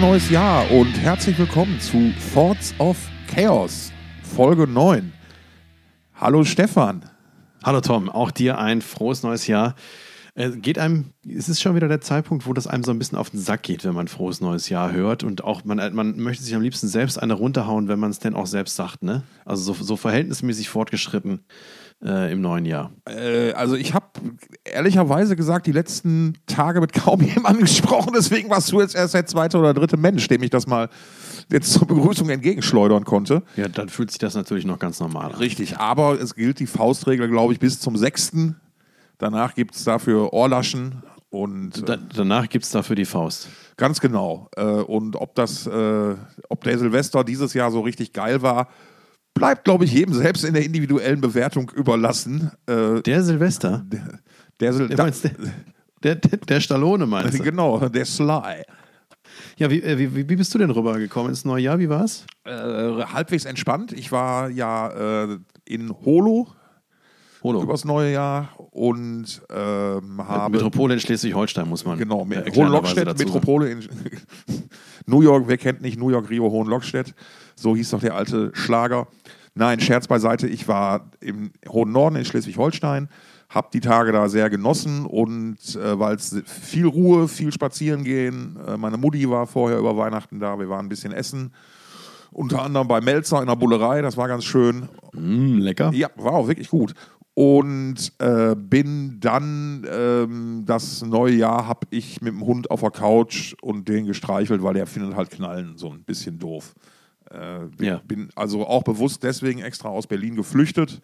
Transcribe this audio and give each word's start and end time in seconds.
Neues 0.00 0.30
Jahr 0.30 0.70
und 0.70 0.94
herzlich 0.94 1.38
willkommen 1.38 1.78
zu 1.78 2.14
Thoughts 2.32 2.74
of 2.78 2.96
Chaos, 3.26 3.92
Folge 4.22 4.66
9. 4.66 5.12
Hallo 6.14 6.42
Stefan. 6.42 7.04
Hallo 7.62 7.82
Tom, 7.82 8.08
auch 8.08 8.30
dir 8.30 8.58
ein 8.58 8.80
frohes 8.80 9.22
neues 9.22 9.46
Jahr. 9.46 9.74
Äh, 10.34 10.52
geht 10.52 10.78
einem, 10.78 11.12
es 11.28 11.50
ist 11.50 11.60
schon 11.60 11.74
wieder 11.74 11.86
der 11.86 12.00
Zeitpunkt, 12.00 12.46
wo 12.46 12.54
das 12.54 12.66
einem 12.66 12.82
so 12.82 12.92
ein 12.92 12.98
bisschen 12.98 13.18
auf 13.18 13.28
den 13.28 13.40
Sack 13.40 13.62
geht, 13.62 13.84
wenn 13.84 13.92
man 13.92 14.08
frohes 14.08 14.40
neues 14.40 14.70
Jahr 14.70 14.90
hört 14.90 15.22
und 15.22 15.44
auch 15.44 15.64
man, 15.64 15.94
man 15.94 16.18
möchte 16.18 16.44
sich 16.44 16.54
am 16.54 16.62
liebsten 16.62 16.88
selbst 16.88 17.22
eine 17.22 17.34
runterhauen, 17.34 17.88
wenn 17.88 17.98
man 17.98 18.10
es 18.10 18.20
denn 18.20 18.34
auch 18.34 18.46
selbst 18.46 18.76
sagt, 18.76 19.02
ne? 19.02 19.22
Also 19.44 19.74
so, 19.74 19.84
so 19.84 19.96
verhältnismäßig 19.96 20.70
fortgeschritten 20.70 21.44
äh, 22.04 22.32
im 22.32 22.40
neuen 22.40 22.64
Jahr. 22.64 22.92
Äh, 23.06 23.52
also 23.52 23.76
ich 23.76 23.94
habe 23.94 24.06
ehrlicherweise 24.64 25.36
gesagt, 25.36 25.66
die 25.66 25.72
letzten 25.72 26.34
Tage 26.46 26.80
mit 26.80 26.92
kaum 27.04 27.20
jemandem 27.20 27.62
gesprochen, 27.62 28.12
deswegen 28.14 28.50
warst 28.50 28.72
du 28.72 28.80
jetzt 28.80 28.94
erst 28.94 29.14
der 29.14 29.26
zweite 29.26 29.58
oder 29.58 29.74
dritte 29.74 29.96
Mensch, 29.96 30.26
dem 30.28 30.42
ich 30.42 30.50
das 30.50 30.66
mal 30.66 30.88
jetzt 31.50 31.72
zur 31.72 31.86
Begrüßung 31.86 32.30
entgegenschleudern 32.30 33.04
konnte. 33.04 33.42
Ja, 33.56 33.68
dann 33.68 33.88
fühlt 33.88 34.10
sich 34.10 34.18
das 34.18 34.34
natürlich 34.34 34.64
noch 34.64 34.78
ganz 34.78 35.00
normal 35.00 35.32
an. 35.32 35.38
Richtig, 35.38 35.78
aber 35.78 36.20
es 36.20 36.34
gilt 36.34 36.60
die 36.60 36.66
Faustregel, 36.66 37.28
glaube 37.28 37.52
ich, 37.52 37.58
bis 37.58 37.80
zum 37.80 37.96
6. 37.96 38.32
Danach 39.18 39.54
gibt 39.54 39.74
es 39.74 39.84
dafür 39.84 40.32
Ohrlaschen 40.32 41.02
und. 41.28 41.88
Da, 41.88 41.96
danach 41.96 42.48
gibt 42.48 42.64
es 42.64 42.70
dafür 42.70 42.96
die 42.96 43.04
Faust. 43.04 43.48
Ganz 43.76 44.00
genau. 44.00 44.48
Äh, 44.56 44.64
und 44.64 45.16
ob 45.16 45.34
das, 45.34 45.66
äh, 45.66 46.14
ob 46.48 46.64
der 46.64 46.78
Silvester 46.78 47.24
dieses 47.24 47.54
Jahr 47.54 47.70
so 47.70 47.80
richtig 47.80 48.12
geil 48.12 48.42
war, 48.42 48.68
bleibt, 49.34 49.64
glaube 49.64 49.84
ich, 49.84 49.92
jedem 49.92 50.14
selbst 50.14 50.44
in 50.44 50.54
der 50.54 50.64
individuellen 50.64 51.20
Bewertung 51.20 51.70
überlassen. 51.70 52.50
Äh, 52.66 53.00
der 53.02 53.22
Silvester? 53.22 53.84
Der, 53.86 54.20
der, 54.60 54.72
Sil 54.74 54.88
der, 54.88 55.10
der, 56.02 56.14
der, 56.16 56.38
der 56.38 56.60
Stallone 56.60 57.06
meinst 57.06 57.38
du? 57.38 57.42
Genau, 57.42 57.88
der 57.88 58.04
Sly. 58.04 58.62
Ja, 59.56 59.70
wie, 59.70 59.82
wie, 59.82 60.28
wie 60.28 60.36
bist 60.36 60.54
du 60.54 60.58
denn 60.58 60.70
rübergekommen 60.70 61.30
ins 61.30 61.44
neue 61.44 61.62
Jahr? 61.62 61.78
Wie 61.78 61.88
war's? 61.88 62.26
Äh, 62.44 62.50
halbwegs 62.50 63.44
entspannt. 63.44 63.92
Ich 63.92 64.10
war 64.10 64.48
ja 64.48 65.24
äh, 65.24 65.38
in 65.64 65.90
Holo, 66.04 66.48
Holo. 67.42 67.62
übers 67.62 67.84
neue 67.84 68.12
Jahr 68.12 68.50
und 68.70 69.42
ähm, 69.50 70.26
habe. 70.26 70.56
Metropole 70.56 70.94
in 70.94 71.00
Schleswig-Holstein 71.00 71.68
muss 71.68 71.84
man. 71.84 71.98
Genau, 71.98 72.26
äh, 72.30 72.50
Hohenlockstedt, 72.50 73.18
Metropole 73.18 73.70
in 73.70 73.88
New 75.06 75.22
York, 75.22 75.44
wer 75.46 75.58
kennt 75.58 75.82
nicht 75.82 75.98
New 75.98 76.10
York, 76.10 76.30
Rio, 76.30 76.50
Hohenlockstedt? 76.50 77.14
So 77.54 77.76
hieß 77.76 77.90
doch 77.90 78.00
der 78.00 78.14
alte 78.14 78.50
Schlager. 78.54 79.08
Nein, 79.54 79.80
Scherz 79.80 80.06
beiseite, 80.06 80.46
ich 80.46 80.68
war 80.68 81.10
im 81.20 81.50
hohen 81.68 81.92
Norden 81.92 82.16
in 82.16 82.24
Schleswig-Holstein, 82.24 83.08
habe 83.48 83.68
die 83.72 83.80
Tage 83.80 84.12
da 84.12 84.28
sehr 84.28 84.48
genossen 84.48 85.06
und 85.06 85.58
äh, 85.74 85.98
weil 85.98 86.14
es 86.16 86.40
viel 86.46 86.86
Ruhe, 86.86 87.26
viel 87.26 87.52
spazieren 87.52 88.04
gehen. 88.04 88.58
Äh, 88.66 88.76
meine 88.76 88.96
Mutti 88.96 89.28
war 89.28 89.46
vorher 89.46 89.78
über 89.78 89.96
Weihnachten 89.96 90.38
da, 90.38 90.58
wir 90.58 90.68
waren 90.68 90.86
ein 90.86 90.88
bisschen 90.88 91.12
essen. 91.12 91.52
Unter 92.32 92.62
anderem 92.62 92.86
bei 92.86 93.00
Melzer 93.00 93.40
in 93.40 93.48
der 93.48 93.56
Bullerei, 93.56 94.02
das 94.02 94.16
war 94.16 94.28
ganz 94.28 94.44
schön. 94.44 94.88
Mm, 95.12 95.58
lecker. 95.58 95.90
Ja, 95.92 96.08
war 96.14 96.34
auch 96.34 96.46
wirklich 96.46 96.68
gut. 96.68 96.94
Und 97.34 98.12
äh, 98.18 98.54
bin 98.54 99.18
dann 99.18 99.86
ähm, 99.90 100.64
das 100.66 101.02
neue 101.02 101.34
Jahr 101.34 101.66
habe 101.66 101.86
ich 101.90 102.20
mit 102.20 102.32
dem 102.32 102.44
Hund 102.44 102.70
auf 102.70 102.80
der 102.80 102.90
Couch 102.90 103.54
und 103.62 103.88
den 103.88 104.06
gestreichelt, 104.06 104.62
weil 104.62 104.74
der 104.74 104.86
findet 104.86 105.16
halt 105.16 105.30
Knallen 105.30 105.76
so 105.76 105.90
ein 105.90 106.04
bisschen 106.04 106.38
doof. 106.38 106.74
Äh, 107.30 107.66
bin, 107.76 107.86
ja. 107.86 108.00
bin 108.06 108.30
also 108.34 108.66
auch 108.66 108.82
bewusst 108.82 109.22
deswegen 109.22 109.60
extra 109.60 109.88
aus 109.88 110.06
Berlin 110.06 110.36
geflüchtet. 110.36 111.00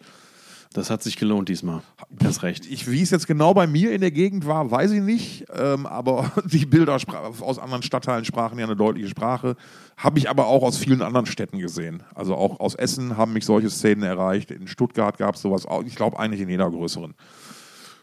Das 0.73 0.89
hat 0.89 1.01
sich 1.01 1.15
gelohnt 1.15 1.49
diesmal. 1.49 1.81
Das 2.11 2.43
recht. 2.43 2.65
Ich, 2.65 2.91
wie 2.91 3.01
es 3.01 3.09
jetzt 3.09 3.25
genau 3.25 3.53
bei 3.53 3.67
mir 3.67 3.93
in 3.93 4.01
der 4.01 4.11
Gegend 4.11 4.45
war, 4.45 4.69
weiß 4.69 4.91
ich 4.91 5.01
nicht. 5.01 5.45
Ähm, 5.55 5.85
aber 5.85 6.31
die 6.45 6.65
Bilder 6.65 6.97
aus 7.39 7.59
anderen 7.59 7.83
Stadtteilen 7.83 8.25
sprachen 8.25 8.59
ja 8.59 8.65
eine 8.65 8.75
deutliche 8.75 9.07
Sprache. 9.09 9.55
Habe 9.95 10.19
ich 10.19 10.29
aber 10.29 10.47
auch 10.47 10.63
aus 10.63 10.77
vielen 10.77 11.01
anderen 11.01 11.25
Städten 11.25 11.59
gesehen. 11.59 12.03
Also 12.13 12.35
auch 12.35 12.59
aus 12.59 12.75
Essen 12.75 13.17
haben 13.17 13.33
mich 13.33 13.45
solche 13.45 13.69
Szenen 13.69 14.03
erreicht. 14.03 14.51
In 14.51 14.67
Stuttgart 14.67 15.17
gab 15.17 15.35
es 15.35 15.41
sowas 15.41 15.65
auch. 15.65 15.83
Ich 15.83 15.95
glaube 15.95 16.19
eigentlich 16.19 16.41
in 16.41 16.49
jeder 16.49 16.69
größeren 16.69 17.15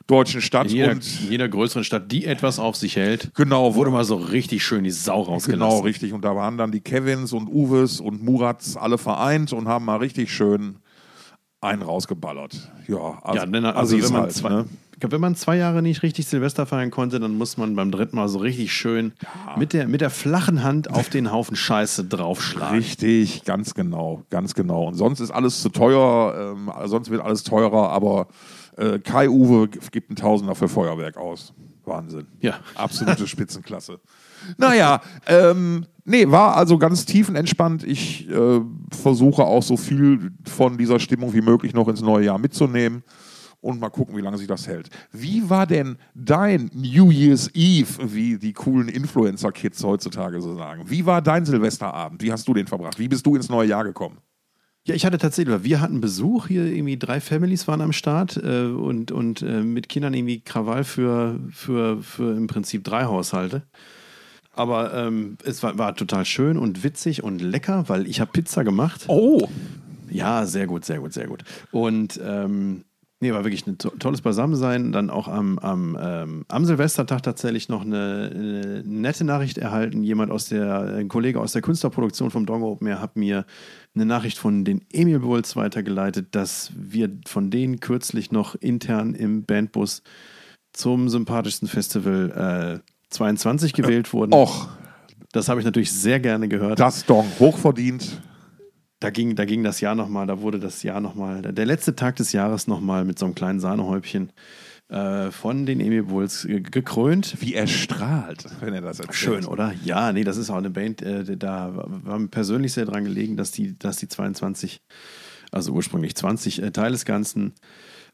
deutschen 0.07 0.41
Stadt. 0.41 0.67
In 0.67 0.77
jeder, 0.77 0.93
und 0.93 1.31
jeder 1.31 1.49
größeren 1.49 1.85
Stadt, 1.85 2.11
die 2.11 2.27
etwas 2.27 2.59
auf 2.59 2.77
sich 2.77 2.97
hält, 2.97 3.33
genau, 3.35 3.75
wurde 3.75 3.91
mal 3.91 4.05
so 4.05 4.17
richtig 4.17 4.65
schön 4.65 4.85
die 4.85 4.91
Sau 4.91 5.23
rausgelassen. 5.23 5.53
Genau, 5.53 5.81
richtig. 5.81 6.13
Und 6.13 6.25
da 6.25 6.37
waren 6.37 6.59
dann 6.59 6.73
die 6.73 6.81
Kevins 6.81 7.33
und 7.33 7.49
Uwes 7.49 8.01
und 8.01 8.23
Murats 8.23 8.77
alle 8.77 8.99
vereint 8.99 9.53
und 9.53 9.69
haben 9.69 9.85
mal 9.85 9.97
richtig 9.97 10.33
schön 10.33 10.77
einen 11.65 11.83
rausgeballert. 11.83 12.71
Ja, 12.87 13.19
also, 13.23 13.39
ja, 13.39 13.47
denn, 13.47 13.65
also 13.65 13.97
wenn 13.97 14.13
man, 14.13 14.23
halt, 14.23 14.33
zwei, 14.33 14.49
ne? 14.51 14.67
wenn 15.01 15.21
man 15.21 15.35
zwei 15.35 15.57
Jahre 15.57 15.83
nicht 15.83 16.03
richtig 16.03 16.27
Silvester 16.27 16.67
feiern 16.67 16.91
konnte, 16.91 17.19
dann 17.19 17.37
muss 17.37 17.57
man 17.57 17.75
beim 17.75 17.91
dritten 17.91 18.17
Mal 18.17 18.29
so 18.29 18.39
richtig 18.39 18.73
schön 18.73 19.13
ja. 19.23 19.57
mit, 19.57 19.73
der, 19.73 19.89
mit 19.89 20.03
der 20.03 20.11
flachen 20.11 20.63
Hand 20.63 20.91
auf 20.91 21.09
den 21.09 21.33
Haufen 21.33 21.57
Scheiße 21.57 22.05
draufschlagen. 22.05 22.79
Richtig, 22.79 23.45
ganz 23.45 23.75
genau, 23.75 24.23
ganz 24.31 24.55
genau. 24.55 24.89
Und 24.89 24.95
sonst 24.95 25.21
ist 25.21 25.31
alles 25.31 25.63
zu 25.63 25.71
teuer, 25.71 26.55
ähm, 26.55 26.71
sonst 26.85 27.11
wird 27.11 27.23
alles 27.23 27.45
teurer, 27.45 27.91
aber 27.91 28.29
äh, 28.77 28.99
Kai 28.99 29.29
Uwe 29.29 29.69
gibt 29.69 30.11
einen 30.11 30.17
Tausender 30.17 30.55
für 30.55 30.69
Feuerwerk 30.69 31.17
aus. 31.17 31.55
Wahnsinn. 31.85 32.27
Ja. 32.41 32.61
Absolute 32.75 33.27
Spitzenklasse. 33.27 34.01
naja, 34.57 35.01
ähm, 35.27 35.87
nee, 36.05 36.31
war 36.31 36.57
also 36.57 36.79
ganz 36.79 37.05
tiefenentspannt. 37.05 37.85
Ich 37.85 38.29
äh, 38.31 38.61
versuche 38.91 39.45
auch 39.45 39.62
so 39.62 39.77
viel 39.77 40.33
von 40.45 40.79
dieser 40.79 40.99
Stimmung 40.99 41.35
wie 41.35 41.43
möglich 41.43 41.75
noch 41.75 41.89
ins 41.89 42.01
neue 42.01 42.25
Jahr 42.25 42.39
mitzunehmen 42.39 43.03
und 43.61 43.81
mal 43.81 43.91
gucken, 43.91 44.17
wie 44.17 44.21
lange 44.21 44.39
sich 44.39 44.47
das 44.47 44.67
hält. 44.67 44.91
Wie 45.11 45.49
war 45.49 45.67
denn 45.67 45.97
dein 46.15 46.71
New 46.75 47.11
Year's 47.11 47.51
Eve, 47.55 48.12
wie 48.12 48.39
die 48.39 48.53
coolen 48.53 48.89
Influencer-Kids 48.89 49.83
heutzutage 49.83 50.41
so 50.41 50.55
sagen? 50.55 50.85
Wie 50.87 51.06
war 51.06 51.23
dein 51.23 51.47
Silvesterabend? 51.47 52.23
Wie 52.23 52.31
hast 52.31 52.47
du 52.47 52.53
den 52.55 52.67
verbracht? 52.67 52.99
Wie 52.99 53.09
bist 53.09 53.25
du 53.25 53.37
ins 53.37 53.49
neue 53.49 53.69
Jahr 53.69 53.85
gekommen? 53.85 54.19
Ja, 54.87 54.95
ich 54.95 55.06
hatte 55.06 55.17
tatsächlich, 55.17 55.65
wir 55.65 55.81
hatten 55.81 56.03
Besuch 56.03 56.49
hier, 56.49 56.67
irgendwie 56.67 56.99
drei 56.99 57.19
Families 57.19 57.67
waren 57.67 57.81
am 57.81 57.93
Start 57.93 58.37
äh, 58.37 58.67
und, 58.67 59.12
und 59.12 59.41
äh, 59.41 59.62
mit 59.62 59.89
Kindern 59.89 60.12
irgendwie 60.12 60.41
Krawall 60.41 60.84
für, 60.84 61.41
für, 61.50 62.03
für 62.03 62.37
im 62.37 62.47
Prinzip 62.49 62.84
drei 62.84 63.05
Haushalte. 63.05 63.62
Aber 64.53 64.93
ähm, 64.93 65.39
es 65.43 65.62
war, 65.62 65.78
war, 65.78 65.97
total 65.97 66.27
schön 66.27 66.59
und 66.59 66.84
witzig 66.84 67.25
und 67.25 67.41
lecker, 67.41 67.89
weil 67.89 68.06
ich 68.06 68.21
habe 68.21 68.31
Pizza 68.33 68.62
gemacht. 68.62 69.06
Oh! 69.09 69.49
Ja, 70.11 70.44
sehr 70.44 70.67
gut, 70.67 70.84
sehr 70.84 70.99
gut, 70.99 71.15
sehr 71.15 71.28
gut. 71.28 71.44
Und 71.73 72.21
ähm, 72.23 72.84
Nee, 73.25 73.33
war 73.33 73.43
wirklich 73.43 73.67
ein 73.67 73.79
to 73.79 73.89
tolles 73.89 74.21
Beisammensein. 74.21 74.93
Dann 74.93 75.09
auch 75.09 75.29
am, 75.29 75.59
am, 75.61 75.97
ähm, 75.99 76.45
am 76.49 76.67
Silvestertag 76.67 77.23
tatsächlich 77.23 77.71
noch 77.71 77.81
eine, 77.81 78.31
eine, 78.35 78.83
nette 78.85 79.25
Nachricht 79.25 79.57
erhalten. 79.57 80.03
Jemand 80.03 80.31
aus 80.31 80.45
der, 80.45 80.97
ein 80.97 81.09
Kollege 81.09 81.41
aus 81.41 81.53
der 81.53 81.62
Künstlerproduktion 81.62 82.31
vom 82.31 82.45
Dong 82.45 82.62
Open 82.62 82.87
Air 82.87 83.01
hat 83.01 83.17
mir 83.17 83.47
eine 83.95 84.05
Nachricht 84.05 84.37
von 84.37 84.67
den 84.67 84.83
Emil 84.93 85.21
Bulls 85.21 85.57
weitergeleitet, 85.57 86.27
dass 86.33 86.71
wir 86.77 87.09
von 87.25 87.51
denen 87.51 87.81
kürzlich 87.81 88.31
noch 88.31 88.57
intern 88.57 89.15
im 89.15 89.45
Bandbus 89.45 90.03
zum 90.75 91.09
sympathischsten 91.09 91.67
Festival 91.67 92.83
äh, 92.85 92.91
22 93.09 93.73
gewählt 93.73 94.12
wurden. 94.12 94.35
Och. 94.35 94.69
Das 95.33 95.49
habe 95.49 95.61
ich 95.61 95.65
natürlich 95.65 95.93
sehr 95.93 96.21
gerne 96.21 96.47
gehört. 96.47 96.79
Das 96.79 97.06
Dong, 97.06 97.27
hochverdient 97.39 98.21
da 99.05 99.11
ging, 99.11 99.37
da 99.37 99.45
ging 99.45 99.63
das 99.63 99.83
Jahr 99.83 99.95
nochmal, 99.95 100.27
da 100.27 100.41
wurde 100.41 100.59
das 100.59 100.83
Jahr 100.83 101.01
nochmal, 101.01 101.43
der 101.43 101.67
letzte 101.67 101.95
Tag 101.95 102.17
des 102.17 102.33
Jahres 102.33 102.67
nochmal 102.67 103.05
mit 103.05 103.19
so 103.19 103.27
einem 103.27 103.35
kleinen 103.35 103.61
Sahnehäubchen 103.61 104.33
äh, 104.89 105.31
von 105.31 105.67
den 105.67 105.81
Emil 105.81 106.05
Bulls 106.05 106.47
gekrönt. 106.49 107.37
Wie 107.41 107.53
er 107.53 107.67
strahlt, 107.67 108.47
wenn 108.61 108.73
er 108.73 108.81
das 108.81 109.01
erzählt. 109.01 109.15
Schön, 109.15 109.45
oder? 109.45 109.75
Ja, 109.85 110.12
nee, 110.12 110.25
das 110.25 110.39
ist 110.39 110.49
auch 110.49 110.56
eine 110.56 110.71
Band, 110.71 111.03
äh, 111.03 111.37
da 111.37 111.73
war 111.75 112.19
mir 112.19 112.29
persönlich 112.29 112.73
sehr 112.73 112.87
dran 112.87 113.05
gelegen, 113.05 113.37
dass 113.37 113.51
die, 113.51 113.79
dass 113.79 113.99
die 113.99 114.09
22, 114.09 114.81
also 115.53 115.73
ursprünglich 115.73 116.15
20 116.15 116.62
äh, 116.62 116.71
Teil 116.71 116.93
des 116.93 117.05
Ganzen 117.05 117.53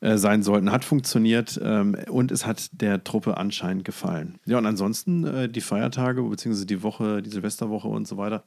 äh, 0.00 0.16
sein 0.16 0.42
sollten. 0.42 0.72
Hat 0.72 0.84
funktioniert 0.84 1.60
ähm, 1.62 1.96
und 2.08 2.32
es 2.32 2.46
hat 2.46 2.68
der 2.72 3.04
Truppe 3.04 3.36
anscheinend 3.36 3.84
gefallen. 3.84 4.40
Ja, 4.44 4.58
und 4.58 4.66
ansonsten 4.66 5.24
äh, 5.24 5.48
die 5.48 5.60
Feiertage, 5.60 6.20
beziehungsweise 6.24 6.66
die 6.66 6.82
Woche, 6.82 7.22
die 7.22 7.30
Silvesterwoche 7.30 7.86
und 7.86 8.08
so 8.08 8.16
weiter 8.16 8.42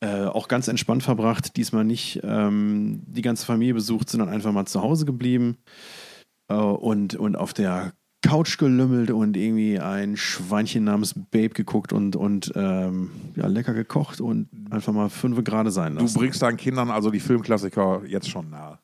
äh, 0.00 0.24
auch 0.24 0.48
ganz 0.48 0.68
entspannt 0.68 1.02
verbracht. 1.02 1.56
Diesmal 1.56 1.84
nicht 1.84 2.20
ähm, 2.22 3.02
die 3.06 3.22
ganze 3.22 3.46
Familie 3.46 3.74
besucht, 3.74 4.10
sondern 4.10 4.28
einfach 4.28 4.52
mal 4.52 4.66
zu 4.66 4.82
Hause 4.82 5.04
geblieben 5.04 5.58
äh, 6.48 6.54
und, 6.54 7.14
und 7.14 7.36
auf 7.36 7.52
der 7.52 7.92
Couch 8.22 8.58
gelümmelt 8.58 9.10
und 9.10 9.36
irgendwie 9.36 9.78
ein 9.78 10.16
Schweinchen 10.16 10.84
namens 10.84 11.14
Babe 11.14 11.50
geguckt 11.50 11.92
und, 11.92 12.16
und 12.16 12.52
ähm, 12.54 13.10
ja, 13.34 13.46
lecker 13.46 13.72
gekocht 13.72 14.20
und 14.20 14.48
einfach 14.70 14.92
mal 14.92 15.08
fünf 15.08 15.42
gerade 15.42 15.70
sein 15.70 15.94
lassen. 15.94 16.12
Du 16.12 16.20
bringst 16.20 16.42
deinen 16.42 16.58
Kindern 16.58 16.90
also 16.90 17.10
die 17.10 17.20
Filmklassiker 17.20 18.02
jetzt 18.06 18.28
schon 18.28 18.50
nahe. 18.50 18.78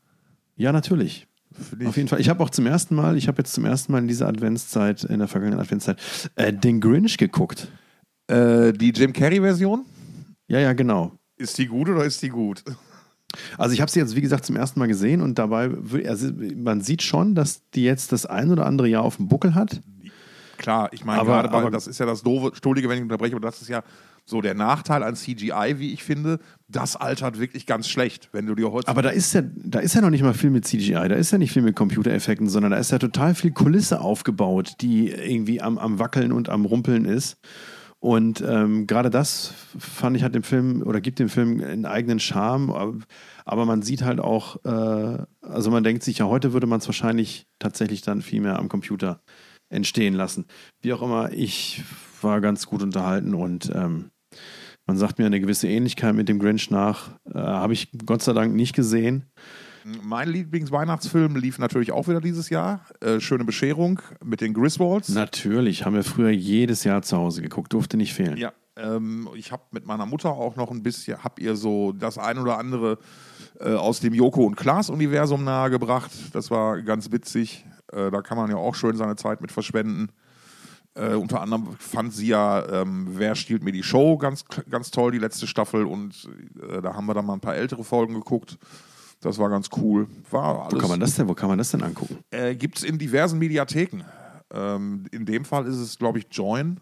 Ja, 0.57 0.73
natürlich. 0.73 1.27
Auf 1.85 1.97
jeden 1.97 2.09
Fall. 2.09 2.21
Ich 2.21 2.29
habe 2.29 2.43
auch 2.43 2.51
zum 2.51 2.67
ersten 2.67 2.95
Mal, 2.95 3.17
ich 3.17 3.29
habe 3.29 3.39
jetzt 3.39 3.53
zum 3.53 3.65
ersten 3.65 3.93
Mal 3.93 3.99
in 3.99 4.09
dieser 4.09 4.27
Adventszeit, 4.29 5.05
in 5.05 5.19
der 5.19 5.29
vergangenen 5.29 5.61
Adventszeit, 5.61 6.01
äh, 6.35 6.53
den 6.53 6.81
Grinch 6.81 7.17
geguckt. 7.19 7.69
Äh, 8.29 8.73
die 8.73 8.91
Jim 8.91 9.13
Carrey-Version? 9.13 9.85
Ja, 10.49 10.61
ja, 10.61 10.73
genau. 10.73 11.19
Ist 11.37 11.59
die 11.59 11.67
gut 11.67 11.89
oder 11.89 12.05
ist 12.05 12.23
die 12.23 12.29
gut? 12.29 12.63
Also 13.59 13.75
ich 13.75 13.81
habe 13.81 13.91
sie 13.91 13.99
jetzt, 13.99 14.17
wie 14.17 14.21
gesagt, 14.21 14.47
zum 14.47 14.57
ersten 14.57 14.79
Mal 14.79 14.87
gesehen 14.87 15.21
und 15.21 15.39
dabei, 15.39 15.71
also 16.07 16.31
man 16.57 16.81
sieht 16.81 17.03
schon, 17.03 17.35
dass 17.35 17.69
die 17.71 17.85
jetzt 17.85 18.13
das 18.13 18.25
ein 18.25 18.51
oder 18.51 18.65
andere 18.67 18.89
Jahr 18.89 19.03
auf 19.03 19.17
dem 19.17 19.29
Buckel 19.29 19.55
hat. 19.55 19.81
Klar, 20.57 20.89
ich 20.93 21.05
meine, 21.05 21.23
gerade 21.23 21.49
bei, 21.51 21.69
das 21.71 21.87
ist 21.87 21.99
ja 21.99 22.07
das 22.07 22.23
doofe, 22.23 22.49
Entschuldige, 22.49 22.89
wenn 22.89 22.97
ich 22.97 23.03
unterbreche, 23.03 23.37
aber 23.37 23.47
das 23.47 23.61
ist 23.61 23.69
ja 23.69 23.83
so 24.25 24.41
der 24.41 24.55
Nachteil 24.55 25.03
an 25.03 25.15
CGI, 25.15 25.75
wie 25.77 25.93
ich 25.93 26.03
finde. 26.03 26.41
Das 26.69 26.97
altert 26.97 27.39
wirklich 27.39 27.67
ganz 27.67 27.89
schlecht, 27.89 28.31
wenn 28.33 28.47
du 28.47 28.55
dir 28.55 28.73
heute. 28.73 28.89
Aber 28.89 29.03
da 29.03 29.11
ist 29.11 29.35
ja, 29.35 29.43
da 29.55 29.79
ist 29.79 29.95
ja 29.95 30.01
noch 30.01 30.11
nicht 30.11 30.23
mal 30.23 30.35
viel 30.35 30.51
mit 30.51 30.67
CGI, 30.67 31.09
da 31.09 31.15
ist 31.15 31.31
ja 31.31 31.39
nicht 31.39 31.53
viel 31.53 31.63
mit 31.63 31.77
Computereffekten, 31.77 32.49
sondern 32.49 32.73
da 32.73 32.79
ist 32.79 32.91
ja 32.91 32.99
total 32.99 33.35
viel 33.35 33.53
Kulisse 33.53 34.01
aufgebaut, 34.01 34.77
die 34.81 35.11
irgendwie 35.11 35.61
am, 35.61 35.79
am 35.79 35.99
Wackeln 35.99 36.33
und 36.33 36.49
am 36.49 36.65
Rumpeln 36.65 37.05
ist. 37.05 37.37
Und 37.99 38.43
ähm, 38.47 38.87
gerade 38.87 39.11
das 39.11 39.55
fand 39.79 40.17
ich 40.17 40.23
hat 40.23 40.35
dem 40.35 40.43
Film 40.43 40.83
oder 40.83 41.01
gibt 41.01 41.19
dem 41.19 41.29
Film 41.29 41.63
einen 41.63 41.87
eigenen 41.87 42.21
Charme. 42.21 43.03
Aber 43.45 43.65
man 43.65 43.83
sieht 43.83 44.03
halt 44.03 44.21
auch, 44.21 44.63
äh, 44.65 45.25
also 45.41 45.71
man 45.71 45.83
denkt 45.83 46.03
sich 46.03 46.19
ja, 46.19 46.27
heute 46.27 46.53
würde 46.53 46.67
man 46.67 46.79
es 46.81 46.87
wahrscheinlich 46.87 47.47
tatsächlich 47.59 48.03
dann 48.03 48.23
viel 48.23 48.41
mehr 48.41 48.59
am 48.59 48.69
Computer 48.69 49.21
entstehen 49.69 50.15
lassen. 50.15 50.47
Wie 50.83 50.93
auch 50.93 51.03
immer, 51.03 51.33
ich 51.33 51.83
war 52.23 52.41
ganz 52.41 52.67
gut 52.67 52.83
unterhalten 52.83 53.35
und 53.35 53.71
ähm, 53.75 54.11
man 54.87 54.97
sagt 54.97 55.19
mir 55.19 55.27
eine 55.27 55.41
gewisse 55.41 55.69
Ähnlichkeit 55.69 56.15
mit 56.15 56.29
dem 56.29 56.39
Grinch 56.39 56.71
nach. 56.71 57.11
Äh, 57.25 57.39
Habe 57.39 57.73
ich 57.73 57.91
Gott 58.05 58.23
sei 58.23 58.33
Dank 58.33 58.55
nicht 58.55 58.75
gesehen. 58.75 59.25
Mein 60.03 60.29
Lieblingsweihnachtsfilm 60.29 61.37
lief 61.37 61.61
natürlich 61.61 61.93
auch 61.93 62.09
wieder 62.09 62.21
dieses 62.21 62.51
Jahr. 62.51 62.81
Äh, 63.01 63.21
Schöne 63.21 63.45
Bescherung 63.45 64.01
mit 64.25 64.41
den 64.41 64.53
Griswolds. 64.53 65.11
Natürlich, 65.11 65.85
haben 65.85 65.95
wir 65.95 66.03
früher 66.03 66.31
jedes 66.31 66.83
Jahr 66.83 67.03
zu 67.03 67.17
Hause 67.17 67.41
geguckt, 67.41 67.73
durfte 67.73 67.97
nicht 67.97 68.13
fehlen. 68.13 68.37
Ja, 68.37 68.53
ähm, 68.77 69.29
ich 69.37 69.53
habe 69.53 69.63
mit 69.71 69.87
meiner 69.87 70.05
Mutter 70.05 70.31
auch 70.31 70.57
noch 70.57 70.73
ein 70.73 70.83
bisschen, 70.83 71.23
habt 71.23 71.39
ihr 71.39 71.55
so 71.55 71.93
das 71.93 72.19
ein 72.19 72.39
oder 72.39 72.59
andere 72.59 72.99
äh, 73.61 73.75
aus 73.75 74.01
dem 74.01 74.13
Joko 74.13 74.45
und 74.45 74.57
Klaas-Universum 74.57 75.45
nahegebracht. 75.45 76.11
Das 76.33 76.51
war 76.51 76.83
ganz 76.83 77.13
witzig. 77.13 77.65
Äh, 77.93 78.11
da 78.11 78.23
kann 78.23 78.37
man 78.37 78.51
ja 78.51 78.57
auch 78.57 78.75
schön 78.75 78.97
seine 78.97 79.15
Zeit 79.15 79.41
mit 79.41 79.53
verschwenden. 79.53 80.09
Äh, 80.95 81.15
unter 81.15 81.43
anderem 81.43 81.77
fand 81.79 82.13
sie 82.13 82.27
ja 82.27 82.83
ähm, 82.83 83.07
Wer 83.11 83.37
stiehlt 83.37 83.63
mir 83.63 83.73
die 83.73 83.85
Show 83.85 84.19
ganz, 84.19 84.45
ganz 84.69 84.91
toll, 84.91 85.13
die 85.13 85.19
letzte 85.19 85.47
Staffel. 85.47 85.85
Und 85.85 86.29
äh, 86.69 86.83
da 86.83 86.95
haben 86.95 87.07
wir 87.07 87.15
dann 87.15 87.27
mal 87.27 87.35
ein 87.35 87.41
paar 87.41 87.55
ältere 87.55 87.85
Folgen 87.85 88.15
geguckt. 88.15 88.59
Das 89.21 89.39
war 89.39 89.49
ganz 89.49 89.69
cool. 89.77 90.09
War 90.31 90.63
alles, 90.63 90.75
wo 90.75 90.79
kann 90.79 90.91
man 90.91 91.01
das 91.01 91.15
denn, 91.15 91.29
wo 91.29 91.35
kann 91.35 91.49
man 91.49 91.59
das 91.59 91.71
denn 91.71 91.83
angucken? 91.83 92.19
Äh, 92.31 92.55
Gibt 92.55 92.79
es 92.79 92.85
in 92.85 92.99
diversen 92.99 93.39
Mediatheken. 93.39 94.05
Ähm, 94.53 95.07
in 95.11 95.25
dem 95.25 95.45
Fall 95.45 95.67
ist 95.67 95.77
es, 95.77 95.99
glaube 95.99 96.19
ich, 96.19 96.27
Join. 96.31 96.81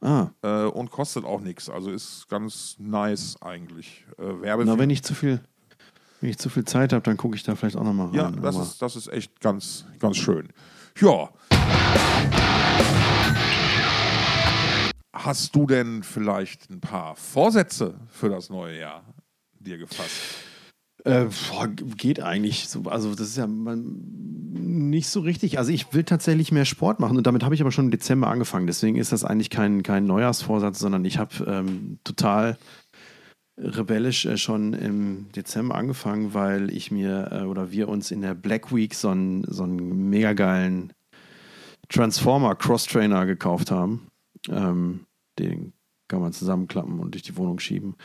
Ah. 0.00 0.30
Äh, 0.42 0.64
und 0.64 0.90
kostet 0.90 1.24
auch 1.24 1.40
nichts. 1.40 1.70
Also 1.70 1.90
ist 1.90 2.28
ganz 2.28 2.76
nice 2.78 3.36
eigentlich. 3.40 4.04
Äh, 4.18 4.64
Na, 4.64 4.78
wenn 4.78 4.90
ich 4.90 5.02
zu 5.02 5.14
viel, 5.14 5.40
wenn 6.20 6.30
ich 6.30 6.38
zu 6.38 6.48
viel 6.50 6.64
Zeit 6.64 6.92
habe, 6.92 7.02
dann 7.02 7.16
gucke 7.16 7.36
ich 7.36 7.44
da 7.44 7.54
vielleicht 7.54 7.76
auch 7.76 7.84
nochmal 7.84 8.08
rein. 8.08 8.14
Ja, 8.14 8.30
das 8.30 8.56
ist, 8.56 8.82
das 8.82 8.96
ist 8.96 9.06
echt 9.08 9.40
ganz, 9.40 9.86
ganz 10.00 10.16
schön. 10.16 10.48
Ja. 11.00 11.30
Hast 15.12 15.54
du 15.54 15.66
denn 15.66 16.02
vielleicht 16.02 16.68
ein 16.68 16.80
paar 16.80 17.14
Vorsätze 17.14 17.94
für 18.08 18.28
das 18.28 18.50
neue 18.50 18.80
Jahr 18.80 19.04
dir 19.60 19.78
gefasst? 19.78 20.10
Äh, 21.04 21.26
boah, 21.50 21.68
geht 21.68 22.20
eigentlich 22.20 22.68
so. 22.68 22.82
Also, 22.84 23.10
das 23.14 23.28
ist 23.28 23.36
ja 23.36 23.46
nicht 23.48 25.08
so 25.08 25.20
richtig. 25.20 25.58
Also, 25.58 25.72
ich 25.72 25.92
will 25.92 26.04
tatsächlich 26.04 26.52
mehr 26.52 26.64
Sport 26.64 27.00
machen 27.00 27.16
und 27.16 27.26
damit 27.26 27.42
habe 27.42 27.54
ich 27.54 27.60
aber 27.60 27.72
schon 27.72 27.86
im 27.86 27.90
Dezember 27.90 28.28
angefangen. 28.28 28.66
Deswegen 28.66 28.96
ist 28.96 29.12
das 29.12 29.24
eigentlich 29.24 29.50
kein, 29.50 29.82
kein 29.82 30.06
Neujahrsvorsatz, 30.06 30.78
sondern 30.78 31.04
ich 31.04 31.18
habe 31.18 31.44
ähm, 31.46 31.98
total 32.04 32.56
rebellisch 33.58 34.26
äh, 34.26 34.36
schon 34.36 34.72
im 34.72 35.30
Dezember 35.32 35.74
angefangen, 35.74 36.34
weil 36.34 36.70
ich 36.70 36.90
mir 36.90 37.28
äh, 37.32 37.42
oder 37.44 37.70
wir 37.70 37.88
uns 37.88 38.10
in 38.10 38.22
der 38.22 38.34
Black 38.34 38.74
Week 38.74 38.94
so 38.94 39.08
einen, 39.08 39.44
so 39.44 39.66
mega 39.66 40.32
geilen 40.32 40.92
Transformer 41.88 42.54
Cross 42.54 42.86
Trainer 42.86 43.26
gekauft 43.26 43.70
haben. 43.70 44.08
Ähm, 44.48 45.06
den 45.38 45.72
kann 46.08 46.20
man 46.20 46.32
zusammenklappen 46.32 47.00
und 47.00 47.14
durch 47.14 47.22
die 47.22 47.36
Wohnung 47.36 47.58
schieben. 47.58 47.96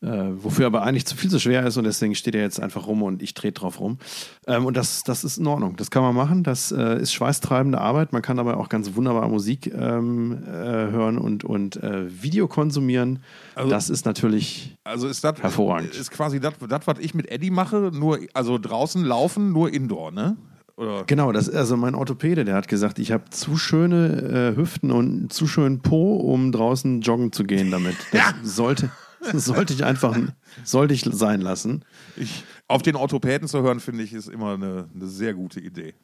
Äh, 0.00 0.44
wofür 0.44 0.66
aber 0.66 0.82
eigentlich 0.82 1.06
zu 1.06 1.16
viel 1.16 1.28
zu 1.28 1.40
schwer 1.40 1.66
ist 1.66 1.76
und 1.76 1.82
deswegen 1.82 2.14
steht 2.14 2.36
er 2.36 2.42
jetzt 2.42 2.60
einfach 2.60 2.86
rum 2.86 3.02
und 3.02 3.20
ich 3.20 3.34
drehe 3.34 3.50
drauf 3.50 3.80
rum. 3.80 3.98
Ähm, 4.46 4.64
und 4.64 4.76
das, 4.76 5.02
das 5.02 5.24
ist 5.24 5.38
in 5.38 5.46
Ordnung. 5.48 5.74
Das 5.74 5.90
kann 5.90 6.04
man 6.04 6.14
machen. 6.14 6.44
Das 6.44 6.70
äh, 6.70 7.00
ist 7.00 7.12
schweißtreibende 7.12 7.80
Arbeit. 7.80 8.12
Man 8.12 8.22
kann 8.22 8.36
dabei 8.36 8.54
auch 8.54 8.68
ganz 8.68 8.94
wunderbar 8.94 9.28
Musik 9.28 9.74
ähm, 9.74 10.38
äh, 10.46 10.52
hören 10.52 11.18
und, 11.18 11.42
und 11.42 11.82
äh, 11.82 12.22
Video 12.22 12.46
konsumieren. 12.46 13.24
Also, 13.56 13.70
das 13.70 13.90
ist 13.90 14.06
natürlich 14.06 14.76
also 14.84 15.08
ist 15.08 15.24
dat, 15.24 15.42
hervorragend. 15.42 15.96
Ist 15.96 16.12
quasi 16.12 16.38
das, 16.38 16.54
was 16.60 16.98
ich 17.00 17.14
mit 17.14 17.28
Eddie 17.28 17.50
mache, 17.50 17.90
nur 17.92 18.20
also 18.34 18.56
draußen 18.56 19.04
laufen, 19.04 19.52
nur 19.52 19.72
indoor, 19.72 20.12
ne? 20.12 20.36
Oder? 20.76 21.02
Genau, 21.08 21.32
das 21.32 21.50
also 21.50 21.76
mein 21.76 21.96
Orthopäde, 21.96 22.44
der 22.44 22.54
hat 22.54 22.68
gesagt, 22.68 23.00
ich 23.00 23.10
habe 23.10 23.24
zu 23.30 23.56
schöne 23.56 24.52
äh, 24.54 24.56
Hüften 24.56 24.92
und 24.92 25.32
zu 25.32 25.48
schönen 25.48 25.80
Po, 25.80 26.14
um 26.18 26.52
draußen 26.52 27.00
joggen 27.00 27.32
zu 27.32 27.42
gehen 27.42 27.72
damit. 27.72 27.96
Das 28.12 28.20
ja. 28.20 28.34
sollte 28.44 28.90
sollte 29.34 29.72
ich 29.72 29.84
einfach, 29.84 30.16
sollte 30.64 30.94
ich 30.94 31.02
sein 31.02 31.40
lassen. 31.40 31.84
Ich, 32.16 32.44
auf 32.66 32.82
den 32.82 32.96
Orthopäden 32.96 33.48
zu 33.48 33.62
hören, 33.62 33.80
finde 33.80 34.04
ich, 34.04 34.12
ist 34.12 34.28
immer 34.28 34.54
eine, 34.54 34.88
eine 34.94 35.06
sehr 35.06 35.34
gute 35.34 35.60
Idee. 35.60 35.94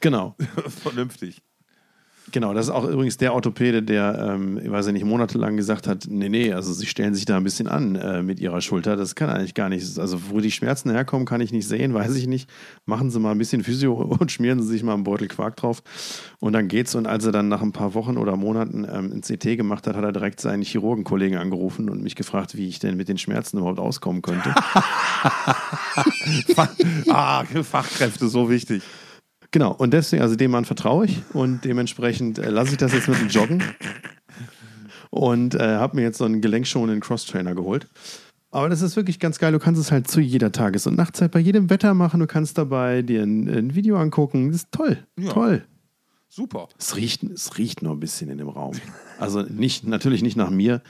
Genau. 0.00 0.36
Vernünftig. 0.82 1.42
Genau, 2.30 2.54
das 2.54 2.66
ist 2.66 2.72
auch 2.72 2.84
übrigens 2.84 3.16
der 3.16 3.34
Orthopäde, 3.34 3.82
der, 3.82 4.32
ähm, 4.34 4.58
ich 4.62 4.70
weiß 4.70 4.86
ja 4.86 4.92
nicht, 4.92 5.04
monatelang 5.04 5.56
gesagt 5.56 5.88
hat, 5.88 6.06
nee, 6.08 6.28
nee, 6.28 6.52
also 6.52 6.72
sie 6.72 6.86
stellen 6.86 7.14
sich 7.14 7.24
da 7.24 7.36
ein 7.36 7.44
bisschen 7.44 7.66
an 7.66 7.96
äh, 7.96 8.22
mit 8.22 8.38
ihrer 8.38 8.60
Schulter. 8.60 8.96
Das 8.96 9.16
kann 9.16 9.28
eigentlich 9.28 9.54
gar 9.54 9.68
nicht. 9.68 9.98
Also 9.98 10.30
wo 10.30 10.40
die 10.40 10.52
Schmerzen 10.52 10.90
herkommen, 10.90 11.26
kann 11.26 11.40
ich 11.40 11.52
nicht 11.52 11.66
sehen, 11.66 11.92
weiß 11.94 12.14
ich 12.14 12.28
nicht. 12.28 12.48
Machen 12.86 13.10
Sie 13.10 13.18
mal 13.18 13.32
ein 13.32 13.38
bisschen 13.38 13.64
Physio 13.64 13.94
und 14.18 14.30
schmieren 14.30 14.62
Sie 14.62 14.68
sich 14.68 14.82
mal 14.82 14.94
einen 14.94 15.02
Beutel 15.04 15.28
Quark 15.28 15.56
drauf. 15.56 15.82
Und 16.38 16.52
dann 16.52 16.68
geht's. 16.68 16.94
Und 16.94 17.06
als 17.06 17.26
er 17.26 17.32
dann 17.32 17.48
nach 17.48 17.60
ein 17.60 17.72
paar 17.72 17.94
Wochen 17.94 18.16
oder 18.16 18.36
Monaten 18.36 18.86
ähm, 18.90 19.12
ein 19.12 19.20
CT 19.22 19.56
gemacht 19.56 19.86
hat, 19.86 19.96
hat 19.96 20.04
er 20.04 20.12
direkt 20.12 20.40
seinen 20.40 20.62
Chirurgenkollegen 20.62 21.38
angerufen 21.38 21.90
und 21.90 22.02
mich 22.02 22.14
gefragt, 22.14 22.56
wie 22.56 22.68
ich 22.68 22.78
denn 22.78 22.96
mit 22.96 23.08
den 23.08 23.18
Schmerzen 23.18 23.58
überhaupt 23.58 23.80
auskommen 23.80 24.22
könnte. 24.22 24.54
ah, 27.08 27.44
Fachkräfte, 27.44 28.28
so 28.28 28.48
wichtig. 28.48 28.82
Genau, 29.52 29.72
und 29.72 29.92
deswegen, 29.92 30.22
also 30.22 30.34
dem 30.34 30.50
Mann 30.50 30.64
vertraue 30.64 31.04
ich 31.04 31.22
und 31.34 31.64
dementsprechend 31.64 32.38
äh, 32.38 32.50
lasse 32.50 32.72
ich 32.72 32.78
das 32.78 32.92
jetzt 32.92 33.06
mit 33.08 33.20
dem 33.20 33.28
Joggen 33.28 33.62
und 35.10 35.54
äh, 35.54 35.76
habe 35.76 35.96
mir 35.96 36.02
jetzt 36.02 36.18
so 36.18 36.24
einen 36.24 36.40
gelenkschonenden 36.40 37.00
Cross-Trainer 37.00 37.54
geholt. 37.54 37.86
Aber 38.50 38.70
das 38.70 38.80
ist 38.82 38.96
wirklich 38.96 39.18
ganz 39.18 39.38
geil. 39.38 39.52
Du 39.52 39.58
kannst 39.58 39.80
es 39.80 39.92
halt 39.92 40.08
zu 40.08 40.20
jeder 40.20 40.52
Tages- 40.52 40.86
und 40.86 40.96
Nachtzeit 40.96 41.30
bei 41.30 41.38
jedem 41.38 41.70
Wetter 41.70 41.94
machen. 41.94 42.20
Du 42.20 42.26
kannst 42.26 42.58
dabei 42.58 43.02
dir 43.02 43.22
ein, 43.22 43.48
ein 43.48 43.74
Video 43.74 43.98
angucken. 43.98 44.48
Das 44.48 44.62
ist 44.62 44.72
toll. 44.72 45.06
Ja. 45.18 45.32
Toll. 45.32 45.64
Super. 46.28 46.68
Es 46.78 46.96
riecht, 46.96 47.22
es 47.22 47.58
riecht 47.58 47.82
noch 47.82 47.92
ein 47.92 48.00
bisschen 48.00 48.30
in 48.30 48.38
dem 48.38 48.48
Raum. 48.48 48.74
Also 49.18 49.42
nicht, 49.42 49.86
natürlich 49.86 50.22
nicht 50.22 50.36
nach 50.36 50.50
mir, 50.50 50.82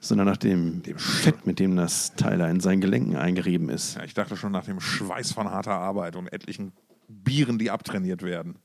sondern 0.00 0.26
nach 0.26 0.36
dem, 0.36 0.82
dem 0.82 0.98
Fett, 0.98 1.46
mit 1.46 1.60
dem 1.60 1.76
das 1.76 2.14
Teil 2.14 2.40
in 2.40 2.60
seinen 2.60 2.82
Gelenken 2.82 3.16
eingerieben 3.16 3.70
ist. 3.70 3.96
Ja, 3.96 4.04
ich 4.04 4.12
dachte 4.12 4.36
schon 4.36 4.52
nach 4.52 4.64
dem 4.64 4.80
Schweiß 4.80 5.32
von 5.32 5.50
harter 5.50 5.72
Arbeit 5.72 6.16
und 6.16 6.30
etlichen 6.30 6.72
Bieren, 7.08 7.58
die 7.58 7.70
abtrainiert 7.70 8.22
werden. 8.22 8.58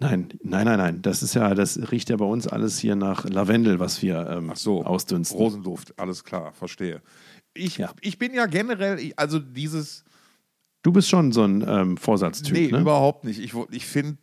Nein, 0.00 0.28
nein, 0.42 0.64
nein, 0.64 0.78
nein. 0.78 1.02
Das 1.02 1.22
ist 1.24 1.34
ja, 1.34 1.54
das 1.54 1.90
riecht 1.90 2.08
ja 2.08 2.16
bei 2.16 2.24
uns 2.24 2.46
alles 2.46 2.78
hier 2.78 2.94
nach 2.94 3.24
Lavendel, 3.24 3.80
was 3.80 4.00
wir 4.00 4.28
ähm, 4.30 4.50
Ach 4.52 4.56
so, 4.56 4.84
ausdünsten. 4.84 5.36
Rosenduft, 5.36 5.98
alles 5.98 6.22
klar, 6.22 6.52
verstehe. 6.52 7.02
Ich, 7.52 7.78
ja. 7.78 7.92
ich 8.00 8.16
bin 8.18 8.32
ja 8.32 8.46
generell, 8.46 9.12
also 9.16 9.40
dieses. 9.40 10.04
Du 10.82 10.92
bist 10.92 11.08
schon 11.08 11.32
so 11.32 11.42
ein 11.42 11.64
ähm, 11.66 11.96
Vorsatztyp. 11.96 12.52
Nee, 12.52 12.70
ne? 12.70 12.80
überhaupt 12.80 13.24
nicht. 13.24 13.40
Ich, 13.40 13.52
ich 13.72 13.86
finde 13.86 14.18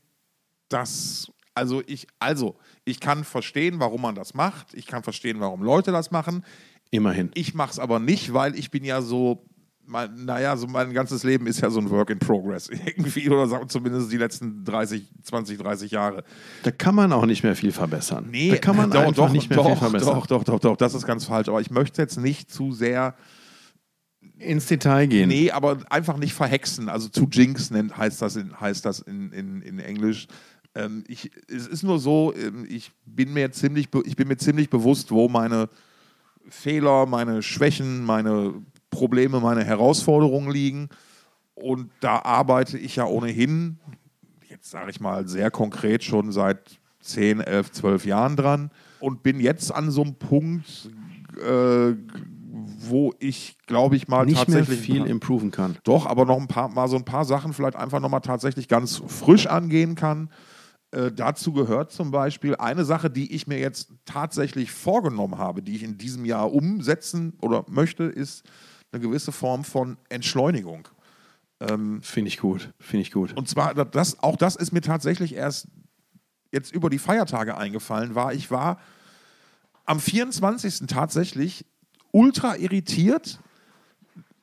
das, 0.69 1.29
also 1.53 1.83
ich, 1.85 2.07
also, 2.19 2.55
ich 2.85 3.01
kann 3.01 3.25
verstehen, 3.25 3.79
warum 3.79 4.01
man 4.01 4.15
das 4.15 4.33
macht. 4.33 4.73
Ich 4.73 4.87
kann 4.87 5.03
verstehen, 5.03 5.41
warum 5.41 5.61
Leute 5.61 5.91
das 5.91 6.09
machen. 6.09 6.45
Immerhin. 6.89 7.31
Ich 7.33 7.53
mache 7.53 7.71
es 7.71 7.79
aber 7.79 7.99
nicht, 7.99 8.33
weil 8.33 8.57
ich 8.57 8.71
bin 8.71 8.85
ja 8.85 9.01
so 9.01 9.45
mein, 9.87 10.25
naja, 10.25 10.57
so 10.57 10.67
mein 10.67 10.93
ganzes 10.93 11.23
Leben 11.23 11.47
ist 11.47 11.61
ja 11.61 11.69
so 11.69 11.79
ein 11.79 11.89
Work 11.89 12.09
in 12.09 12.19
Progress 12.19 12.69
irgendwie 12.85 13.29
oder 13.29 13.67
zumindest 13.67 14.11
die 14.11 14.17
letzten 14.17 14.63
30, 14.63 15.07
20, 15.23 15.57
30 15.57 15.91
Jahre. 15.91 16.23
Da 16.63 16.71
kann 16.71 16.95
man 16.95 17.11
auch 17.13 17.25
nicht 17.25 17.43
mehr 17.43 17.55
viel 17.55 17.71
verbessern. 17.71 18.27
Nee, 18.31 18.51
da 18.51 18.57
kann 18.57 18.75
man 18.75 18.91
doch, 18.91 19.01
einfach 19.01 19.27
doch, 19.27 19.31
nicht 19.31 19.49
mehr 19.49 19.57
doch, 19.57 19.67
viel 19.67 19.75
verbessern. 19.77 20.15
Doch, 20.15 20.27
doch, 20.27 20.43
doch, 20.43 20.59
doch, 20.59 20.77
das 20.77 20.93
ist 20.93 21.05
ganz 21.05 21.25
falsch. 21.25 21.47
Aber 21.47 21.61
ich 21.61 21.71
möchte 21.71 22.01
jetzt 22.01 22.17
nicht 22.17 22.51
zu 22.51 22.71
sehr 22.71 23.15
ins 24.37 24.65
Detail 24.65 25.07
gehen. 25.07 25.29
Nee, 25.29 25.51
aber 25.51 25.79
einfach 25.89 26.17
nicht 26.17 26.33
verhexen. 26.33 26.89
Also 26.89 27.07
zu 27.07 27.27
jinx 27.31 27.71
nennt, 27.71 27.97
heißt 27.97 28.21
das 28.21 28.35
in, 28.35 28.59
heißt 28.59 28.85
das 28.85 28.99
in, 28.99 29.31
in, 29.31 29.61
in 29.61 29.79
Englisch. 29.79 30.27
Ähm, 30.73 31.03
ich, 31.07 31.31
es 31.47 31.67
ist 31.67 31.83
nur 31.83 31.99
so, 31.99 32.33
ähm, 32.35 32.65
ich 32.67 32.91
bin 33.05 33.33
mir 33.33 33.51
ziemlich, 33.51 33.87
ich 34.05 34.15
bin 34.15 34.27
mir 34.27 34.37
ziemlich 34.37 34.69
bewusst, 34.69 35.11
wo 35.11 35.29
meine 35.29 35.69
Fehler, 36.49 37.05
meine 37.05 37.41
Schwächen, 37.41 38.03
meine 38.03 38.53
Probleme, 38.89 39.39
meine 39.39 39.63
Herausforderungen 39.63 40.51
liegen. 40.51 40.89
Und 41.55 41.89
da 42.01 42.19
arbeite 42.19 42.77
ich 42.77 42.97
ja 42.97 43.05
ohnehin, 43.05 43.79
jetzt 44.49 44.69
sage 44.69 44.91
ich 44.91 44.99
mal 44.99 45.27
sehr 45.27 45.51
konkret, 45.51 46.03
schon 46.03 46.31
seit 46.31 46.79
10, 47.01 47.39
11, 47.39 47.71
12 47.71 48.05
Jahren 48.05 48.35
dran 48.35 48.71
und 48.99 49.23
bin 49.23 49.39
jetzt 49.39 49.73
an 49.73 49.91
so 49.91 50.01
einem 50.01 50.15
Punkt, 50.15 50.89
äh, 51.37 51.93
wo 52.89 53.13
ich, 53.19 53.57
glaube 53.67 53.95
ich, 53.95 54.07
mal 54.07 54.25
nicht 54.25 54.37
tatsächlich 54.37 54.79
viel 54.79 55.05
improven 55.05 55.51
kann. 55.51 55.77
Doch, 55.83 56.05
aber 56.05 56.25
noch 56.25 56.39
ein 56.39 56.47
paar 56.47 56.69
mal 56.69 56.87
so 56.87 56.95
ein 56.95 57.05
paar 57.05 57.25
Sachen 57.25 57.53
vielleicht 57.53 57.75
einfach 57.75 57.99
noch 57.99 58.09
mal 58.09 58.21
tatsächlich 58.21 58.67
ganz 58.67 59.01
frisch 59.07 59.47
angehen 59.47 59.95
kann. 59.95 60.29
Äh, 60.91 61.11
dazu 61.11 61.51
gehört 61.51 61.91
zum 61.91 62.11
Beispiel 62.11 62.55
eine 62.55 62.85
Sache, 62.85 63.09
die 63.09 63.33
ich 63.33 63.47
mir 63.47 63.59
jetzt 63.59 63.89
tatsächlich 64.05 64.71
vorgenommen 64.71 65.37
habe, 65.37 65.61
die 65.61 65.75
ich 65.75 65.83
in 65.83 65.97
diesem 65.97 66.25
Jahr 66.25 66.53
umsetzen 66.53 67.33
oder 67.41 67.65
möchte, 67.67 68.03
ist 68.03 68.43
eine 68.95 69.03
gewisse 69.03 69.31
Form 69.31 69.63
von 69.63 69.97
Entschleunigung. 70.09 70.87
Ähm, 71.59 72.01
Finde 72.01 72.29
ich 72.29 72.37
gut, 72.39 72.71
finde 72.79 73.01
ich 73.03 73.11
gut. 73.11 73.33
Und 73.33 73.47
zwar, 73.47 73.73
das, 73.73 74.21
auch 74.23 74.35
das 74.35 74.55
ist 74.55 74.71
mir 74.71 74.81
tatsächlich 74.81 75.35
erst 75.35 75.67
jetzt 76.51 76.73
über 76.73 76.89
die 76.89 76.99
Feiertage 76.99 77.57
eingefallen, 77.57 78.15
war, 78.15 78.33
ich 78.33 78.51
war 78.51 78.79
am 79.85 79.99
24. 79.99 80.87
tatsächlich 80.87 81.65
ultra 82.11 82.55
irritiert, 82.55 83.39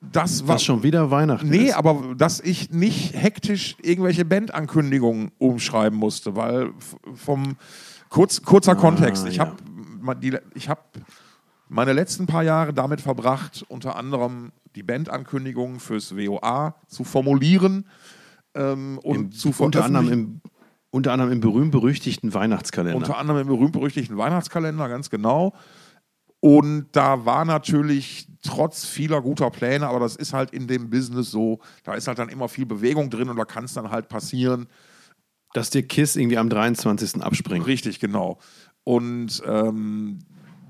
das 0.01 0.49
war 0.49 0.59
schon 0.59 0.83
wieder 0.83 1.11
Weihnachten 1.13 1.49
Nee, 1.49 1.69
ist. 1.69 1.75
aber 1.75 2.15
dass 2.17 2.41
ich 2.41 2.71
nicht 2.71 3.15
hektisch 3.15 3.77
irgendwelche 3.83 4.25
Bandankündigungen 4.25 5.31
umschreiben 5.39 5.97
musste, 5.99 6.35
weil 6.35 6.73
vom 7.15 7.57
kurz, 8.09 8.43
kurzer 8.43 8.73
Ah, 8.73 8.75
Kontext. 8.75 9.27
Ich 9.27 9.37
ja. 9.37 9.47
habe 9.47 10.37
ich 10.55 10.69
hab 10.69 10.89
meine 11.73 11.95
letzten 11.95 12.27
paar 12.27 12.43
Jahre 12.43 12.75
damit 12.75 13.01
verbracht, 13.01 13.65
unter 13.69 13.97
anderem 13.97 14.53
die 14.77 14.83
Bandankündigungen 14.83 15.81
fürs 15.81 16.15
WOA 16.17 16.75
zu 16.87 17.03
formulieren 17.03 17.87
ähm, 18.55 18.99
und 18.99 19.17
Im, 19.17 19.33
zu 19.33 19.55
unter, 19.59 19.85
anderem 19.85 20.13
im, 20.13 20.41
unter 20.91 21.13
anderem 21.13 21.33
im 21.33 21.41
berühmt-berüchtigten 21.41 22.35
Weihnachtskalender. 22.35 22.97
Unter 22.97 23.17
anderem 23.17 23.41
im 23.41 23.47
berühmt-berüchtigten 23.49 24.19
Weihnachtskalender, 24.19 24.89
ganz 24.89 25.09
genau. 25.09 25.55
Und 26.41 26.89
da 26.93 27.25
war 27.25 27.45
natürlich 27.45 28.29
trotz 28.43 28.85
vieler 28.85 29.23
guter 29.23 29.51
Pläne, 29.51 29.87
aber 29.89 30.01
das 30.01 30.17
ist 30.17 30.35
halt 30.35 30.51
in 30.51 30.67
dem 30.67 30.91
Business 30.91 31.31
so, 31.31 31.61
da 31.85 31.95
ist 31.95 32.07
halt 32.07 32.19
dann 32.19 32.29
immer 32.29 32.49
viel 32.49 32.67
Bewegung 32.67 33.09
drin 33.09 33.31
und 33.31 33.37
da 33.37 33.45
kann 33.45 33.65
es 33.65 33.73
dann 33.73 33.91
halt 33.91 34.09
passieren. 34.09 34.67
Dass 35.55 35.71
dir 35.71 35.87
KISS 35.87 36.17
irgendwie 36.17 36.39
am 36.39 36.49
23. 36.49 37.23
abspringt. 37.23 37.67
Richtig, 37.67 38.01
genau. 38.01 38.39
Und 38.85 39.43
ähm, 39.47 40.19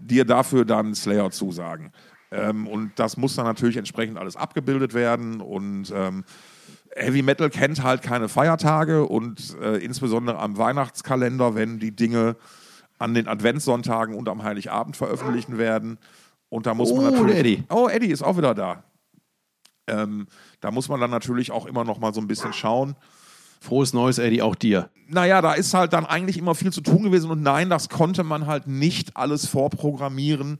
dir 0.06 0.24
dafür 0.24 0.64
dann 0.64 0.94
Slayer 0.94 1.30
zusagen. 1.30 1.92
Ähm, 2.30 2.66
und 2.66 2.92
das 2.96 3.16
muss 3.16 3.34
dann 3.36 3.44
natürlich 3.46 3.76
entsprechend 3.76 4.18
alles 4.18 4.36
abgebildet 4.36 4.94
werden 4.94 5.40
und 5.40 5.92
ähm, 5.94 6.24
Heavy 6.94 7.22
Metal 7.22 7.48
kennt 7.50 7.82
halt 7.82 8.02
keine 8.02 8.28
Feiertage 8.28 9.04
und 9.06 9.56
äh, 9.60 9.76
insbesondere 9.78 10.38
am 10.38 10.58
Weihnachtskalender, 10.58 11.54
wenn 11.54 11.78
die 11.78 11.94
Dinge 11.94 12.36
an 12.98 13.14
den 13.14 13.28
Adventssonntagen 13.28 14.14
und 14.14 14.28
am 14.28 14.42
Heiligabend 14.42 14.96
veröffentlichen 14.96 15.58
werden. 15.58 15.98
Und 16.48 16.66
da 16.66 16.74
muss 16.74 16.92
man 16.92 17.06
Oh, 17.06 17.10
natürlich. 17.10 17.32
der 17.32 17.40
Eddie. 17.40 17.64
Oh, 17.70 17.88
Eddie 17.88 18.10
ist 18.10 18.22
auch 18.22 18.36
wieder 18.36 18.54
da. 18.54 18.84
Ähm, 19.86 20.26
da 20.60 20.70
muss 20.70 20.88
man 20.88 21.00
dann 21.00 21.10
natürlich 21.10 21.50
auch 21.50 21.66
immer 21.66 21.84
noch 21.84 21.98
mal 21.98 22.12
so 22.14 22.20
ein 22.20 22.28
bisschen 22.28 22.52
schauen. 22.52 22.94
Frohes 23.62 23.92
Neues, 23.92 24.18
Eddie, 24.18 24.42
auch 24.42 24.54
dir. 24.54 24.90
Naja, 25.08 25.40
da 25.40 25.52
ist 25.52 25.72
halt 25.72 25.92
dann 25.92 26.04
eigentlich 26.04 26.38
immer 26.38 26.54
viel 26.54 26.72
zu 26.72 26.80
tun 26.80 27.04
gewesen 27.04 27.30
und 27.30 27.42
nein, 27.42 27.70
das 27.70 27.88
konnte 27.88 28.24
man 28.24 28.46
halt 28.46 28.66
nicht 28.66 29.16
alles 29.16 29.46
vorprogrammieren. 29.46 30.58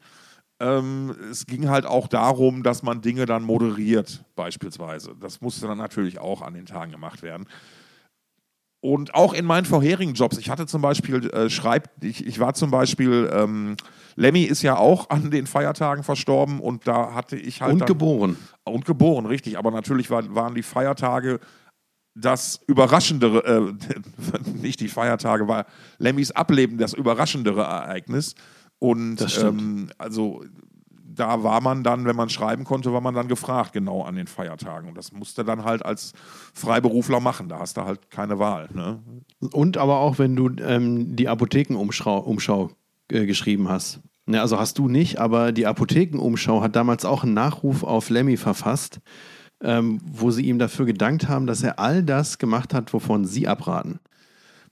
Ähm, 0.61 1.15
es 1.31 1.47
ging 1.47 1.69
halt 1.69 1.87
auch 1.87 2.07
darum, 2.07 2.63
dass 2.63 2.83
man 2.83 3.01
Dinge 3.01 3.27
dann 3.27 3.43
moderiert, 3.43 4.25
beispielsweise. 4.37 5.17
Das 5.19 5.41
musste 5.41 5.67
dann 5.67 5.79
natürlich 5.79 6.21
auch 6.21 6.43
an 6.43 6.55
den 6.55 6.67
Tagen 6.67 6.93
gemacht 6.93 7.23
werden. 7.23 7.47
Und 8.81 9.15
auch 9.15 9.33
in 9.33 9.45
meinen 9.45 9.65
vorherigen 9.65 10.15
Jobs, 10.15 10.39
ich 10.39 10.51
hatte 10.51 10.67
zum 10.67 10.83
Beispiel, 10.83 11.29
äh, 11.31 11.49
schreib, 11.51 11.89
ich, 12.03 12.27
ich 12.27 12.39
war 12.39 12.55
zum 12.55 12.71
Beispiel, 12.71 13.31
ähm, 13.33 13.77
Lemmy 14.17 14.43
ist 14.43 14.63
ja 14.63 14.77
auch 14.77 15.09
an 15.11 15.31
den 15.31 15.47
Feiertagen 15.47 16.05
verstorben 16.05 16.61
und 16.61 16.87
da 16.87 17.15
hatte 17.15 17.37
ich 17.37 17.63
halt. 17.63 17.73
Und 17.73 17.79
dann, 17.81 17.89
geboren. 17.89 18.37
und 18.65 18.85
geboren, 18.85 19.27
richtig. 19.27 19.57
Aber 19.57 19.71
natürlich 19.71 20.11
war, 20.11 20.35
waren 20.35 20.55
die 20.55 20.63
Feiertage 20.63 21.41
das 22.15 22.61
überraschendere, 22.67 23.45
äh, 23.45 24.51
nicht 24.63 24.81
die 24.81 24.89
Feiertage, 24.89 25.49
war 25.49 25.67
Lemmys 25.99 26.31
Ableben 26.31 26.79
das 26.79 26.93
überraschendere 26.93 27.63
Ereignis. 27.63 28.35
Und 28.79 29.39
ähm, 29.41 29.91
also 29.99 30.43
da 31.15 31.43
war 31.43 31.61
man 31.61 31.83
dann, 31.83 32.05
wenn 32.05 32.17
man 32.17 32.29
schreiben 32.29 32.65
konnte, 32.65 32.93
war 32.93 33.01
man 33.01 33.15
dann 33.15 33.29
gefragt, 33.29 33.73
genau 33.73 34.03
an 34.03 34.17
den 34.17 34.27
Feiertagen. 34.27 34.89
Und 34.89 34.97
das 34.97 35.13
musste 35.13 35.45
dann 35.45 35.65
halt 35.65 35.85
als 35.85 36.13
Freiberufler 36.55 37.21
machen. 37.21 37.49
Da 37.49 37.59
hast 37.59 37.77
du 37.77 37.83
halt 37.83 38.11
keine 38.11 38.39
Wahl. 38.39 38.69
Ne? 38.73 39.01
Und 39.53 39.77
aber 39.77 39.99
auch, 39.99 40.19
wenn 40.19 40.35
du 40.37 40.51
ähm, 40.63 41.15
die 41.15 41.29
Apothekenumschau 41.29 42.19
Umschau, 42.19 42.71
äh, 43.11 43.27
geschrieben 43.27 43.69
hast. 43.69 44.01
Ne, 44.25 44.41
also 44.41 44.59
hast 44.59 44.79
du 44.79 44.89
nicht, 44.89 45.19
aber 45.19 45.51
die 45.51 45.67
Apothekenumschau 45.67 46.63
hat 46.63 46.77
damals 46.77 47.05
auch 47.05 47.25
einen 47.25 47.35
Nachruf 47.35 47.83
auf 47.83 48.09
Lemmy 48.09 48.37
verfasst, 48.37 49.01
ähm, 49.63 50.01
wo 50.05 50.31
sie 50.31 50.43
ihm 50.47 50.59
dafür 50.59 50.87
gedankt 50.87 51.29
haben, 51.29 51.47
dass 51.47 51.63
er 51.63 51.79
all 51.79 52.03
das 52.03 52.39
gemacht 52.39 52.75
hat, 52.75 52.93
wovon 52.93 53.25
sie 53.25 53.47
abraten. 53.49 54.01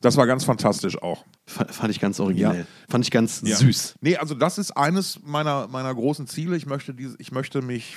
Das 0.00 0.16
war 0.16 0.26
ganz 0.26 0.44
fantastisch 0.44 1.00
auch. 1.02 1.24
Fand 1.46 1.90
ich 1.90 2.00
ganz 2.00 2.18
originell. 2.20 2.60
Ja. 2.60 2.66
Fand 2.88 3.04
ich 3.04 3.10
ganz 3.10 3.42
Ja. 3.44 3.56
süß. 3.56 3.96
Nee, 4.00 4.16
also 4.16 4.34
das 4.34 4.56
ist 4.58 4.76
eines 4.76 5.20
meiner, 5.24 5.68
meiner 5.68 5.94
großen 5.94 6.26
Ziele. 6.26 6.56
Ich 6.56 6.64
möchte, 6.66 6.94
diese, 6.94 7.16
ich 7.18 7.32
möchte 7.32 7.60
mich 7.62 7.96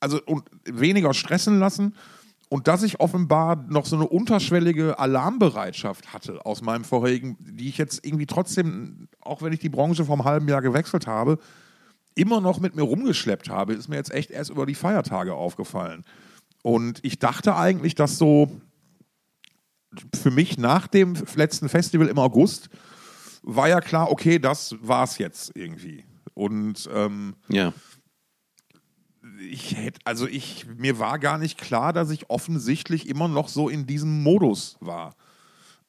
also 0.00 0.20
und 0.24 0.44
weniger 0.64 1.12
stressen 1.12 1.58
lassen 1.58 1.94
und 2.48 2.68
dass 2.68 2.82
ich 2.82 3.00
offenbar 3.00 3.56
noch 3.68 3.84
so 3.84 3.96
eine 3.96 4.08
unterschwellige 4.08 4.98
Alarmbereitschaft 4.98 6.12
hatte 6.14 6.44
aus 6.46 6.62
meinem 6.62 6.84
vorherigen, 6.84 7.36
die 7.38 7.68
ich 7.68 7.76
jetzt 7.76 8.04
irgendwie 8.04 8.26
trotzdem, 8.26 9.08
auch 9.20 9.42
wenn 9.42 9.52
ich 9.52 9.60
die 9.60 9.68
Branche 9.68 10.04
vom 10.06 10.24
halben 10.24 10.48
Jahr 10.48 10.62
gewechselt 10.62 11.06
habe, 11.06 11.38
immer 12.20 12.40
noch 12.40 12.60
mit 12.60 12.76
mir 12.76 12.82
rumgeschleppt 12.82 13.48
habe, 13.48 13.72
ist 13.72 13.88
mir 13.88 13.96
jetzt 13.96 14.12
echt 14.12 14.30
erst 14.30 14.50
über 14.50 14.66
die 14.66 14.74
Feiertage 14.74 15.34
aufgefallen. 15.34 16.04
Und 16.62 17.00
ich 17.02 17.18
dachte 17.18 17.56
eigentlich, 17.56 17.94
dass 17.94 18.18
so 18.18 18.60
für 20.14 20.30
mich 20.30 20.58
nach 20.58 20.86
dem 20.86 21.14
letzten 21.34 21.68
Festival 21.68 22.08
im 22.08 22.18
August 22.18 22.68
war 23.42 23.68
ja 23.68 23.80
klar, 23.80 24.10
okay, 24.10 24.38
das 24.38 24.76
war's 24.80 25.18
jetzt 25.18 25.56
irgendwie. 25.56 26.04
Und 26.34 26.88
ähm, 26.92 27.34
Ja. 27.48 27.72
ich 29.50 29.76
hätte, 29.76 29.98
also 30.04 30.26
ich, 30.26 30.66
mir 30.76 30.98
war 30.98 31.18
gar 31.18 31.38
nicht 31.38 31.58
klar, 31.58 31.92
dass 31.92 32.10
ich 32.10 32.28
offensichtlich 32.30 33.08
immer 33.08 33.28
noch 33.28 33.48
so 33.48 33.68
in 33.68 33.86
diesem 33.86 34.22
Modus 34.22 34.76
war. 34.80 35.16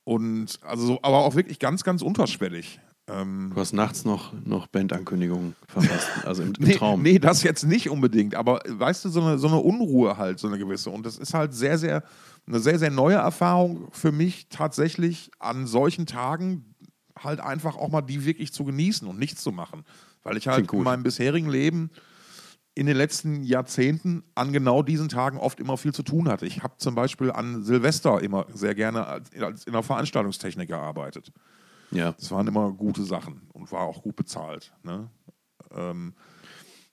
Und 0.04 0.60
also, 0.64 0.88
so, 0.88 1.00
aber 1.04 1.20
auch 1.20 1.36
wirklich 1.36 1.60
ganz, 1.60 1.84
ganz 1.84 2.02
unterschwellig. 2.02 2.80
Ähm, 3.08 3.52
Du 3.54 3.60
hast 3.60 3.74
nachts 3.74 4.06
noch, 4.06 4.34
noch 4.46 4.68
Bandankündigungen 4.68 5.56
verfasst, 5.68 6.08
also 6.26 6.44
im, 6.44 6.54
im 6.54 6.66
nee, 6.66 6.76
Traum. 6.76 7.02
nee, 7.02 7.20
das 7.20 7.44
jetzt 7.44 7.64
nicht 7.64 7.90
unbedingt, 7.90 8.36
aber 8.36 8.62
weißt 8.68 9.06
du, 9.06 9.10
so 9.10 9.22
eine, 9.22 9.38
so 9.38 9.48
eine 9.48 9.58
Unruhe 9.58 10.18
halt, 10.18 10.40
so 10.40 10.48
eine 10.48 10.58
gewisse. 10.58 10.90
Und 10.90 11.06
das 11.06 11.18
ist 11.18 11.34
halt 11.34 11.54
sehr, 11.54 11.78
sehr, 11.78 12.04
eine 12.48 12.60
sehr, 12.60 12.80
sehr 12.80 12.92
neue 12.92 13.16
Erfahrung 13.16 13.88
für 13.92 14.12
mich, 14.12 14.48
tatsächlich 14.50 15.32
an 15.40 15.68
solchen 15.68 16.06
Tagen 16.06 16.76
halt 17.18 17.40
einfach 17.40 17.76
auch 17.76 17.90
mal 17.90 18.02
die 18.02 18.26
wirklich 18.26 18.54
zu 18.54 18.66
genießen 18.66 19.08
und 19.08 19.20
nichts 19.20 19.42
zu 19.44 19.52
machen. 19.52 19.84
Weil 20.24 20.38
ich 20.38 20.48
halt 20.48 20.72
in 20.72 20.84
meinem 20.84 21.04
bisherigen 21.04 21.50
Leben 21.50 21.90
in 22.74 22.86
den 22.86 22.96
letzten 22.96 23.44
Jahrzehnten 23.44 24.24
an 24.34 24.54
genau 24.54 24.82
diesen 24.82 25.10
Tagen 25.10 25.38
oft 25.38 25.60
immer 25.60 25.78
viel 25.78 25.94
zu 25.94 26.04
tun 26.04 26.30
hatte. 26.30 26.46
Ich 26.46 26.64
habe 26.64 26.76
zum 26.78 26.96
Beispiel 26.96 27.32
an 27.32 27.64
Silvester 27.64 28.22
immer 28.22 28.46
sehr 28.54 28.76
gerne 28.76 29.08
als, 29.08 29.30
als 29.42 29.66
in 29.66 29.74
der 29.74 29.84
Veranstaltungstechnik 29.84 30.70
gearbeitet. 30.70 31.34
Ja. 31.92 32.14
Das 32.14 32.32
waren 32.32 32.48
immer 32.48 32.72
gute 32.72 33.04
Sachen 33.04 33.42
und 33.54 33.72
war 33.72 33.82
auch 33.82 34.02
gut 34.02 34.16
bezahlt. 34.16 34.74
Ne? 34.84 35.10
Ähm, 35.76 36.14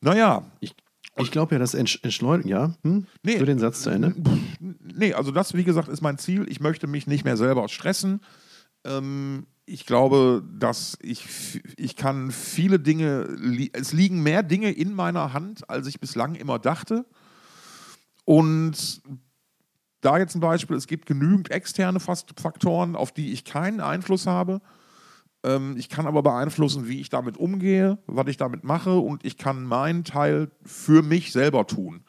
naja, 0.00 0.45
Ich, 0.61 0.75
ich 1.17 1.31
glaube 1.31 1.55
ja, 1.55 1.59
dass 1.59 1.75
Entsch 1.75 1.99
Entschleunigung, 2.02 2.50
ja? 2.50 2.75
Hm? 2.83 3.07
Nee. 3.23 3.38
Für 3.38 3.47
den 3.47 3.59
Satz 3.59 3.83
zu 3.83 3.90
Ende. 3.90 4.14
nee, 4.81 5.14
also 5.14 5.31
das, 5.31 5.55
wie 5.55 5.64
gesagt, 5.64 5.88
ist 5.88 6.00
mein 6.00 6.19
Ziel. 6.19 6.47
Ich 6.49 6.61
möchte 6.61 6.87
mich 6.87 7.07
nicht 7.07 7.25
mehr 7.25 7.37
selber 7.37 7.69
stressen. 7.69 8.21
Ähm, 8.85 9.47
ich 9.67 9.85
glaube, 9.85 10.43
dass 10.59 10.97
ich, 11.02 11.61
ich 11.76 11.97
kann 11.97 12.31
viele 12.31 12.81
Dinge, 12.81 13.37
es 13.73 13.93
liegen 13.93 14.23
mehr 14.23 14.43
Dinge 14.43 14.71
in 14.71 14.95
meiner 14.95 15.33
Hand, 15.33 15.69
als 15.69 15.87
ich 15.87 16.00
bislang 16.00 16.35
immer 16.37 16.59
dachte. 16.59 17.05
Und 18.25 19.02
da 20.00 20.19
jetzt 20.19 20.35
ein 20.35 20.40
Beispiel, 20.40 20.76
es 20.76 20.87
gibt 20.87 21.07
genügend 21.07 21.50
externe 21.50 22.00
Faktoren, 22.00 22.97
auf 22.97 23.12
die 23.12 23.33
ich 23.33 23.45
keinen 23.45 23.81
Einfluss 23.81 24.26
habe. 24.26 24.61
Ähm, 25.45 25.76
ich 25.78 25.88
kann 25.88 26.07
aber 26.07 26.23
beeinflussen, 26.23 26.88
wie 26.88 27.00
ich 27.00 27.11
damit 27.11 27.37
umgehe, 27.37 27.99
was 28.07 28.26
ich 28.28 28.37
damit 28.37 28.64
mache 28.64 28.99
und 28.99 29.25
ich 29.25 29.37
kann 29.38 29.64
meinen 29.64 30.04
Teil 30.04 30.50
für 30.64 31.02
mich 31.02 31.33
selber 31.33 31.66
tun. 31.66 32.02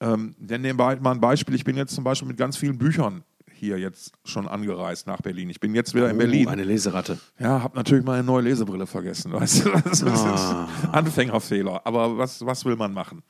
Ähm, 0.00 0.34
denn 0.38 0.62
nebenbei 0.62 0.96
mal 0.96 1.12
ein 1.12 1.20
Beispiel, 1.20 1.54
ich 1.54 1.64
bin 1.64 1.76
jetzt 1.76 1.94
zum 1.94 2.04
Beispiel 2.04 2.28
mit 2.28 2.36
ganz 2.36 2.56
vielen 2.56 2.78
Büchern 2.78 3.22
hier 3.52 3.78
jetzt 3.78 4.12
schon 4.24 4.48
angereist 4.48 5.06
nach 5.06 5.22
Berlin. 5.22 5.48
Ich 5.48 5.60
bin 5.60 5.74
jetzt 5.74 5.94
wieder 5.94 6.10
in 6.10 6.18
Berlin. 6.18 6.48
Oh, 6.48 6.50
eine 6.50 6.64
Leseratte. 6.64 7.18
Ja, 7.38 7.62
habe 7.62 7.76
natürlich 7.76 8.04
meine 8.04 8.24
neue 8.24 8.42
Lesebrille 8.42 8.86
vergessen. 8.86 9.32
Weißt 9.32 9.64
du? 9.64 9.70
Das 9.70 10.02
ist 10.02 10.04
Ah. 10.08 10.68
Anfängerfehler. 10.90 11.80
Aber 11.86 12.18
was, 12.18 12.44
was 12.44 12.64
will 12.64 12.74
man 12.76 12.92
machen? 12.92 13.22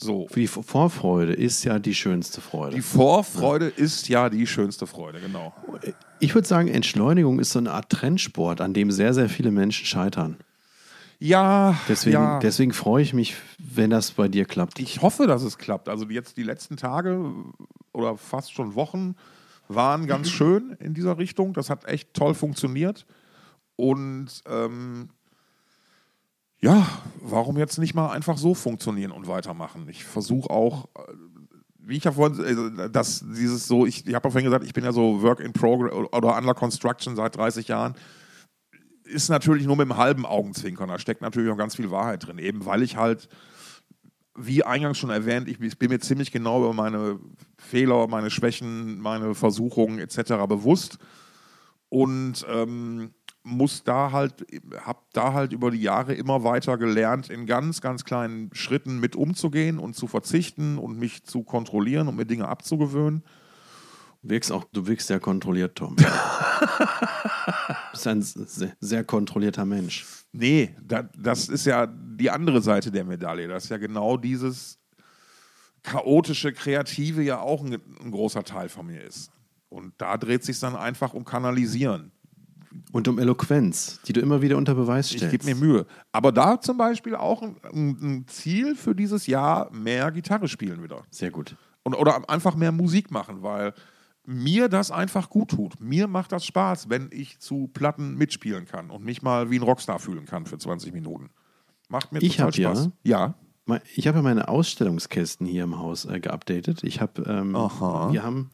So. 0.00 0.28
Für 0.28 0.38
die 0.38 0.46
Vorfreude 0.46 1.32
ist 1.32 1.64
ja 1.64 1.80
die 1.80 1.94
schönste 1.94 2.40
Freude. 2.40 2.76
Die 2.76 2.82
Vorfreude 2.82 3.66
ist 3.66 4.08
ja 4.08 4.30
die 4.30 4.46
schönste 4.46 4.86
Freude, 4.86 5.20
genau. 5.20 5.52
ich 6.20 6.34
würde 6.34 6.46
sagen, 6.46 6.68
Entschleunigung 6.68 7.40
ist 7.40 7.50
so 7.50 7.58
eine 7.58 7.72
Art 7.72 7.90
Trendsport, 7.90 8.60
an 8.60 8.74
dem 8.74 8.92
sehr, 8.92 9.12
sehr 9.12 9.28
viele 9.28 9.50
Menschen 9.50 9.86
scheitern. 9.86 10.36
Ja, 11.18 11.76
Deswegen, 11.88 12.14
ja. 12.14 12.38
deswegen 12.38 12.72
freue 12.72 13.02
ich 13.02 13.12
mich, 13.12 13.34
wenn 13.58 13.90
das 13.90 14.12
bei 14.12 14.28
dir 14.28 14.44
klappt. 14.44 14.78
Ich 14.78 15.02
hoffe, 15.02 15.26
dass 15.26 15.42
es 15.42 15.58
klappt. 15.58 15.88
Also 15.88 16.08
jetzt 16.08 16.36
die 16.36 16.44
letzten 16.44 16.76
Tage 16.76 17.34
oder 17.92 18.16
fast 18.16 18.52
schon 18.52 18.76
Wochen 18.76 19.16
waren 19.66 20.06
ganz 20.06 20.30
schön 20.30 20.76
in 20.78 20.94
dieser 20.94 21.18
Richtung. 21.18 21.54
Das 21.54 21.70
hat 21.70 21.86
echt 21.86 22.14
toll 22.14 22.34
funktioniert. 22.34 23.04
Und 23.74 24.28
ähm, 24.48 25.10
ja, 26.60 26.86
warum 27.20 27.56
jetzt 27.56 27.78
nicht 27.78 27.94
mal 27.94 28.10
einfach 28.10 28.36
so 28.36 28.54
funktionieren 28.54 29.12
und 29.12 29.28
weitermachen? 29.28 29.86
Ich 29.88 30.04
versuche 30.04 30.50
auch, 30.50 30.88
äh, 30.96 31.12
wie 31.78 31.96
ich 31.96 32.04
ja 32.04 32.12
vorhin, 32.12 32.78
äh, 32.78 32.90
dass 32.90 33.24
dieses 33.26 33.66
so, 33.66 33.86
ich, 33.86 34.06
ich 34.06 34.14
habe 34.14 34.28
ja 34.28 34.30
vorhin 34.30 34.44
gesagt, 34.44 34.64
ich 34.64 34.74
bin 34.74 34.84
ja 34.84 34.92
so 34.92 35.22
Work 35.22 35.40
in 35.40 35.52
Progress 35.52 35.92
oder 35.92 36.36
Under 36.36 36.54
Construction 36.54 37.14
seit 37.16 37.36
30 37.36 37.68
Jahren. 37.68 37.94
Ist 39.04 39.30
natürlich 39.30 39.66
nur 39.66 39.76
mit 39.76 39.90
einem 39.90 39.96
halben 39.96 40.26
Augenzwinkern. 40.26 40.88
Da 40.88 40.98
steckt 40.98 41.22
natürlich 41.22 41.50
auch 41.50 41.56
ganz 41.56 41.76
viel 41.76 41.90
Wahrheit 41.90 42.26
drin. 42.26 42.38
Eben 42.38 42.66
weil 42.66 42.82
ich 42.82 42.96
halt, 42.96 43.28
wie 44.34 44.64
eingangs 44.64 44.98
schon 44.98 45.10
erwähnt, 45.10 45.48
ich, 45.48 45.58
bin 45.78 45.90
mir 45.90 46.00
ziemlich 46.00 46.32
genau 46.32 46.58
über 46.58 46.74
meine 46.74 47.18
Fehler, 47.56 48.06
meine 48.08 48.30
Schwächen, 48.30 49.00
meine 49.00 49.34
Versuchungen 49.34 49.98
etc. 49.98 50.46
bewusst. 50.46 50.98
Und 51.88 52.44
ähm, 52.50 53.14
muss 53.48 53.82
da 53.84 54.12
halt, 54.12 54.46
habe 54.80 55.00
da 55.12 55.32
halt 55.32 55.52
über 55.52 55.70
die 55.70 55.80
Jahre 55.80 56.14
immer 56.14 56.44
weiter 56.44 56.78
gelernt, 56.78 57.30
in 57.30 57.46
ganz, 57.46 57.80
ganz 57.80 58.04
kleinen 58.04 58.50
Schritten 58.52 59.00
mit 59.00 59.16
umzugehen 59.16 59.78
und 59.78 59.94
zu 59.94 60.06
verzichten 60.06 60.78
und 60.78 60.98
mich 60.98 61.24
zu 61.24 61.42
kontrollieren 61.42 62.08
und 62.08 62.16
mir 62.16 62.26
Dinge 62.26 62.48
abzugewöhnen. 62.48 63.24
Wirkst 64.22 64.50
auch, 64.50 64.64
du 64.72 64.86
wirkst 64.86 65.06
sehr 65.06 65.20
kontrolliert, 65.20 65.76
Tom. 65.76 65.96
du 65.96 66.04
bist 67.92 68.06
ein 68.06 68.22
sehr, 68.22 68.76
sehr 68.80 69.04
kontrollierter 69.04 69.64
Mensch. 69.64 70.06
Nee, 70.32 70.74
da, 70.82 71.04
das 71.16 71.48
ist 71.48 71.66
ja 71.66 71.86
die 71.86 72.30
andere 72.30 72.60
Seite 72.60 72.90
der 72.90 73.04
Medaille. 73.04 73.48
Das 73.48 73.64
ist 73.64 73.70
ja 73.70 73.78
genau 73.78 74.16
dieses 74.16 74.78
chaotische, 75.82 76.52
kreative 76.52 77.22
ja 77.22 77.40
auch 77.40 77.64
ein, 77.64 77.78
ein 78.02 78.10
großer 78.10 78.44
Teil 78.44 78.68
von 78.68 78.86
mir 78.86 79.02
ist. 79.02 79.30
Und 79.68 79.94
da 79.98 80.16
dreht 80.16 80.44
sich 80.44 80.58
dann 80.58 80.76
einfach 80.76 81.14
um 81.14 81.24
Kanalisieren. 81.24 82.10
Und 82.92 83.08
um 83.08 83.18
Eloquenz, 83.18 84.00
die 84.06 84.12
du 84.12 84.20
immer 84.20 84.42
wieder 84.42 84.56
unter 84.56 84.74
Beweis 84.74 85.08
stellst. 85.08 85.26
Ich 85.26 85.30
gebe 85.30 85.44
mir 85.44 85.54
Mühe. 85.54 85.86
Aber 86.12 86.32
da 86.32 86.60
zum 86.60 86.76
Beispiel 86.76 87.14
auch 87.14 87.42
ein, 87.42 87.56
ein, 87.72 88.26
Ziel 88.28 88.74
für 88.74 88.94
dieses 88.94 89.26
Jahr, 89.26 89.70
mehr 89.72 90.10
Gitarre 90.10 90.48
spielen 90.48 90.82
wieder. 90.82 91.02
Sehr 91.10 91.30
gut. 91.30 91.56
Und, 91.82 91.94
oder 91.94 92.28
einfach 92.28 92.54
mehr 92.54 92.72
Musik 92.72 93.10
machen, 93.10 93.42
weil 93.42 93.74
mir 94.24 94.68
das 94.68 94.90
einfach 94.90 95.30
gut 95.30 95.50
tut. 95.50 95.80
Mir 95.80 96.06
macht 96.06 96.32
das 96.32 96.44
Spaß, 96.44 96.90
wenn 96.90 97.08
ich 97.12 97.38
zu 97.38 97.68
Platten 97.68 98.14
mitspielen 98.14 98.66
kann 98.66 98.90
und 98.90 99.04
mich 99.04 99.22
mal 99.22 99.50
wie 99.50 99.58
ein 99.58 99.62
Rockstar 99.62 99.98
fühlen 99.98 100.26
kann 100.26 100.44
für 100.44 100.58
20 100.58 100.92
Minuten. 100.92 101.30
Macht 101.88 102.12
mir 102.12 102.20
ich 102.20 102.36
total 102.36 102.52
Spaß. 102.52 102.90
Ja. 103.02 103.34
ja. 103.66 103.80
Ich 103.94 104.06
habe 104.06 104.18
ja 104.18 104.22
meine 104.22 104.48
Ausstellungskästen 104.48 105.46
hier 105.46 105.64
im 105.64 105.78
Haus 105.78 106.04
äh, 106.04 106.20
geupdatet. 106.20 106.84
Ich 106.84 107.00
habe, 107.00 107.22
ähm, 107.22 107.52
wir 107.52 108.22
haben 108.22 108.50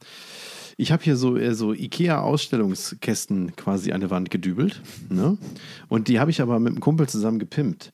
ich 0.77 0.93
habe 0.93 1.03
hier 1.03 1.17
so, 1.17 1.37
äh, 1.37 1.55
so 1.55 1.73
IKEA-Ausstellungskästen 1.73 3.57
quasi 3.57 3.93
an 3.93 4.01
der 4.01 4.11
Wand 4.11 4.31
gedübelt. 4.31 4.83
Ne? 5.09 5.39
Und 5.89 6.09
die 6.09 6.21
habe 6.21 6.31
ich 6.31 6.41
aber 6.41 6.59
mit 6.59 6.73
einem 6.73 6.81
Kumpel 6.81 7.09
zusammen 7.09 7.39
gepimpt. 7.39 7.93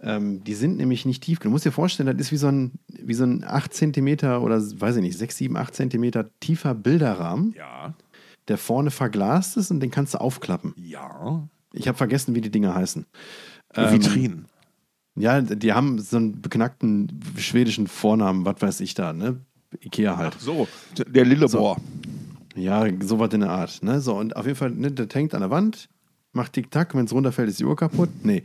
Ähm, 0.00 0.44
die 0.44 0.54
sind 0.54 0.76
nämlich 0.76 1.06
nicht 1.06 1.22
tief. 1.22 1.38
Du 1.38 1.48
musst 1.50 1.64
dir 1.64 1.72
vorstellen, 1.72 2.06
das 2.06 2.26
ist 2.26 2.32
wie 2.32 2.36
so 2.36 2.48
ein, 2.48 2.72
wie 2.88 3.14
so 3.14 3.24
ein 3.24 3.44
8 3.44 3.72
cm 3.72 4.38
oder 4.40 4.60
weiß 4.60 4.96
ich 4.96 5.02
nicht, 5.02 5.16
6, 5.16 5.36
7, 5.36 5.56
8 5.56 5.74
cm 5.74 6.12
tiefer 6.40 6.74
Bilderrahmen. 6.74 7.54
Ja. 7.56 7.94
Der 8.48 8.58
vorne 8.58 8.90
verglast 8.90 9.56
ist 9.56 9.70
und 9.70 9.80
den 9.80 9.90
kannst 9.90 10.14
du 10.14 10.20
aufklappen. 10.20 10.74
Ja. 10.76 11.48
Ich 11.72 11.88
habe 11.88 11.96
vergessen, 11.96 12.34
wie 12.34 12.40
die 12.40 12.50
Dinger 12.50 12.74
heißen. 12.74 13.06
Ähm, 13.74 13.92
Vitrinen. 13.92 14.46
Ja, 15.16 15.40
die 15.40 15.72
haben 15.72 15.98
so 16.00 16.16
einen 16.16 16.42
beknackten 16.42 17.20
schwedischen 17.38 17.86
Vornamen, 17.86 18.44
was 18.44 18.60
weiß 18.60 18.80
ich 18.80 18.94
da, 18.94 19.12
ne? 19.12 19.40
Ikea 19.80 20.16
halt. 20.16 20.34
Ach 20.36 20.40
so, 20.40 20.68
der 21.06 21.24
Lillebohr. 21.24 21.76
So. 21.76 22.60
Ja, 22.60 22.86
sowas 23.00 23.32
in 23.32 23.40
der 23.40 23.50
Art. 23.50 23.82
Ne? 23.82 24.00
So, 24.00 24.16
und 24.16 24.36
auf 24.36 24.46
jeden 24.46 24.56
Fall, 24.56 24.70
ne, 24.70 24.90
das 24.92 25.08
hängt 25.14 25.34
an 25.34 25.40
der 25.40 25.50
Wand, 25.50 25.88
macht 26.32 26.52
Tick-Tack, 26.52 26.94
wenn 26.94 27.06
es 27.06 27.12
runterfällt, 27.12 27.48
ist 27.48 27.60
die 27.60 27.64
Uhr 27.64 27.76
kaputt. 27.76 28.10
Nee. 28.22 28.44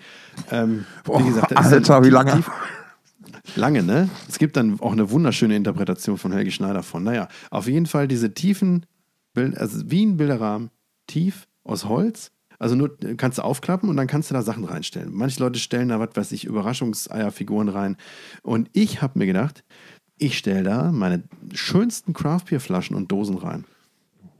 Ähm, 0.52 0.86
Boah, 1.04 1.22
wie 1.22 1.28
gesagt, 1.28 1.56
Alter, 1.56 2.04
wie 2.04 2.10
lange? 2.10 2.34
Tief, 2.34 2.50
lange, 3.56 3.84
ne? 3.84 4.10
Es 4.28 4.40
gibt 4.40 4.58
dann 4.58 4.80
auch 4.80 4.92
eine 4.92 5.12
wunderschöne 5.12 5.56
Interpretation 5.56 6.18
von 6.18 6.32
Helge 6.32 6.52
Schneider 6.52 6.84
von. 6.84 7.04
Naja, 7.04 7.28
auf 7.52 7.68
jeden 7.68 7.86
Fall 7.86 8.08
diese 8.08 8.34
tiefen, 8.34 8.86
Bild, 9.34 9.58
also 9.58 9.90
wie 9.90 10.06
ein 10.06 10.18
Bilderrahmen, 10.18 10.70
tief 11.08 11.48
aus 11.64 11.86
Holz. 11.86 12.32
Also 12.58 12.76
nur 12.76 12.98
kannst 13.16 13.38
du 13.38 13.44
aufklappen 13.44 13.90
und 13.90 13.96
dann 13.96 14.08
kannst 14.08 14.30
du 14.30 14.34
da 14.34 14.42
Sachen 14.42 14.66
reinstellen. 14.66 15.14
Manche 15.14 15.40
Leute 15.40 15.60
stellen 15.60 15.88
da, 15.88 16.00
was 16.02 16.10
weiß 16.14 16.32
ich, 16.34 16.44
Überraschungseierfiguren 16.44 17.70
rein. 17.70 17.96
Und 18.44 18.70
ich 18.74 19.02
habe 19.02 19.18
mir 19.18 19.26
gedacht, 19.26 19.64
ich 20.20 20.38
stelle 20.38 20.64
da 20.64 20.92
meine 20.92 21.24
schönsten 21.54 22.14
Craftbeer-Flaschen 22.14 22.96
und 22.96 23.12
Dosen 23.12 23.38
rein. 23.38 23.66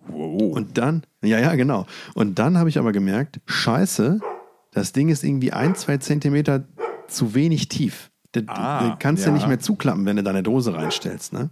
Wow. 0.08 0.56
Und 0.56 0.78
dann, 0.78 1.04
ja, 1.24 1.40
ja, 1.40 1.56
genau. 1.56 1.86
Und 2.14 2.40
dann 2.40 2.58
habe 2.58 2.70
ich 2.70 2.78
aber 2.78 2.92
gemerkt, 2.92 3.40
scheiße, 3.46 4.20
das 4.72 4.92
Ding 4.92 5.10
ist 5.10 5.24
irgendwie 5.24 5.54
ein, 5.54 5.76
zwei 5.76 5.98
Zentimeter 5.98 6.66
zu 7.08 7.34
wenig 7.34 7.70
tief. 7.70 8.12
Das, 8.32 8.44
ah, 8.48 8.98
kannst 9.00 9.24
ja. 9.24 9.30
ja 9.30 9.36
nicht 9.36 9.48
mehr 9.48 9.60
zuklappen, 9.60 10.06
wenn 10.06 10.18
du 10.18 10.24
deine 10.24 10.44
Dose 10.44 10.74
reinstellst. 10.74 11.34
Ne? 11.34 11.50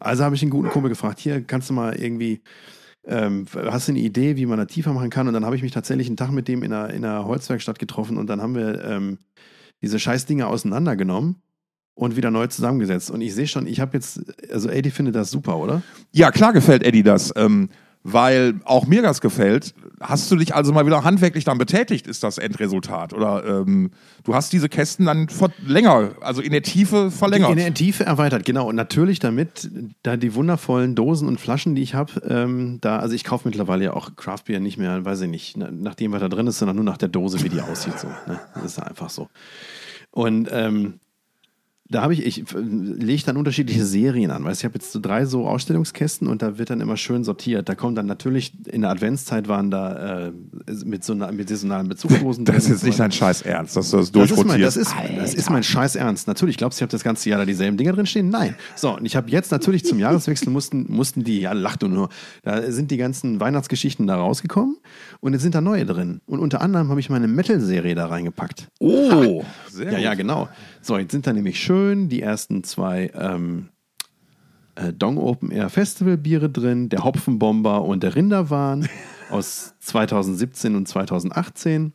Also 0.00 0.24
habe 0.24 0.34
ich 0.34 0.42
einen 0.42 0.50
guten 0.50 0.68
Kumpel 0.70 0.88
gefragt, 0.88 1.20
hier 1.20 1.42
kannst 1.42 1.70
du 1.70 1.74
mal 1.74 1.94
irgendwie, 1.94 2.42
ähm, 3.04 3.46
hast 3.54 3.88
du 3.88 3.92
eine 3.92 4.00
Idee, 4.00 4.36
wie 4.36 4.46
man 4.46 4.58
da 4.58 4.64
tiefer 4.64 4.92
machen 4.92 5.10
kann? 5.10 5.28
Und 5.28 5.34
dann 5.34 5.44
habe 5.44 5.54
ich 5.54 5.62
mich 5.62 5.72
tatsächlich 5.72 6.08
einen 6.08 6.16
Tag 6.16 6.32
mit 6.32 6.48
dem 6.48 6.62
in 6.62 6.72
einer, 6.72 6.92
in 6.92 7.04
einer 7.04 7.24
Holzwerkstatt 7.24 7.78
getroffen 7.78 8.16
und 8.16 8.28
dann 8.28 8.40
haben 8.42 8.54
wir 8.54 8.84
ähm, 8.84 9.18
diese 9.80 9.98
Scheißdinger 9.98 10.48
auseinandergenommen 10.48 11.36
und 11.98 12.14
wieder 12.16 12.30
neu 12.30 12.46
zusammengesetzt. 12.46 13.10
Und 13.10 13.20
ich 13.20 13.34
sehe 13.34 13.48
schon, 13.48 13.66
ich 13.66 13.80
habe 13.80 13.96
jetzt, 13.96 14.20
also 14.52 14.68
Eddie 14.68 14.90
findet 14.90 15.16
das 15.16 15.30
super, 15.30 15.56
oder? 15.56 15.82
Ja, 16.12 16.30
klar 16.30 16.52
gefällt 16.52 16.84
Eddie 16.84 17.02
das. 17.02 17.32
Ähm, 17.36 17.70
weil 18.04 18.60
auch 18.64 18.86
mir 18.86 19.02
das 19.02 19.20
gefällt. 19.20 19.74
Hast 20.00 20.30
du 20.30 20.36
dich 20.36 20.54
also 20.54 20.72
mal 20.72 20.86
wieder 20.86 21.02
handwerklich 21.02 21.42
dann 21.42 21.58
betätigt, 21.58 22.06
ist 22.06 22.22
das 22.22 22.38
Endresultat? 22.38 23.12
Oder 23.12 23.44
ähm, 23.44 23.90
du 24.22 24.36
hast 24.36 24.52
diese 24.52 24.68
Kästen 24.68 25.06
dann 25.06 25.26
länger, 25.66 26.12
also 26.20 26.40
in 26.40 26.52
der 26.52 26.62
Tiefe 26.62 27.10
verlängert? 27.10 27.50
In 27.50 27.56
der 27.56 27.74
Tiefe 27.74 28.06
erweitert, 28.06 28.44
genau. 28.44 28.68
Und 28.68 28.76
natürlich 28.76 29.18
damit, 29.18 29.68
da 30.04 30.16
die 30.16 30.36
wundervollen 30.36 30.94
Dosen 30.94 31.26
und 31.26 31.40
Flaschen, 31.40 31.74
die 31.74 31.82
ich 31.82 31.94
habe, 31.94 32.22
ähm, 32.28 32.78
da, 32.80 33.00
also 33.00 33.16
ich 33.16 33.24
kaufe 33.24 33.48
mittlerweile 33.48 33.86
ja 33.86 33.94
auch 33.94 34.14
Craftbeer 34.14 34.60
nicht 34.60 34.78
mehr, 34.78 35.04
weiß 35.04 35.22
ich 35.22 35.28
nicht, 35.28 35.56
nach 35.56 35.96
dem, 35.96 36.12
was 36.12 36.20
da 36.20 36.28
drin 36.28 36.46
ist, 36.46 36.60
sondern 36.60 36.76
nur 36.76 36.84
nach 36.84 36.98
der 36.98 37.08
Dose, 37.08 37.42
wie 37.42 37.48
die 37.48 37.60
aussieht. 37.60 37.98
So, 37.98 38.06
ne? 38.06 38.38
Das 38.54 38.64
ist 38.64 38.78
einfach 38.78 39.10
so. 39.10 39.28
Und 40.12 40.48
ähm, 40.52 41.00
da 41.90 42.02
habe 42.02 42.12
ich, 42.12 42.24
ich 42.26 42.44
lege 42.54 43.22
dann 43.24 43.36
unterschiedliche 43.38 43.84
Serien 43.84 44.30
an. 44.30 44.44
Weißt, 44.44 44.60
ich 44.60 44.64
habe 44.66 44.74
jetzt 44.74 44.92
so 44.92 45.00
drei 45.00 45.24
so 45.24 45.46
Ausstellungskästen 45.46 46.28
und 46.28 46.42
da 46.42 46.58
wird 46.58 46.68
dann 46.68 46.82
immer 46.82 46.98
schön 46.98 47.24
sortiert. 47.24 47.68
Da 47.68 47.74
kommt 47.74 47.96
dann 47.96 48.04
natürlich, 48.04 48.52
in 48.66 48.82
der 48.82 48.90
Adventszeit 48.90 49.48
waren 49.48 49.70
da 49.70 50.26
äh, 50.26 50.32
mit, 50.84 51.02
so 51.02 51.14
einer, 51.14 51.32
mit 51.32 51.48
saisonalen 51.48 51.88
Bezugsdosen. 51.88 52.44
Das 52.48 52.64
ist 52.64 52.68
jetzt 52.70 52.84
nicht 52.84 52.98
dein 53.00 53.12
Scheiß 53.12 53.42
Ernst, 53.42 53.76
dass 53.76 53.90
du 53.90 53.98
das 53.98 54.12
durchrotierst. 54.12 54.76
Das 54.76 54.76
ist 54.76 54.94
mein, 54.94 55.16
das 55.16 55.24
ist, 55.24 55.34
das 55.34 55.34
ist 55.34 55.50
mein 55.50 55.62
Scheiß 55.62 55.96
Ernst. 55.96 56.28
Natürlich, 56.28 56.56
glaubst 56.58 56.78
du, 56.78 56.80
ich 56.80 56.82
habe 56.84 56.92
das 56.92 57.04
ganze 57.04 57.30
Jahr 57.30 57.38
da 57.38 57.46
dieselben 57.46 57.76
Dinger 57.78 57.92
drin 57.92 58.06
stehen? 58.06 58.28
Nein. 58.28 58.54
So, 58.76 58.96
und 58.96 59.06
ich 59.06 59.16
habe 59.16 59.30
jetzt 59.30 59.50
natürlich 59.50 59.84
zum 59.84 59.98
Jahreswechsel 59.98 60.50
mussten, 60.50 60.86
mussten 60.88 61.24
die, 61.24 61.40
ja, 61.40 61.52
lach 61.52 61.76
du 61.76 61.88
nur, 61.88 62.10
da 62.42 62.70
sind 62.70 62.90
die 62.90 62.96
ganzen 62.98 63.40
Weihnachtsgeschichten 63.40 64.06
da 64.06 64.16
rausgekommen 64.16 64.76
und 65.20 65.32
jetzt 65.32 65.42
sind 65.42 65.54
da 65.54 65.60
neue 65.62 65.86
drin. 65.86 66.20
Und 66.26 66.40
unter 66.40 66.60
anderem 66.60 66.88
habe 66.90 67.00
ich 67.00 67.08
meine 67.08 67.28
Metal-Serie 67.28 67.94
da 67.94 68.06
reingepackt. 68.06 68.68
Oh, 68.78 69.42
sehr 69.70 69.86
Ja, 69.86 69.90
gut. 69.92 70.00
ja, 70.00 70.14
genau. 70.14 70.48
So, 70.88 70.96
jetzt 70.96 71.12
sind 71.12 71.26
da 71.26 71.34
nämlich 71.34 71.60
schön 71.60 72.08
die 72.08 72.22
ersten 72.22 72.64
zwei 72.64 73.10
ähm, 73.14 73.68
äh, 74.74 74.90
Dong 74.90 75.18
Open 75.18 75.50
Air 75.50 75.68
Festival 75.68 76.16
Biere 76.16 76.48
drin, 76.48 76.88
der 76.88 77.04
Hopfenbomber 77.04 77.84
und 77.84 78.02
der 78.02 78.14
Rinderwahn 78.14 78.88
aus 79.30 79.74
2017 79.80 80.74
und 80.74 80.88
2018. 80.88 81.92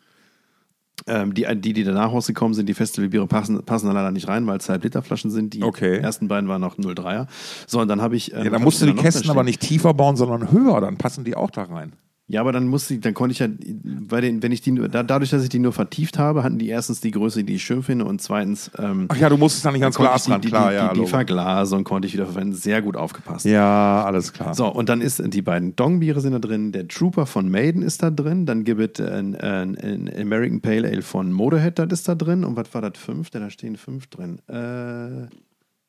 Ähm, 1.07 1.33
die, 1.33 1.47
die, 1.55 1.73
die 1.73 1.83
danach 1.83 2.11
rausgekommen 2.11 2.53
sind, 2.53 2.69
die 2.69 2.75
Festivalbiere 2.75 3.25
passen, 3.25 3.65
passen 3.65 3.87
da 3.87 3.93
leider 3.93 4.11
nicht 4.11 4.27
rein, 4.27 4.45
weil 4.45 4.59
es 4.59 4.69
halt 4.69 4.83
Literflaschen 4.83 5.31
sind. 5.31 5.55
Die 5.55 5.63
okay. 5.63 5.97
ersten 5.97 6.27
beiden 6.27 6.47
waren 6.47 6.61
noch 6.61 6.77
03er. 6.77 7.25
So, 7.65 7.81
und 7.81 7.87
dann 7.87 7.99
habe 7.99 8.15
ich. 8.15 8.31
Ähm, 8.31 8.43
ja, 8.43 8.51
dann 8.51 8.61
musst 8.61 8.79
du 8.79 8.85
die 8.85 8.93
Kästen 8.93 9.31
aber 9.31 9.43
nicht 9.43 9.59
tiefer 9.59 9.95
bauen, 9.95 10.17
sondern 10.17 10.51
höher, 10.51 10.81
dann 10.81 10.97
passen 10.97 11.23
die 11.23 11.33
auch 11.33 11.49
da 11.49 11.63
rein. 11.63 11.93
Ja, 12.33 12.41
aber 12.41 12.51
dann 12.51 12.67
musste 12.67 12.95
ich, 12.95 12.99
dann 12.99 13.13
konnte 13.13 13.31
ich 13.31 13.39
ja, 13.39 13.47
bei 13.83 14.19
den, 14.19 14.41
wenn 14.41 14.51
ich 14.51 14.61
die, 14.61 14.73
da, 14.73 15.03
dadurch, 15.03 15.29
dass 15.29 15.43
ich 15.43 15.49
die 15.49 15.59
nur 15.59 15.71
vertieft 15.71 16.17
habe, 16.17 16.41
hatten 16.41 16.57
die 16.57 16.67
erstens 16.67 16.99
die 16.99 17.11
Größe, 17.11 17.43
die 17.43 17.53
ich 17.53 17.63
schön 17.63 17.83
finde, 17.83 18.05
und 18.05 18.23
zweitens. 18.23 18.71
Ähm, 18.79 19.05
Ach 19.09 19.17
ja, 19.17 19.29
du 19.29 19.37
musstest 19.37 19.63
dann 19.65 19.73
nicht 19.73 19.83
ans 19.83 19.95
Glas 19.95 20.27
ran, 20.27 20.41
klar, 20.41 20.71
die, 20.71 20.75
ja. 20.75 20.93
Die, 20.95 21.01
die 21.01 21.05
Verglasung 21.05 21.83
konnte 21.83 22.07
ich 22.07 22.13
wieder 22.15 22.25
verwenden, 22.25 22.55
sehr 22.55 22.81
gut 22.81 22.97
aufgepasst. 22.97 23.45
Ja, 23.45 24.03
alles 24.03 24.33
klar. 24.33 24.55
So, 24.55 24.67
und 24.67 24.89
dann 24.89 24.99
ist 24.99 25.21
die 25.23 25.43
beiden 25.43 25.75
Dongbiere 25.75 26.21
sind 26.21 26.31
da 26.31 26.39
drin, 26.39 26.71
der 26.71 26.87
Trooper 26.87 27.27
von 27.27 27.51
Maiden 27.51 27.83
ist 27.83 28.01
da 28.01 28.09
drin, 28.09 28.47
dann 28.47 28.63
gibt 28.63 28.99
es 28.99 29.07
ein, 29.07 29.35
ein, 29.35 29.77
ein, 29.77 30.11
American 30.19 30.59
Pale 30.59 30.87
Ale 30.87 31.03
von 31.03 31.31
Motorhead, 31.31 31.77
das 31.77 31.91
ist 31.91 32.07
da 32.07 32.15
drin, 32.15 32.43
und 32.43 32.55
was 32.55 32.73
war 32.73 32.81
das 32.81 32.97
fünfte? 32.97 33.39
Da 33.41 33.51
stehen 33.51 33.77
fünf 33.77 34.07
drin. 34.07 34.39
Äh. 34.47 35.27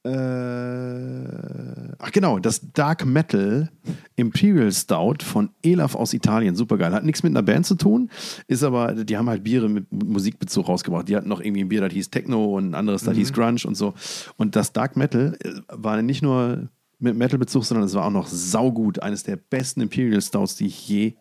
Äh, 0.04 1.94
ach 1.98 2.12
genau, 2.12 2.38
das 2.38 2.60
Dark 2.72 3.06
Metal 3.06 3.70
Imperial 4.16 4.70
Stout 4.70 5.24
von 5.24 5.48
Elaf 5.62 5.94
aus 5.94 6.12
Italien. 6.12 6.56
Super 6.56 6.76
geil. 6.76 6.92
Hat 6.92 7.04
nichts 7.04 7.22
mit 7.22 7.32
einer 7.32 7.42
Band 7.42 7.64
zu 7.64 7.74
tun, 7.74 8.10
ist 8.46 8.62
aber, 8.62 8.92
die 8.92 9.16
haben 9.16 9.30
halt 9.30 9.44
Biere 9.44 9.70
mit 9.70 9.90
Musikbezug 9.90 10.68
rausgebracht. 10.68 11.08
Die 11.08 11.16
hatten 11.16 11.28
noch 11.28 11.40
irgendwie 11.40 11.64
ein 11.64 11.68
Bier, 11.70 11.80
das 11.80 11.92
hieß 11.94 12.10
Techno 12.10 12.56
und 12.56 12.70
ein 12.70 12.74
anderes, 12.74 13.04
das 13.04 13.14
mhm. 13.14 13.18
hieß 13.18 13.32
Grunge 13.32 13.62
und 13.64 13.76
so. 13.76 13.94
Und 14.36 14.56
das 14.56 14.74
Dark 14.74 14.96
Metal 14.96 15.38
äh, 15.40 15.52
war 15.68 16.00
nicht 16.02 16.22
nur 16.22 16.68
mit 16.98 17.16
Metal-Bezug, 17.16 17.64
sondern 17.64 17.86
es 17.86 17.94
war 17.94 18.04
auch 18.04 18.10
noch 18.10 18.26
saugut. 18.26 19.02
Eines 19.02 19.22
der 19.22 19.36
besten 19.36 19.80
Imperial 19.80 20.20
Stouts, 20.20 20.56
die 20.56 20.66
ich 20.66 20.86
je 20.86 21.14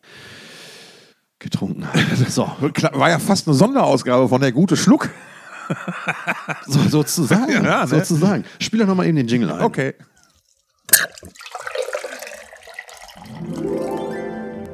getrunken 1.40 1.88
habe. 1.88 2.00
So. 2.30 2.50
War 2.94 3.10
ja 3.10 3.20
fast 3.20 3.48
eine 3.48 3.56
Sonderausgabe 3.56 4.28
von 4.28 4.42
der 4.42 4.52
gute 4.52 4.76
Schluck. 4.76 5.10
So, 6.68 6.80
sozusagen. 6.90 7.52
Ja, 7.64 7.82
ne? 7.82 7.88
sozusagen. 7.88 8.44
Spiel 8.60 8.80
doch 8.80 8.88
nochmal 8.88 9.08
eben 9.08 9.18
den 9.18 9.28
Jingle 9.28 9.52
ein. 9.52 9.62
Okay. 9.62 9.94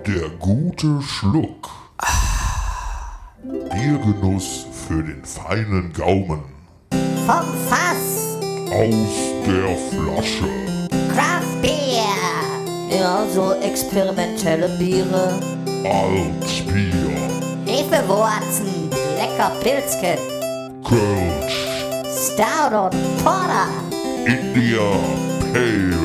Der 0.05 0.29
gute 0.39 1.01
Schluck. 1.01 1.69
Biergenuss 3.43 4.65
für 4.87 5.03
den 5.03 5.23
feinen 5.23 5.93
Gaumen. 5.93 6.43
Vom 7.25 7.45
Fass. 7.69 8.37
Aus 8.71 9.45
der 9.45 9.77
Flasche. 9.89 10.47
Craft 11.13 11.61
Beer. 11.61 12.97
Ja, 12.99 13.25
so 13.33 13.53
experimentelle 13.53 14.69
Biere. 14.77 15.39
Altbier. 15.85 16.93
Hefewurzen. 17.65 18.89
Lecker 19.15 19.51
Pilzken. 19.61 20.17
Kölsch. 20.89 21.53
Stout 22.09 22.89
Porter. 23.23 23.67
India 24.25 24.79
Pale 25.53 25.95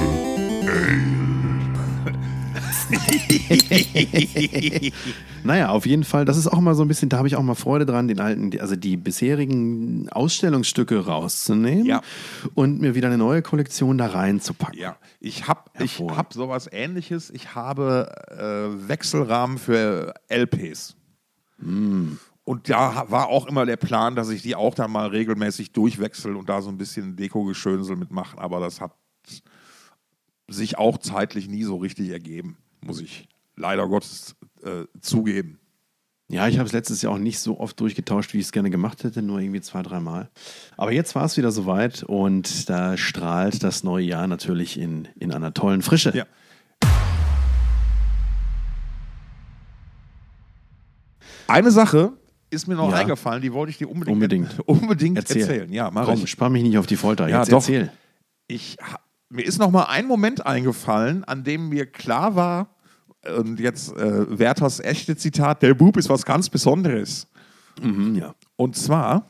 Ale. 0.75 2.13
naja, 5.43 5.71
auf 5.71 5.87
jeden 5.87 6.05
Fall, 6.05 6.27
das 6.27 6.37
ist 6.37 6.47
auch 6.49 6.61
mal 6.61 6.75
so 6.75 6.83
ein 6.83 6.89
bisschen, 6.89 7.09
da 7.09 7.17
habe 7.17 7.27
ich 7.29 7.37
auch 7.37 7.43
mal 7.43 7.55
Freude 7.55 7.87
dran, 7.87 8.09
den 8.09 8.21
alten, 8.21 8.51
also 8.61 8.77
die 8.77 8.97
bisherigen 8.99 10.09
Ausstellungsstücke 10.11 11.07
rauszunehmen 11.07 11.87
Ja. 11.87 12.03
und 12.55 12.81
mir 12.81 12.95
wieder 12.95 13.09
eine 13.09 13.17
neue 13.19 13.41
Kollektion 13.41 13.97
da 13.97 14.07
reinzupacken. 14.09 14.79
Ja, 14.79 14.97
ich 15.19 15.49
habe 15.49 15.63
ich 15.79 15.99
hab 16.01 16.35
sowas 16.35 16.69
ähnliches. 16.71 17.31
Ich 17.31 17.55
habe 17.55 18.13
äh, 18.31 18.89
Wechselrahmen 18.89 19.57
für 19.59 20.13
LPs. 20.29 20.95
Und 22.45 22.69
da 22.69 23.11
war 23.11 23.29
auch 23.29 23.47
immer 23.47 23.65
der 23.65 23.79
Plan, 23.79 24.15
dass 24.17 24.29
ich 24.29 24.43
die 24.43 24.55
auch 24.55 24.75
dann 24.75 24.91
mal 24.91 25.09
regelmäßig 25.09 25.73
durchwechsel 25.73 26.37
und 26.37 26.49
da 26.49 26.61
so 26.61 26.69
ein 26.69 26.77
bisschen 26.77 27.17
Deko-Geschönsel 27.17 27.97
mitmache. 27.97 28.37
Aber 28.39 28.61
das 28.61 28.83
hat 28.83 28.93
sich 30.49 30.77
auch 30.77 30.99
zeitlich 30.99 31.49
nie 31.49 31.63
so 31.63 31.77
richtig 31.77 32.11
ergeben, 32.11 32.59
muss 32.83 33.01
ich 33.01 33.29
leider 33.57 33.89
Gottes 33.89 34.37
äh, 34.63 34.85
zugeben. 35.01 35.59
Ja, 36.29 36.49
ich 36.49 36.59
habe 36.59 36.67
es 36.67 36.73
letztes 36.73 37.01
Jahr 37.01 37.13
auch 37.13 37.19
nicht 37.19 37.39
so 37.39 37.61
oft 37.61 37.79
durchgetauscht, 37.81 38.35
wie 38.35 38.39
ich 38.39 38.47
es 38.47 38.53
gerne 38.53 38.71
gemacht 38.71 39.05
hätte, 39.05 39.23
nur 39.23 39.41
irgendwie 39.41 39.61
zwei, 39.61 39.83
dreimal. 39.83 40.31
Aber 40.77 40.93
jetzt 40.93 41.15
war 41.15 41.25
es 41.25 41.37
wieder 41.37 41.53
soweit 41.53 42.03
und 42.03 42.69
da 42.69 42.97
strahlt 42.97 43.63
das 43.63 43.85
neue 43.85 44.05
Jahr 44.05 44.27
natürlich 44.27 44.79
in, 44.79 45.09
in 45.17 45.33
einer 45.33 45.55
tollen 45.55 45.81
Frische. 45.81 46.15
Ja. 46.15 46.27
Eine 51.47 51.71
Sache 51.71 52.15
ist 52.55 52.67
mir 52.67 52.75
noch 52.77 52.91
Ja. 52.91 52.97
eingefallen, 52.97 53.43
die 53.43 53.53
wollte 53.53 53.71
ich 53.71 53.79
dir 53.79 53.89
unbedingt, 53.91 54.15
Unbedingt. 54.15 54.61
unbedingt 54.67 55.19
Erzähl. 55.19 55.43
erzählen. 55.43 55.73
Ja, 55.73 55.91
mach 55.91 56.07
Komm, 56.07 56.23
ich. 56.25 56.31
spann 56.31 56.53
mich 56.53 56.63
nicht 56.63 56.79
auf 56.79 56.87
die 56.87 56.97
Folter. 56.97 57.29
Ja, 57.29 57.41
Jetzt 57.41 57.53
doch. 57.53 57.59
erzähl. 57.59 57.91
ich 58.49 58.77
mir 59.31 59.43
ist 59.45 59.59
noch 59.59 59.71
mal 59.71 59.85
ein 59.85 60.07
Moment 60.07 60.47
eingefallen, 60.47 61.25
an 61.25 61.43
dem 61.45 61.69
mir 61.69 61.87
klar 61.87 62.37
war, 62.37 62.69
und 63.39 63.59
jetzt 63.59 63.93
äh, 63.97 64.39
Werthers 64.39 64.81
echte 64.81 65.17
Zitat, 65.17 65.63
der 65.63 65.75
Bub 65.75 65.97
ist 65.97 66.09
was 66.09 66.25
ganz 66.25 66.49
Besonderes. 66.51 67.27
Mhm, 67.83 68.15
ja. 68.17 68.35
Und 68.57 68.77
zwar, 68.77 69.27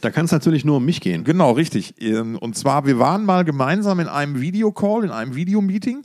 Da 0.00 0.10
kann 0.10 0.24
es 0.24 0.32
natürlich 0.32 0.64
nur 0.64 0.76
um 0.78 0.84
mich 0.86 1.00
gehen. 1.02 1.24
genau, 1.24 1.50
richtig, 1.52 2.00
ähm, 2.00 2.38
und 2.38 2.56
zwar, 2.56 2.86
wir 2.86 2.98
waren 2.98 3.24
mal 3.26 3.44
gemeinsam 3.44 4.00
in 4.00 4.08
einem 4.08 4.40
Videocall, 4.40 5.04
in 5.04 5.10
einem 5.10 5.34
Videomeeting. 5.34 6.04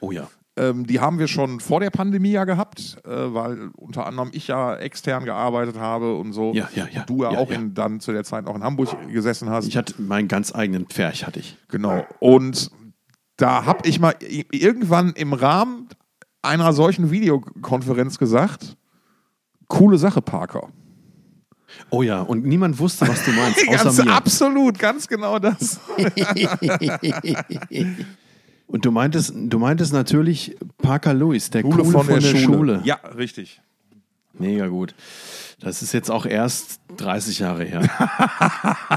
Oh 0.00 0.10
ja. 0.12 0.28
Ähm, 0.56 0.86
die 0.86 1.00
haben 1.00 1.18
wir 1.18 1.26
schon 1.26 1.58
vor 1.58 1.80
der 1.80 1.90
Pandemie 1.90 2.30
ja 2.30 2.44
gehabt, 2.44 2.98
äh, 3.04 3.08
weil 3.10 3.70
unter 3.76 4.06
anderem 4.06 4.30
ich 4.32 4.46
ja 4.46 4.76
extern 4.76 5.24
gearbeitet 5.24 5.76
habe 5.78 6.14
und 6.14 6.32
so. 6.32 6.52
Ja, 6.54 6.68
ja, 6.74 6.86
ja. 6.92 7.00
Und 7.00 7.10
du 7.10 7.24
ja, 7.24 7.32
Ja, 7.32 7.38
auch 7.38 7.50
ja. 7.50 7.56
In, 7.56 7.74
dann 7.74 7.98
zu 7.98 8.12
der 8.12 8.22
Zeit 8.22 8.46
auch 8.46 8.54
in 8.54 8.62
Hamburg 8.62 8.96
gesessen 9.10 9.50
hast. 9.50 9.66
Ich 9.66 9.76
hatte 9.76 10.00
meinen 10.00 10.28
ganz 10.28 10.54
eigenen 10.54 10.86
Pferch, 10.86 11.26
hatte 11.26 11.40
ich. 11.40 11.56
Genau. 11.68 12.06
Und 12.20 12.70
da 13.36 13.64
habe 13.64 13.88
ich 13.88 13.98
mal 13.98 14.14
irgendwann 14.52 15.12
im 15.14 15.32
Rahmen 15.32 15.88
einer 16.42 16.72
solchen 16.72 17.10
Videokonferenz 17.10 18.18
gesagt, 18.18 18.76
coole 19.66 19.98
Sache, 19.98 20.22
Parker. 20.22 20.68
Oh 21.90 22.02
ja, 22.02 22.20
und 22.20 22.44
niemand 22.44 22.78
wusste, 22.78 23.08
was 23.08 23.24
du 23.24 23.32
meinst, 23.32 23.66
Ganz 23.66 23.86
außer 23.86 24.04
mir. 24.04 24.12
absolut, 24.12 24.78
ganz 24.78 25.08
genau 25.08 25.40
das. 25.40 25.80
Und 28.66 28.84
du 28.84 28.90
meintest, 28.90 29.34
du 29.34 29.58
meintest 29.58 29.92
natürlich 29.92 30.56
Parker 30.78 31.14
Lewis, 31.14 31.50
der 31.50 31.62
Coole 31.62 31.82
Coole 31.82 31.90
von, 31.90 32.06
der, 32.06 32.20
Schule. 32.20 32.80
Ja, 32.84 32.96
richtig. 33.16 33.60
Mega 34.32 34.66
gut. 34.66 34.94
Das 35.60 35.82
ist 35.82 35.92
jetzt 35.92 36.10
auch 36.10 36.26
erst 36.26 36.80
30 36.96 37.38
Jahre 37.38 37.64
her. 37.64 37.82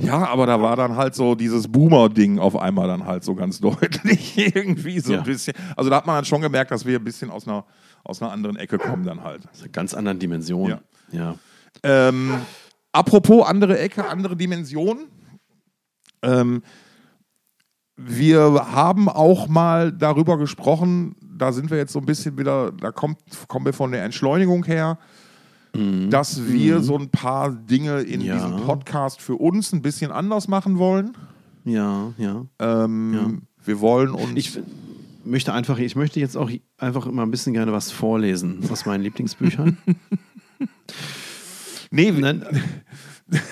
Ja, 0.00 0.28
aber 0.28 0.46
da 0.46 0.62
war 0.62 0.76
dann 0.76 0.96
halt 0.96 1.14
so 1.14 1.34
dieses 1.34 1.68
Boomer-Ding 1.68 2.38
auf 2.38 2.56
einmal 2.56 2.86
dann 2.86 3.04
halt 3.04 3.24
so 3.24 3.34
ganz 3.34 3.60
deutlich 3.60 4.38
irgendwie 4.54 5.00
so 5.00 5.12
Ja. 5.12 5.18
ein 5.18 5.24
bisschen. 5.24 5.54
Also 5.76 5.90
da 5.90 5.96
hat 5.96 6.06
man 6.06 6.16
dann 6.16 6.24
schon 6.24 6.40
gemerkt, 6.40 6.70
dass 6.70 6.86
wir 6.86 6.98
ein 6.98 7.04
bisschen 7.04 7.30
aus 7.30 7.46
einer, 7.46 7.64
aus 8.04 8.22
einer 8.22 8.30
anderen 8.30 8.56
Ecke 8.56 8.78
kommen 8.78 9.04
dann 9.04 9.24
halt. 9.24 9.48
Aus 9.50 9.60
einer 9.60 9.70
ganz 9.70 9.94
anderen 9.94 10.18
Dimension. 10.18 10.70
Ja. 10.70 10.80
ja. 11.12 11.34
Ähm, 11.82 12.34
apropos 12.92 13.46
andere 13.46 13.78
Ecke, 13.78 14.08
andere 14.08 14.36
Dimension. 14.36 15.06
Ähm, 16.22 16.62
wir 17.98 18.72
haben 18.72 19.08
auch 19.08 19.48
mal 19.48 19.92
darüber 19.92 20.38
gesprochen, 20.38 21.16
da 21.36 21.52
sind 21.52 21.70
wir 21.70 21.78
jetzt 21.78 21.92
so 21.92 21.98
ein 21.98 22.06
bisschen 22.06 22.38
wieder, 22.38 22.72
da 22.72 22.92
kommt, 22.92 23.18
kommen 23.48 23.66
wir 23.66 23.72
von 23.72 23.90
der 23.92 24.04
Entschleunigung 24.04 24.64
her, 24.64 24.98
dass 26.10 26.48
wir 26.48 26.80
so 26.80 26.96
ein 26.96 27.10
paar 27.10 27.50
Dinge 27.50 28.00
in 28.00 28.20
Mhm. 28.20 28.26
Ja. 28.26 28.34
diesem 28.34 28.56
Podcast 28.64 29.20
für 29.20 29.34
uns 29.36 29.72
ein 29.72 29.82
bisschen 29.82 30.10
anders 30.10 30.48
machen 30.48 30.78
wollen. 30.78 31.12
Ja, 31.64 32.12
ja. 32.16 32.46
Ähm, 32.58 33.42
Wir 33.64 33.80
wollen 33.80 34.10
uns. 34.10 34.30
Ich 34.34 34.58
möchte 35.24 35.52
einfach, 35.52 35.78
ich 35.78 35.94
möchte 35.94 36.20
jetzt 36.20 36.36
auch 36.36 36.50
einfach 36.78 37.06
immer 37.06 37.22
ein 37.22 37.30
bisschen 37.30 37.52
gerne 37.52 37.72
was 37.72 37.92
vorlesen 37.92 38.60
aus 38.70 38.86
meinen 38.86 39.02
Lieblingsbüchern. 39.02 39.76
nee, 41.90 42.10
Nein, 42.12 42.44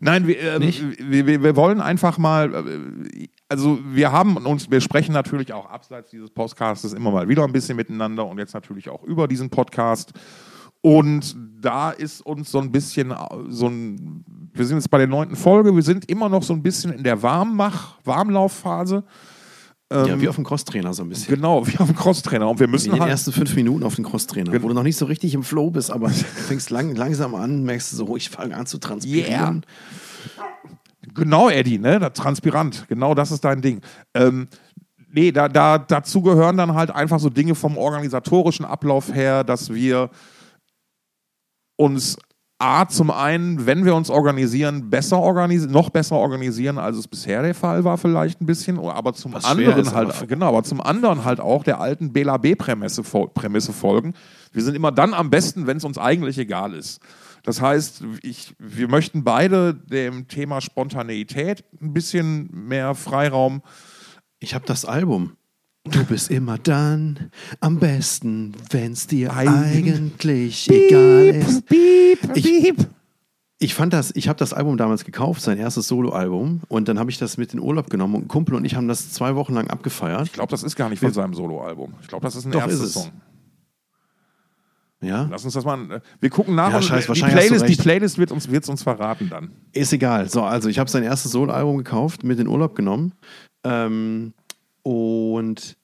Nein, 0.00 0.26
wir, 0.28 0.38
ähm, 0.40 0.62
wir, 0.98 1.26
wir, 1.26 1.42
wir 1.42 1.56
wollen 1.56 1.80
einfach 1.80 2.16
mal, 2.16 2.54
äh, 2.54 3.28
also 3.48 3.78
wir 3.84 4.10
haben 4.10 4.36
uns, 4.36 4.70
wir 4.70 4.80
sprechen 4.80 5.12
natürlich 5.12 5.52
auch 5.52 5.66
abseits 5.66 6.10
dieses 6.10 6.30
Podcasts 6.30 6.92
immer 6.92 7.10
mal 7.10 7.28
wieder 7.28 7.44
ein 7.44 7.52
bisschen 7.52 7.76
miteinander 7.76 8.26
und 8.26 8.38
jetzt 8.38 8.54
natürlich 8.54 8.88
auch 8.88 9.02
über 9.02 9.28
diesen 9.28 9.50
Podcast. 9.50 10.12
Und 10.80 11.34
da 11.60 11.90
ist 11.90 12.20
uns 12.20 12.50
so 12.50 12.58
ein 12.58 12.70
bisschen 12.70 13.14
so 13.48 13.68
ein, 13.68 14.24
wir 14.52 14.66
sind 14.66 14.76
jetzt 14.76 14.90
bei 14.90 14.98
der 14.98 15.06
neunten 15.06 15.34
Folge, 15.36 15.74
wir 15.74 15.82
sind 15.82 16.10
immer 16.10 16.28
noch 16.28 16.42
so 16.42 16.52
ein 16.52 16.62
bisschen 16.62 16.92
in 16.92 17.02
der 17.02 17.22
Warmmach, 17.22 17.96
Warmlaufphase. 18.04 19.02
ja, 19.90 20.20
wie 20.20 20.28
auf 20.28 20.34
dem 20.34 20.44
Crosstrainer 20.44 20.92
so 20.92 21.02
ein 21.02 21.08
bisschen. 21.08 21.34
Genau, 21.36 21.66
wie 21.66 21.78
auf 21.78 21.86
dem 21.86 21.96
Crosstrainer. 21.96 22.50
Und 22.50 22.58
wir 22.58 22.66
In 22.66 22.70
müssen 22.70 22.90
den 22.90 23.00
halt, 23.00 23.10
ersten 23.10 23.32
fünf 23.32 23.54
Minuten 23.54 23.82
auf 23.84 23.94
dem 23.94 24.04
Crosstrainer, 24.04 24.52
wo 24.62 24.68
du 24.68 24.74
noch 24.74 24.82
nicht 24.82 24.96
so 24.96 25.06
richtig 25.06 25.32
im 25.34 25.42
Flow 25.42 25.70
bist, 25.70 25.90
aber 25.90 26.08
fängst 26.10 26.68
lang, 26.70 26.94
langsam 26.94 27.34
an, 27.34 27.62
merkst 27.62 27.92
du 27.92 27.96
so, 27.96 28.06
oh, 28.08 28.16
ich 28.16 28.28
fange 28.28 28.54
an 28.56 28.66
zu 28.66 28.76
transpirieren. 28.78 29.64
Genau, 31.14 31.48
Eddie, 31.50 31.78
ne? 31.78 31.98
Das 31.98 32.12
Transpirant. 32.14 32.86
Genau 32.88 33.14
das 33.14 33.30
ist 33.32 33.44
dein 33.44 33.60
Ding. 33.60 33.80
Ähm, 34.14 34.48
nee, 35.10 35.32
da, 35.32 35.48
da, 35.48 35.78
dazu 35.78 36.22
gehören 36.22 36.56
dann 36.56 36.74
halt 36.74 36.90
einfach 36.90 37.18
so 37.18 37.28
Dinge 37.30 37.54
vom 37.54 37.76
organisatorischen 37.76 38.64
Ablauf 38.64 39.12
her, 39.12 39.44
dass 39.44 39.72
wir 39.74 40.10
uns 41.76 42.16
A, 42.60 42.86
zum 42.86 43.10
einen, 43.10 43.66
wenn 43.66 43.84
wir 43.84 43.94
uns 43.96 44.10
organisieren, 44.10 44.88
besser 44.88 45.18
organisieren, 45.18 45.72
noch 45.72 45.90
besser 45.90 46.16
organisieren, 46.16 46.78
als 46.78 46.96
es 46.96 47.08
bisher 47.08 47.42
der 47.42 47.54
Fall 47.54 47.82
war, 47.82 47.98
vielleicht 47.98 48.40
ein 48.40 48.46
bisschen, 48.46 48.78
aber 48.78 49.12
zum 49.12 49.34
Was 49.34 49.44
anderen 49.44 49.92
halt, 49.92 50.14
aber- 50.16 50.26
genau, 50.26 50.46
aber 50.48 50.62
zum 50.62 50.80
anderen 50.80 51.24
halt 51.24 51.40
auch 51.40 51.64
der 51.64 51.80
alten 51.80 52.12
Bela 52.12 52.36
B-Prämisse 52.36 53.02
fol- 53.02 53.28
Prämisse 53.34 53.72
folgen. 53.72 54.14
Wir 54.52 54.62
sind 54.62 54.76
immer 54.76 54.92
dann 54.92 55.14
am 55.14 55.30
besten, 55.30 55.66
wenn 55.66 55.78
es 55.78 55.84
uns 55.84 55.98
eigentlich 55.98 56.38
egal 56.38 56.74
ist. 56.74 57.00
Das 57.44 57.60
heißt, 57.60 58.02
ich, 58.22 58.54
wir 58.58 58.88
möchten 58.88 59.22
beide 59.22 59.74
dem 59.74 60.26
Thema 60.28 60.60
Spontaneität 60.60 61.62
ein 61.80 61.92
bisschen 61.92 62.48
mehr 62.52 62.94
Freiraum. 62.94 63.62
Ich 64.40 64.54
habe 64.54 64.64
das 64.66 64.84
Album. 64.84 65.36
Du 65.84 66.02
bist 66.04 66.30
immer 66.30 66.56
dann 66.56 67.30
am 67.60 67.78
besten, 67.78 68.54
wenn's 68.70 69.06
dir 69.06 69.34
Eigen- 69.34 69.52
eigentlich 69.52 70.70
egal 70.70 71.26
ist. 71.26 71.66
Piep, 71.66 72.18
Ich- 72.34 72.74
Ich 73.60 73.74
fand 73.74 73.92
das, 73.92 74.10
ich 74.16 74.28
habe 74.28 74.38
das 74.38 74.52
Album 74.52 74.76
damals 74.76 75.04
gekauft, 75.04 75.40
sein 75.40 75.58
erstes 75.58 75.86
Soloalbum, 75.88 76.62
und 76.68 76.88
dann 76.88 76.98
habe 76.98 77.10
ich 77.10 77.18
das 77.18 77.36
mit 77.38 77.54
in 77.54 77.60
Urlaub 77.60 77.88
genommen 77.88 78.14
und 78.16 78.22
ein 78.24 78.28
Kumpel 78.28 78.54
und 78.56 78.64
ich 78.64 78.74
haben 78.74 78.88
das 78.88 79.12
zwei 79.12 79.36
Wochen 79.36 79.54
lang 79.54 79.68
abgefeiert. 79.68 80.22
Ich 80.26 80.32
glaube, 80.32 80.50
das 80.50 80.62
ist 80.62 80.74
gar 80.76 80.88
nicht 80.90 81.00
von 81.00 81.12
seinem 81.12 81.34
Soloalbum. 81.34 81.94
Ich 82.02 82.08
glaube, 82.08 82.24
das 82.24 82.34
ist 82.36 82.46
ein 82.46 82.52
Doch, 82.52 82.60
erstes 82.62 82.80
ist 82.80 82.86
es. 82.86 82.92
Song. 83.04 83.12
Ja, 85.04 85.28
Lass 85.30 85.44
uns 85.44 85.54
das 85.54 85.64
mal. 85.64 86.02
Wir 86.20 86.30
gucken 86.30 86.54
nach 86.54 86.70
Ja, 86.70 86.76
und 86.76 86.82
scheiß, 86.82 87.06
die 87.06 87.20
Playlist, 87.20 87.68
die. 87.68 87.76
Playlist 87.76 88.18
wird 88.18 88.32
uns, 88.32 88.50
wird's 88.50 88.68
uns 88.68 88.82
verraten 88.82 89.28
dann. 89.30 89.50
ist 89.72 89.92
egal. 89.92 90.28
So, 90.28 90.42
also 90.42 90.68
ich 90.68 90.78
habe 90.78 90.90
sein 90.90 91.02
erstes 91.02 91.32
Soloalbum 91.32 91.78
gekauft, 91.78 92.24
mit 92.24 92.38
in 92.38 92.48
Urlaub 92.48 92.74
genommen 92.74 93.12
Ähm, 93.64 94.34
und 94.82 95.76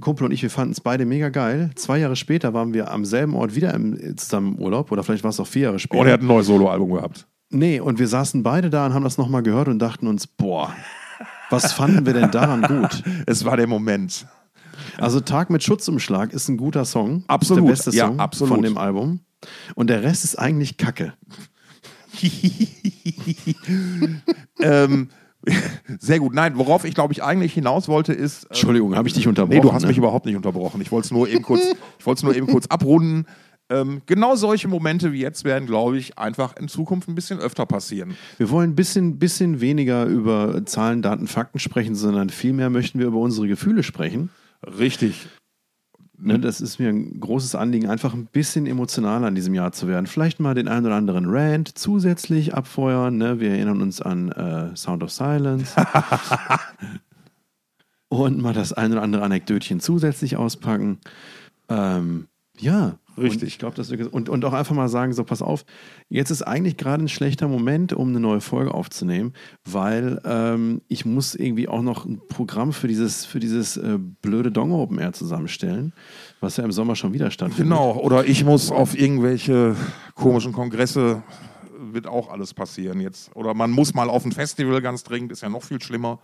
Kumpel 0.00 0.26
und 0.26 0.32
ich, 0.32 0.42
wir 0.42 0.50
fanden 0.50 0.72
es 0.72 0.80
beide 0.80 1.06
mega 1.06 1.30
geil. 1.30 1.70
Zwei 1.74 1.98
Jahre 1.98 2.16
später 2.16 2.52
waren 2.52 2.74
wir 2.74 2.90
am 2.90 3.04
selben 3.06 3.34
Ort 3.34 3.54
wieder 3.54 3.72
im, 3.72 4.16
zusammen 4.18 4.54
im 4.56 4.62
Urlaub. 4.62 4.92
Oder 4.92 5.02
vielleicht 5.02 5.24
war 5.24 5.30
es 5.30 5.40
auch 5.40 5.46
vier 5.46 5.62
Jahre 5.62 5.78
später. 5.78 6.00
Und 6.00 6.06
er 6.08 6.12
hat 6.14 6.20
ein 6.20 6.26
neues 6.26 6.46
Soloalbum 6.46 6.92
gehabt. 6.92 7.26
Nee, 7.50 7.80
und 7.80 7.98
wir 7.98 8.06
saßen 8.08 8.42
beide 8.42 8.68
da 8.68 8.84
und 8.84 8.92
haben 8.92 9.04
das 9.04 9.16
nochmal 9.16 9.42
gehört 9.42 9.68
und 9.68 9.78
dachten 9.78 10.06
uns, 10.06 10.26
boah, 10.26 10.74
was 11.48 11.72
fanden 11.72 12.04
wir 12.04 12.12
denn 12.12 12.30
daran 12.30 12.60
gut? 12.62 13.02
Es 13.26 13.46
war 13.46 13.56
der 13.56 13.66
Moment. 13.66 14.26
Also 15.00 15.20
Tag 15.20 15.50
mit 15.50 15.62
Schutzumschlag 15.62 16.32
ist 16.32 16.48
ein 16.48 16.56
guter 16.56 16.84
Song. 16.84 17.24
Absolut, 17.28 17.64
der 17.64 17.70
beste 17.70 17.90
ja, 17.90 18.06
Song 18.06 18.20
absolut. 18.20 18.54
von 18.54 18.62
dem 18.62 18.78
Album. 18.78 19.20
Und 19.74 19.88
der 19.88 20.02
Rest 20.02 20.24
ist 20.24 20.38
eigentlich 20.38 20.76
Kacke. 20.76 21.14
ähm, 24.60 25.08
sehr 26.00 26.18
gut. 26.18 26.34
Nein, 26.34 26.58
worauf 26.58 26.84
ich 26.84 26.94
glaube 26.94 27.12
ich 27.12 27.22
eigentlich 27.22 27.54
hinaus 27.54 27.86
wollte 27.88 28.12
ist. 28.12 28.44
ähm, 28.44 28.48
Entschuldigung, 28.50 28.96
habe 28.96 29.06
ich 29.06 29.14
dich 29.14 29.28
unterbrochen? 29.28 29.56
Nee, 29.56 29.62
du 29.62 29.72
hast 29.72 29.82
ne? 29.82 29.88
mich 29.88 29.98
überhaupt 29.98 30.26
nicht 30.26 30.36
unterbrochen. 30.36 30.80
Ich 30.80 30.90
wollte 30.90 31.06
es 31.06 31.10
nur 31.12 31.28
eben 31.28 31.42
kurz, 31.42 31.62
ich 31.98 32.06
wollte 32.06 32.18
es 32.18 32.22
nur 32.24 32.34
eben 32.34 32.48
kurz 32.48 32.66
abrunden. 32.66 33.26
Ähm, 33.70 34.00
genau 34.06 34.34
solche 34.34 34.66
Momente 34.66 35.12
wie 35.12 35.20
jetzt 35.20 35.44
werden, 35.44 35.66
glaube 35.66 35.98
ich, 35.98 36.18
einfach 36.18 36.56
in 36.56 36.68
Zukunft 36.68 37.06
ein 37.08 37.14
bisschen 37.14 37.38
öfter 37.38 37.66
passieren. 37.66 38.16
Wir 38.38 38.50
wollen 38.50 38.70
ein 38.70 38.74
bisschen, 38.74 39.18
bisschen 39.18 39.60
weniger 39.60 40.06
über 40.06 40.64
Zahlen, 40.64 41.02
Daten, 41.02 41.26
Fakten 41.26 41.58
sprechen, 41.58 41.94
sondern 41.94 42.30
vielmehr 42.30 42.70
möchten 42.70 42.98
wir 42.98 43.06
über 43.06 43.18
unsere 43.18 43.46
Gefühle 43.46 43.82
sprechen. 43.82 44.30
Richtig. 44.66 45.28
Ne, 46.20 46.40
das 46.40 46.60
ist 46.60 46.80
mir 46.80 46.88
ein 46.88 47.20
großes 47.20 47.54
Anliegen, 47.54 47.88
einfach 47.88 48.12
ein 48.12 48.26
bisschen 48.26 48.66
emotionaler 48.66 49.28
in 49.28 49.36
diesem 49.36 49.54
Jahr 49.54 49.70
zu 49.70 49.86
werden. 49.86 50.08
Vielleicht 50.08 50.40
mal 50.40 50.54
den 50.54 50.66
einen 50.66 50.86
oder 50.86 50.96
anderen 50.96 51.26
Rant 51.28 51.78
zusätzlich 51.78 52.54
abfeuern. 52.54 53.16
Ne? 53.16 53.38
Wir 53.38 53.50
erinnern 53.50 53.80
uns 53.80 54.02
an 54.02 54.32
äh, 54.32 54.74
Sound 54.76 55.04
of 55.04 55.12
Silence. 55.12 55.76
Und 58.08 58.40
mal 58.40 58.52
das 58.52 58.72
ein 58.72 58.90
oder 58.90 59.02
andere 59.02 59.22
Anekdötchen 59.22 59.78
zusätzlich 59.78 60.36
auspacken. 60.36 60.98
Ähm, 61.68 62.26
ja, 62.58 62.98
Richtig. 63.18 63.42
Und 63.42 63.48
ich 63.48 63.58
glaube, 63.58 63.76
dass 63.76 63.90
wir 63.90 64.12
und, 64.12 64.28
und 64.28 64.44
auch 64.44 64.52
einfach 64.52 64.74
mal 64.74 64.88
sagen: 64.88 65.12
So, 65.12 65.24
pass 65.24 65.42
auf, 65.42 65.64
jetzt 66.08 66.30
ist 66.30 66.42
eigentlich 66.42 66.76
gerade 66.76 67.04
ein 67.04 67.08
schlechter 67.08 67.48
Moment, 67.48 67.92
um 67.92 68.08
eine 68.08 68.20
neue 68.20 68.40
Folge 68.40 68.72
aufzunehmen, 68.72 69.32
weil 69.64 70.20
ähm, 70.24 70.82
ich 70.88 71.04
muss 71.04 71.34
irgendwie 71.34 71.68
auch 71.68 71.82
noch 71.82 72.04
ein 72.04 72.20
Programm 72.28 72.72
für 72.72 72.88
dieses, 72.88 73.24
für 73.24 73.40
dieses 73.40 73.76
äh, 73.76 73.98
blöde 73.98 74.50
Dong 74.50 74.72
Open 74.72 74.98
Air 74.98 75.12
zusammenstellen, 75.12 75.92
was 76.40 76.56
ja 76.56 76.64
im 76.64 76.72
Sommer 76.72 76.96
schon 76.96 77.12
wieder 77.12 77.30
stattfindet. 77.30 77.68
Genau. 77.70 77.98
Oder 77.98 78.26
ich 78.26 78.44
muss 78.44 78.70
auf 78.70 78.98
irgendwelche 78.98 79.76
komischen 80.14 80.52
Kongresse, 80.52 81.22
wird 81.92 82.06
auch 82.06 82.30
alles 82.30 82.54
passieren 82.54 83.00
jetzt. 83.00 83.34
Oder 83.34 83.54
man 83.54 83.70
muss 83.70 83.94
mal 83.94 84.10
auf 84.10 84.24
ein 84.24 84.32
Festival 84.32 84.80
ganz 84.82 85.04
dringend, 85.04 85.32
ist 85.32 85.42
ja 85.42 85.48
noch 85.48 85.62
viel 85.62 85.80
schlimmer. 85.80 86.20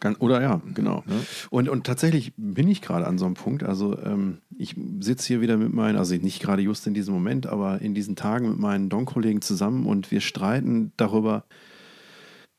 Ganz, 0.00 0.20
oder 0.20 0.40
ja, 0.40 0.60
genau. 0.74 1.02
Und, 1.50 1.68
und 1.68 1.84
tatsächlich 1.84 2.32
bin 2.36 2.68
ich 2.68 2.82
gerade 2.82 3.06
an 3.06 3.18
so 3.18 3.26
einem 3.26 3.34
Punkt. 3.34 3.62
Also 3.64 3.98
ähm, 3.98 4.38
ich 4.56 4.76
sitze 5.00 5.26
hier 5.26 5.40
wieder 5.40 5.56
mit 5.56 5.72
meinen, 5.72 5.96
also 5.96 6.14
nicht 6.14 6.40
gerade 6.40 6.62
just 6.62 6.86
in 6.86 6.94
diesem 6.94 7.14
Moment, 7.14 7.46
aber 7.46 7.80
in 7.80 7.94
diesen 7.94 8.16
Tagen 8.16 8.48
mit 8.48 8.58
meinen 8.58 8.88
Don-Kollegen 8.88 9.42
zusammen 9.42 9.86
und 9.86 10.10
wir 10.10 10.20
streiten 10.20 10.92
darüber, 10.96 11.44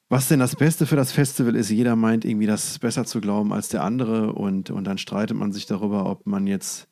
was 0.09 0.27
denn 0.27 0.39
das 0.39 0.55
Beste 0.55 0.85
für 0.85 0.95
das 0.95 1.11
Festival 1.11 1.55
ist. 1.55 1.69
Jeder 1.69 1.95
meint 1.95 2.25
irgendwie, 2.25 2.47
das 2.47 2.79
besser 2.79 3.05
zu 3.05 3.21
glauben 3.21 3.53
als 3.53 3.69
der 3.69 3.83
andere 3.83 4.33
und, 4.33 4.69
und 4.69 4.83
dann 4.85 4.97
streitet 4.97 5.37
man 5.37 5.53
sich 5.53 5.65
darüber, 5.65 6.07
ob 6.07 6.25
man 6.25 6.47
jetzt 6.47 6.87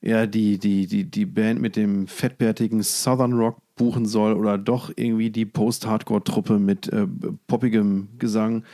eher 0.00 0.26
die, 0.26 0.58
die, 0.58 0.86
die, 0.86 1.04
die 1.04 1.26
Band 1.26 1.60
mit 1.60 1.76
dem 1.76 2.06
fettbärtigen 2.06 2.82
Southern 2.82 3.32
Rock 3.32 3.58
buchen 3.74 4.06
soll 4.06 4.34
oder 4.34 4.58
doch 4.58 4.90
irgendwie 4.94 5.30
die 5.30 5.46
Post-Hardcore-Truppe 5.46 6.58
mit 6.58 6.88
äh, 6.88 7.06
poppigem 7.46 8.08
Gesang, 8.18 8.64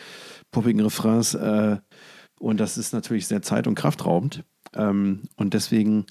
poppigen 0.50 0.80
Refrains. 0.80 1.34
Äh, 1.34 1.78
und 2.38 2.60
das 2.60 2.78
ist 2.78 2.92
natürlich 2.92 3.26
sehr 3.26 3.42
zeit- 3.42 3.66
und 3.66 3.74
kraftraubend. 3.74 4.44
Ähm, 4.74 5.22
und 5.36 5.54
deswegen 5.54 6.06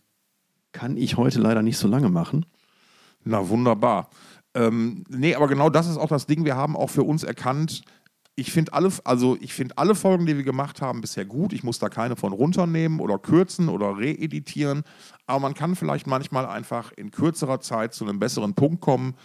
kann 0.71 0.97
ich 0.97 1.17
heute 1.17 1.39
leider 1.39 1.61
nicht 1.61 1.77
so 1.77 1.87
lange 1.87 2.09
machen. 2.09 2.45
Na, 3.23 3.49
wunderbar. 3.49 4.09
Ähm, 4.53 5.03
nee, 5.09 5.35
aber 5.35 5.47
genau 5.47 5.69
das 5.69 5.87
ist 5.87 5.97
auch 5.97 6.09
das 6.09 6.25
Ding. 6.25 6.45
Wir 6.45 6.55
haben 6.55 6.75
auch 6.75 6.89
für 6.89 7.03
uns 7.03 7.23
erkannt, 7.23 7.83
ich 8.39 8.51
finde 8.51 8.71
alle, 8.73 8.91
also 9.03 9.35
ich 9.41 9.51
finde 9.53 9.77
alle 9.79 9.95
Folgen, 9.95 10.27
die 10.27 10.37
wir 10.37 10.43
gemacht 10.43 10.79
haben, 10.79 11.01
bisher 11.01 11.25
gut. 11.25 11.53
Ich 11.53 11.63
muss 11.63 11.79
da 11.79 11.89
keine 11.89 12.15
von 12.15 12.31
runternehmen 12.33 12.99
oder 12.99 13.17
kürzen 13.17 13.67
oder 13.67 13.97
reeditieren. 13.97 14.83
Aber 15.25 15.39
man 15.39 15.55
kann 15.55 15.75
vielleicht 15.75 16.05
manchmal 16.05 16.45
einfach 16.45 16.91
in 16.93 17.09
kürzerer 17.09 17.59
Zeit 17.61 17.95
zu 17.95 18.05
einem 18.05 18.19
besseren 18.19 18.53
Punkt 18.53 18.79
kommen 18.79 19.15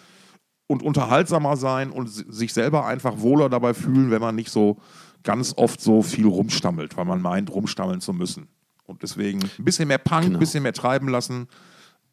und 0.66 0.82
unterhaltsamer 0.82 1.56
sein 1.58 1.90
und 1.90 2.06
si- 2.08 2.24
sich 2.28 2.54
selber 2.54 2.86
einfach 2.86 3.18
wohler 3.20 3.50
dabei 3.50 3.74
fühlen, 3.74 4.10
wenn 4.10 4.22
man 4.22 4.34
nicht 4.34 4.50
so 4.50 4.78
ganz 5.22 5.52
oft 5.58 5.82
so 5.82 6.00
viel 6.00 6.26
rumstammelt, 6.26 6.96
weil 6.96 7.04
man 7.04 7.20
meint, 7.20 7.50
rumstammeln 7.50 8.00
zu 8.00 8.14
müssen. 8.14 8.48
Und 8.86 9.02
deswegen 9.02 9.40
ein 9.58 9.64
bisschen 9.64 9.88
mehr 9.88 9.98
Punk, 9.98 10.22
ein 10.22 10.26
Genau. 10.28 10.38
bisschen 10.38 10.62
mehr 10.62 10.72
treiben 10.72 11.08
lassen. 11.08 11.48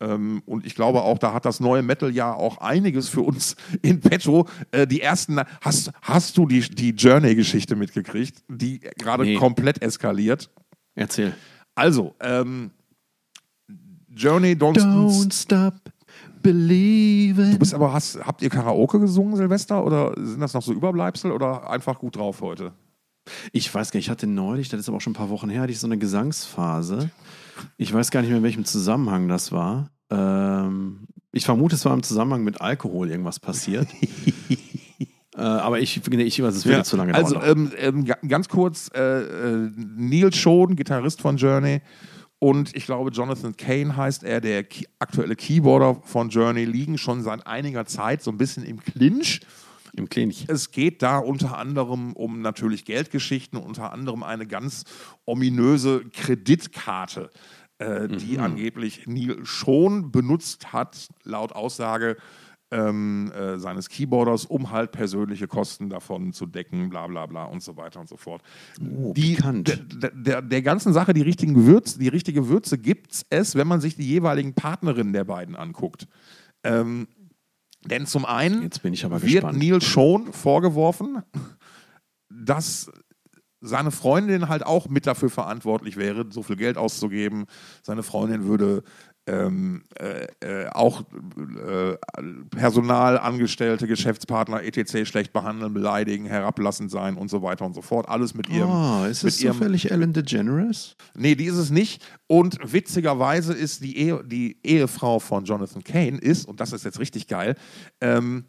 Ähm, 0.01 0.41
und 0.45 0.65
ich 0.65 0.75
glaube 0.75 1.01
auch, 1.01 1.17
da 1.17 1.33
hat 1.33 1.45
das 1.45 1.59
neue 1.59 1.81
Metal-Jahr 1.83 2.37
auch 2.37 2.59
einiges 2.59 3.09
für 3.09 3.21
uns 3.21 3.55
in 3.81 3.99
petto. 3.99 4.47
Äh, 4.71 4.87
die 4.87 5.01
ersten, 5.01 5.39
hast, 5.61 5.91
hast 6.01 6.37
du 6.37 6.45
die, 6.45 6.61
die 6.61 6.91
Journey-Geschichte 6.91 7.75
mitgekriegt, 7.75 8.43
die 8.47 8.79
gerade 8.79 9.23
Nee. 9.23 9.35
komplett 9.35 9.81
eskaliert? 9.81 10.49
Erzähl. 10.95 11.35
Also, 11.75 12.15
ähm, 12.19 12.71
Journey, 14.15 14.53
don't, 14.53 14.77
Don't 14.77 15.33
stop 15.33 15.75
believing. 16.41 17.51
Du 17.51 17.59
bist 17.59 17.73
aber, 17.73 17.93
hast, 17.93 18.19
habt 18.25 18.41
ihr 18.41 18.49
Karaoke 18.49 18.99
gesungen, 18.99 19.35
Silvester? 19.35 19.85
Oder 19.85 20.13
sind 20.17 20.39
das 20.39 20.53
noch 20.53 20.61
so 20.63 20.73
Überbleibsel 20.73 21.31
oder 21.31 21.69
einfach 21.69 21.99
gut 21.99 22.15
drauf 22.15 22.41
heute? 22.41 22.73
Ich 23.51 23.73
weiß 23.73 23.91
gar 23.91 23.97
nicht, 23.97 24.07
ich 24.07 24.09
hatte 24.09 24.27
neulich, 24.27 24.69
das 24.69 24.79
ist 24.79 24.87
aber 24.89 24.97
auch 24.97 25.01
schon 25.01 25.11
ein 25.11 25.15
paar 25.17 25.29
Wochen 25.29 25.49
her, 25.49 25.61
hatte 25.61 25.71
ich 25.71 25.79
so 25.79 25.87
eine 25.87 25.97
Gesangsphase. 25.97 27.11
Ich 27.77 27.93
weiß 27.93 28.11
gar 28.11 28.21
nicht 28.21 28.29
mehr, 28.29 28.37
in 28.37 28.43
welchem 28.43 28.65
Zusammenhang 28.65 29.27
das 29.27 29.51
war. 29.51 29.91
Ähm, 30.09 31.07
ich 31.31 31.45
vermute, 31.45 31.75
es 31.75 31.85
war 31.85 31.93
im 31.93 32.03
Zusammenhang 32.03 32.43
mit 32.43 32.61
Alkohol 32.61 33.09
irgendwas 33.09 33.39
passiert. 33.39 33.87
äh, 35.35 35.41
aber 35.41 35.79
ich, 35.79 36.01
nee, 36.09 36.23
ich 36.23 36.43
also 36.43 36.57
es 36.57 36.65
würde 36.65 36.83
zu 36.83 36.97
lange 36.97 37.13
also, 37.13 37.35
dauern. 37.35 37.47
ähm, 37.47 37.71
ähm, 37.77 38.05
ga- 38.05 38.17
ganz 38.27 38.49
kurz: 38.49 38.89
äh, 38.95 39.01
äh, 39.01 39.71
Neil 39.75 40.33
Schon, 40.33 40.75
Gitarrist 40.75 41.21
von 41.21 41.37
Journey, 41.37 41.81
und 42.39 42.73
ich 42.75 42.85
glaube, 42.85 43.11
Jonathan 43.11 43.57
Kane 43.57 43.95
heißt 43.97 44.23
er, 44.23 44.39
der 44.39 44.65
aktuelle 44.99 45.35
Keyboarder 45.35 46.01
von 46.03 46.29
Journey, 46.29 46.63
liegen 46.63 46.97
schon 46.97 47.21
seit 47.21 47.45
einiger 47.45 47.85
Zeit 47.85 48.23
so 48.23 48.31
ein 48.31 48.37
bisschen 48.37 48.63
im 48.63 48.79
Clinch. 48.79 49.41
Im 49.99 50.07
Klinik. 50.07 50.45
Es 50.47 50.71
geht 50.71 51.01
da 51.01 51.17
unter 51.17 51.57
anderem 51.57 52.13
um 52.13 52.41
natürlich 52.41 52.85
Geldgeschichten, 52.85 53.59
unter 53.59 53.91
anderem 53.91 54.23
eine 54.23 54.47
ganz 54.47 54.85
ominöse 55.25 56.05
Kreditkarte, 56.13 57.29
äh, 57.79 58.07
die 58.07 58.39
angeblich 58.39 59.07
Neil 59.07 59.45
schon 59.45 60.11
benutzt 60.11 60.71
hat, 60.71 61.09
laut 61.25 61.51
Aussage 61.51 62.15
ähm, 62.71 63.31
äh, 63.33 63.57
seines 63.57 63.89
Keyboarders, 63.89 64.45
um 64.45 64.71
halt 64.71 64.93
persönliche 64.93 65.47
Kosten 65.47 65.89
davon 65.89 66.31
zu 66.31 66.45
decken, 66.45 66.89
bla 66.89 67.07
bla 67.07 67.25
bla 67.25 67.43
und 67.45 67.61
so 67.61 67.75
weiter 67.75 67.99
und 67.99 68.07
so 68.07 68.15
fort. 68.15 68.41
die, 68.79 69.35
pikant. 69.35 69.85
der, 70.01 70.11
der, 70.11 70.41
der, 70.41 70.61
ganzen 70.61 70.93
Sache 70.93 71.13
die, 71.13 71.23
richtigen 71.23 71.55
Gewürz, 71.55 71.97
die 71.97 72.07
richtige 72.07 72.47
Würze 72.47 72.77
gibt 72.77 73.25
es, 73.29 73.55
wenn 73.55 73.67
man 73.67 73.81
sich 73.81 73.95
die 73.97 74.07
jeweiligen 74.07 74.53
Partnerinnen 74.53 75.11
der 75.11 75.25
beiden 75.25 75.57
anguckt. 75.57 76.07
Ähm, 76.63 77.07
denn 77.85 78.05
zum 78.05 78.25
einen 78.25 78.61
wird 78.63 79.21
gespannt. 79.21 79.57
Neil 79.57 79.81
schon 79.81 80.33
vorgeworfen, 80.33 81.23
dass 82.29 82.91
seine 83.61 83.91
Freundin 83.91 84.47
halt 84.47 84.65
auch 84.65 84.87
mit 84.87 85.05
dafür 85.05 85.29
verantwortlich 85.29 85.97
wäre, 85.97 86.25
so 86.29 86.43
viel 86.43 86.55
Geld 86.55 86.77
auszugeben. 86.77 87.45
Seine 87.83 88.03
Freundin 88.03 88.45
würde 88.45 88.83
ähm, 89.29 89.83
äh, 89.99 90.63
äh, 90.63 90.69
auch 90.69 91.01
äh, 91.01 91.97
Personal, 92.49 93.19
Angestellte, 93.19 93.87
Geschäftspartner, 93.87 94.63
etc. 94.63 95.07
schlecht 95.07 95.33
behandeln, 95.33 95.73
beleidigen, 95.73 96.25
herablassend 96.25 96.89
sein 96.89 97.15
und 97.15 97.29
so 97.29 97.41
weiter 97.41 97.65
und 97.65 97.73
so 97.73 97.81
fort. 97.81 98.09
Alles 98.09 98.33
mit 98.33 98.49
ihrem. 98.49 98.69
Oh, 98.69 99.05
ist 99.05 99.23
es 99.23 99.41
ihrem 99.41 99.53
zufällig 99.53 99.91
Ellen 99.91 100.13
DeGeneres? 100.13 100.95
Nee, 101.15 101.35
die 101.35 101.45
ist 101.45 101.57
es 101.57 101.69
nicht. 101.69 102.03
Und 102.27 102.59
witzigerweise 102.63 103.53
ist 103.53 103.83
die, 103.83 103.97
Ehe, 103.97 104.23
die 104.25 104.57
Ehefrau 104.63 105.19
von 105.19 105.45
Jonathan 105.45 105.83
Kane 105.83 106.17
ist, 106.17 106.45
und 106.45 106.59
das 106.59 106.73
ist 106.73 106.85
jetzt 106.85 106.99
richtig 106.99 107.27
geil, 107.27 107.55
ähm, 108.01 108.45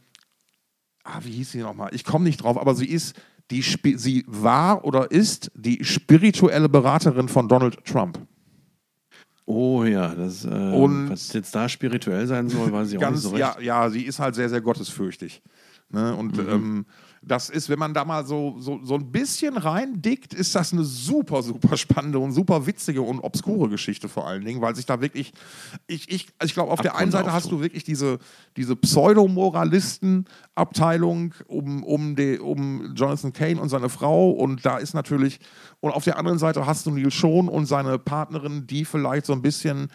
ah, 1.05 1.21
wie 1.23 1.33
hieß 1.33 1.53
sie 1.53 1.59
nochmal? 1.59 1.91
Ich 1.93 2.05
komme 2.05 2.25
nicht 2.25 2.43
drauf, 2.43 2.59
aber 2.59 2.75
sie 2.75 2.87
ist, 2.87 3.15
die, 3.51 3.63
sie 3.63 4.25
war 4.27 4.85
oder 4.85 5.11
ist 5.11 5.51
die 5.55 5.85
spirituelle 5.85 6.69
Beraterin 6.69 7.29
von 7.29 7.49
Donald 7.49 7.85
Trump. 7.85 8.19
Oh 9.53 9.83
ja, 9.85 10.15
das, 10.15 10.45
äh, 10.45 10.49
was 10.51 11.33
jetzt 11.33 11.53
da 11.57 11.69
spirituell 11.69 12.25
sein 12.29 12.49
soll, 12.49 12.73
weiß 12.73 12.91
ich 12.93 12.97
auch 12.99 13.01
Ganz, 13.01 13.17
nicht 13.17 13.23
so 13.25 13.31
recht. 13.31 13.41
ja, 13.41 13.61
ja, 13.61 13.91
sie 13.91 14.03
ist 14.05 14.21
halt 14.21 14.37
sehr, 14.37 14.49
sehr 14.49 14.61
gottesfürchtig. 14.61 15.43
Ne? 15.89 16.15
Und 16.15 16.39
Mhm. 16.39 16.49
ähm, 16.49 16.87
Das 17.23 17.51
ist, 17.51 17.69
wenn 17.69 17.79
man 17.79 17.93
da 17.93 18.07
mal 18.07 18.25
so, 18.25 18.57
so, 18.59 18.81
so 18.83 18.95
ein 18.95 19.13
bisschen 19.13 19.59
reindickt, 19.59 20.33
ist 20.33 20.55
das 20.55 20.73
eine 20.73 20.85
super, 20.85 21.43
super 21.43 21.77
spannende 21.77 22.19
und 22.19 22.33
super 22.33 22.67
witzige 22.67 23.03
und 23.03 23.21
obskure 23.21 23.69
Geschichte 23.69 24.09
vor 24.09 24.27
allen 24.27 24.43
Dingen, 24.43 24.63
weil 24.63 24.75
sich 24.75 24.87
da 24.87 25.03
wirklich, 25.03 25.35
ich, 25.87 26.11
ich, 26.11 26.29
ich 26.43 26.55
glaube, 26.55 26.73
auf 26.73 26.81
der 26.81 26.97
einen 26.97 27.11
Abgründe 27.11 27.27
Seite 27.27 27.35
hast 27.35 27.53
du 27.53 27.61
wirklich 27.61 27.85
diese, 27.85 28.21
diese 28.57 28.75
Pseudomoralisten-Abteilung 28.75 31.35
um, 31.47 31.85
um, 31.85 32.17
die, 32.17 32.39
um 32.39 32.95
Jonathan 32.95 33.35
Kane 33.35 33.61
und 33.61 33.69
seine 33.69 33.91
Frau 33.91 34.31
und 34.31 34.65
da 34.65 34.79
ist 34.79 34.95
natürlich, 34.95 35.41
und 35.81 35.93
auf 35.93 36.05
der 36.05 36.19
anderen 36.19 36.39
Seite 36.39 36.65
hast 36.65 36.87
du 36.87 36.91
Neil 36.91 37.11
Schon 37.11 37.51
und 37.51 37.67
seine 37.67 37.99
Partnerin, 37.99 38.67
die 38.67 38.87
vielleicht 38.87 39.27
so 39.27 39.35
ein 39.35 39.43
bisschen 39.43 39.89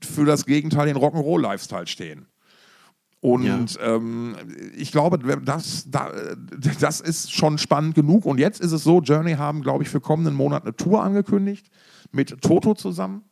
für 0.00 0.24
das 0.24 0.46
Gegenteil 0.46 0.86
den 0.86 0.96
Rock'n'Roll-Lifestyle 0.96 1.88
stehen. 1.88 2.28
Und 3.22 3.78
ähm, 3.80 4.34
ich 4.76 4.90
glaube, 4.90 5.16
das, 5.44 5.88
da, 5.88 6.10
das 6.80 7.00
ist 7.00 7.32
schon 7.32 7.56
spannend 7.56 7.94
genug. 7.94 8.26
Und 8.26 8.38
jetzt 8.38 8.60
ist 8.60 8.72
es 8.72 8.82
so, 8.82 9.00
Journey 9.00 9.34
haben, 9.34 9.62
glaube 9.62 9.84
ich, 9.84 9.88
für 9.88 10.00
kommenden 10.00 10.34
Monat 10.34 10.64
eine 10.64 10.74
Tour 10.74 11.04
angekündigt 11.04 11.68
mit 12.10 12.42
Toto 12.42 12.74
zusammen. 12.74 13.22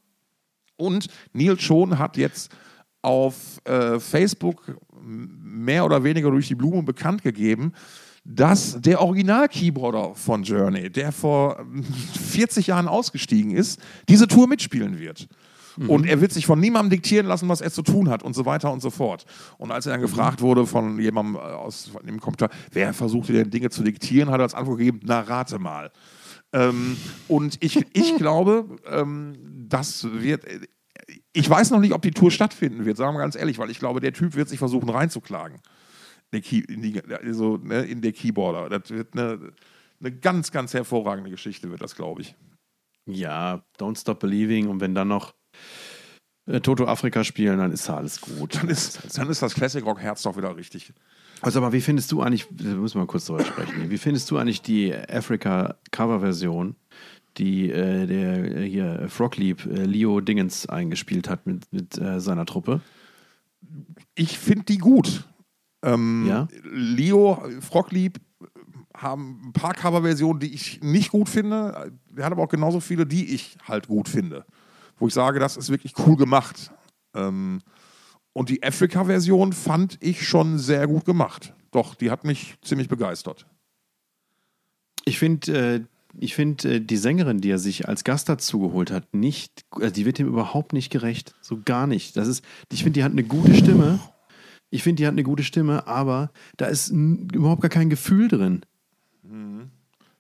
Und 0.77 1.09
Neil 1.33 1.59
Schon 1.59 1.99
hat 1.99 2.17
jetzt 2.17 2.53
auf 3.03 3.61
äh, 3.65 3.99
Facebook 3.99 4.79
mehr 5.03 5.85
oder 5.85 6.05
weniger 6.05 6.31
durch 6.31 6.47
die 6.47 6.55
Blume 6.55 6.85
bekannt 6.85 7.23
gegeben, 7.23 7.73
dass 8.25 8.81
der 8.81 9.01
Original-Keyboarder 9.01 10.15
von 10.15 10.45
Journey, 10.45 10.89
der 10.89 11.11
vor 11.11 11.67
40 12.31 12.69
Jahren 12.69 12.87
ausgestiegen 12.87 13.51
ist, 13.51 13.81
diese 14.09 14.29
Tour 14.29 14.47
mitspielen 14.47 15.01
wird. 15.01 15.27
Und 15.89 16.07
er 16.07 16.21
wird 16.21 16.33
sich 16.33 16.47
von 16.47 16.61
niemandem 16.61 16.91
diktieren 16.91 17.27
lassen, 17.27 17.49
was 17.49 17.61
er 17.61 17.71
zu 17.71 17.83
tun 17.83 18.11
hat 18.11 18.23
und 18.23 18.35
so 18.35 18.45
weiter 18.45 18.73
und 18.73 18.81
so 18.81 18.91
fort. 18.91 19.25
Und 19.57 19.71
als 19.71 19.87
er 19.87 19.93
dann 19.93 20.01
gefragt 20.01 20.43
wurde 20.43 20.67
von 20.67 20.99
jemandem 20.99 21.37
äh, 21.37 21.39
aus 21.39 21.89
von 21.89 22.05
dem 22.05 22.21
Kommentar, 22.21 22.51
wer 22.73 22.93
versuchte 22.93 23.33
denn 23.33 23.51
Dinge 23.51 23.71
zu 23.71 23.83
diktieren, 23.83 24.31
hat 24.31 24.41
er 24.41 24.45
als 24.45 24.55
Antwort 24.55 24.79
gegeben, 24.79 25.01
na 25.05 25.21
rate 25.21 25.59
mal. 25.59 25.91
Ähm, 26.53 26.97
und 27.29 27.63
ich, 27.63 27.79
ich 27.95 28.17
glaube, 28.19 28.67
ähm, 28.87 29.35
das 29.69 30.05
wird. 30.13 30.45
Ich 31.33 31.49
weiß 31.49 31.71
noch 31.71 31.81
nicht, 31.81 31.93
ob 31.93 32.03
die 32.03 32.11
Tour 32.11 32.31
stattfinden 32.31 32.85
wird, 32.85 32.97
sagen 32.97 33.17
wir 33.17 33.21
ganz 33.21 33.35
ehrlich, 33.35 33.59
weil 33.59 33.71
ich 33.71 33.79
glaube, 33.79 34.01
der 34.01 34.13
Typ 34.13 34.35
wird 34.35 34.49
sich 34.49 34.59
versuchen 34.59 34.89
reinzuklagen. 34.89 35.61
Der 36.33 36.41
Key, 36.41 36.61
in, 36.61 36.83
die, 36.83 37.03
also, 37.03 37.57
ne, 37.57 37.83
in 37.83 38.03
der 38.03 38.13
Keyboarder. 38.13 38.69
Das 38.69 38.91
wird 38.91 39.15
eine, 39.15 39.53
eine 39.99 40.13
ganz, 40.13 40.53
ganz 40.53 40.75
hervorragende 40.75 41.31
Geschichte, 41.31 41.71
wird 41.71 41.81
das, 41.81 41.97
glaube 41.97 42.23
ich. 42.23 42.37
Ja, 43.07 43.65
Don't 43.79 43.99
Stop 43.99 44.21
Believing 44.21 44.69
und 44.69 44.81
wenn 44.81 44.95
dann 44.95 45.09
noch 45.09 45.31
äh, 45.31 45.40
Toto 46.63 46.87
Afrika 46.87 47.23
spielen, 47.23 47.59
dann 47.59 47.73
ist 47.73 47.89
da 47.89 47.97
alles 47.97 48.21
gut. 48.21 48.57
Dann 48.57 48.69
ist, 48.69 49.17
dann 49.17 49.29
ist 49.29 49.43
das 49.43 49.55
Classic 49.55 49.85
Rock 49.85 50.01
Herz 50.01 50.23
doch 50.23 50.37
wieder 50.37 50.57
richtig. 50.57 50.93
Also, 51.43 51.61
aber 51.61 51.73
wie 51.73 51.81
findest 51.81 52.11
du 52.13 52.23
eigentlich, 52.23 52.47
da 52.51 52.65
müssen 52.65 52.97
wir 52.97 53.01
mal 53.01 53.07
kurz 53.07 53.27
drüber 53.27 53.45
sprechen, 53.45 53.89
wie 53.89 53.99
findest 53.99 54.31
du 54.31 54.37
eigentlich 54.37 54.63
die 54.63 54.93
Afrika 54.95 55.77
Cover-Version, 55.91 56.75
die 57.39 57.71
äh, 57.71 58.07
der 58.07 58.57
äh, 58.57 58.69
hier 58.69 59.07
Frogleap 59.09 59.65
äh, 59.67 59.85
Leo 59.85 60.21
Dingens 60.21 60.69
eingespielt 60.69 61.29
hat 61.29 61.47
mit, 61.47 61.73
mit 61.73 61.99
äh, 61.99 62.21
seiner 62.21 62.47
Truppe? 62.47 62.81
Ich 64.15 64.39
finde 64.39 64.65
die 64.65 64.79
gut. 64.79 65.25
Ähm, 65.83 66.27
Ja? 66.29 66.49
Leo, 66.73 67.43
Froglieb 67.61 68.19
haben 68.95 69.43
ein 69.47 69.53
paar 69.53 69.75
Coverversionen, 69.75 70.41
die 70.41 70.53
ich 70.53 70.81
nicht 70.83 71.11
gut 71.11 71.29
finde. 71.29 71.93
Er 72.17 72.25
hat 72.25 72.33
aber 72.33 72.43
auch 72.43 72.49
genauso 72.49 72.81
viele, 72.81 73.07
die 73.07 73.35
ich 73.35 73.57
halt 73.67 73.87
gut 73.87 74.09
finde. 74.09 74.45
Wo 75.01 75.09
ich 75.09 75.15
sage, 75.15 75.41
das 75.41 75.57
ist 75.57 75.71
wirklich 75.71 75.95
cool 76.07 76.17
gemacht. 76.17 76.71
Ähm, 77.15 77.63
und 78.33 78.49
die 78.49 78.63
Africa-Version 78.63 79.53
fand 79.53 79.99
ich 80.01 80.29
schon 80.29 80.59
sehr 80.59 80.87
gut 80.87 81.05
gemacht. 81.05 81.53
Doch, 81.73 81.97
die 81.97 82.11
hat 82.11 82.25
mich 82.25 82.57
ziemlich 82.63 82.89
begeistert. 82.89 83.47
Ich 85.05 85.19
finde, 85.19 85.53
äh, 85.53 85.81
ich 86.19 86.35
finde 86.35 86.77
äh, 86.77 86.81
die 86.81 86.97
Sängerin, 86.97 87.41
die 87.41 87.51
er 87.51 87.59
sich 87.59 87.89
als 87.89 88.05
Gast 88.05 88.29
dazu 88.29 88.61
geholt 88.61 88.91
hat, 88.91 89.15
nicht, 89.15 89.65
also 89.73 89.93
die 89.93 90.05
wird 90.05 90.19
ihm 90.19 90.29
überhaupt 90.29 90.73
nicht 90.73 90.91
gerecht. 90.91 91.35
So 91.41 91.61
gar 91.65 91.87
nicht. 91.87 92.17
Das 92.17 92.29
ist, 92.29 92.45
ich 92.71 92.85
finde, 92.85 93.01
die 93.01 93.05
hat 93.05 93.13
eine 93.13 93.25
gute 93.25 93.55
Stimme. 93.55 93.99
Ich 94.71 94.83
finde, 94.85 95.01
die 95.01 95.07
hat 95.07 95.13
eine 95.13 95.25
gute 95.25 95.43
Stimme, 95.43 95.87
aber 95.89 96.31
da 96.57 96.67
ist 96.67 96.91
überhaupt 96.91 97.63
gar 97.63 97.71
kein 97.71 97.91
Gefühl 97.91 98.29
drin. 98.29 98.65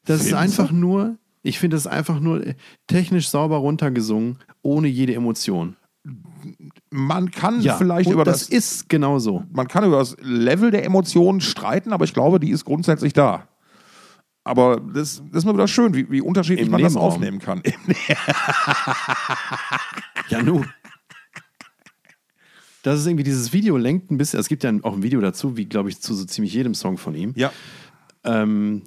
Das 0.05 0.23
ist 0.23 0.29
Findest 0.29 0.35
einfach 0.35 0.73
nur, 0.73 1.19
ich 1.42 1.59
finde, 1.59 1.76
das 1.76 1.87
ist 1.87 1.92
einfach 1.92 2.20
nur 2.20 2.46
äh, 2.46 2.55
technisch 2.87 3.29
sauber 3.29 3.57
runtergesungen, 3.59 4.38
ohne 4.62 4.88
jede 4.88 5.14
Emotion. 5.14 5.76
Man 6.90 7.31
kann 7.31 7.61
vielleicht 7.61 8.09
und 8.09 8.14
über 8.14 8.24
das 8.24 8.40
das, 8.40 8.48
ist 8.48 8.88
genauso. 8.88 9.44
man 9.53 9.68
kann 9.68 9.85
über 9.85 9.98
das 9.98 10.16
Level 10.22 10.70
der 10.70 10.85
Emotionen 10.85 11.40
streiten, 11.40 11.92
aber 11.92 12.05
ich 12.05 12.14
glaube, 12.14 12.40
die 12.40 12.50
ist 12.50 12.64
grundsätzlich 12.64 13.12
da. 13.12 13.48
Aber 14.44 14.81
das, 14.81 15.22
das 15.31 15.38
ist 15.40 15.44
mal 15.44 15.53
wieder 15.53 15.68
schön, 15.68 15.94
wie, 15.94 16.11
wie 16.11 16.22
unterschiedlich 16.22 16.66
Im 16.66 16.72
man 16.72 16.83
das 16.83 16.94
Nebenraum. 16.94 17.12
aufnehmen 17.12 17.38
kann. 17.38 17.62
Ja, 20.31 20.42
nu. 20.42 20.64
Das 22.83 23.00
ist 23.00 23.07
irgendwie, 23.07 23.24
dieses 23.24 23.53
Video 23.53 23.76
lenkt 23.76 24.11
ein 24.11 24.16
bisschen, 24.16 24.38
es 24.40 24.48
gibt 24.48 24.62
ja 24.62 24.72
auch 24.83 24.94
ein 24.94 25.03
Video 25.03 25.20
dazu, 25.20 25.57
wie 25.57 25.66
glaube 25.66 25.90
ich 25.90 26.00
zu 26.00 26.14
so 26.14 26.24
ziemlich 26.24 26.55
jedem 26.55 26.74
Song 26.74 26.96
von 26.96 27.14
ihm. 27.14 27.33
ja. 27.37 27.53
Ähm, 28.22 28.83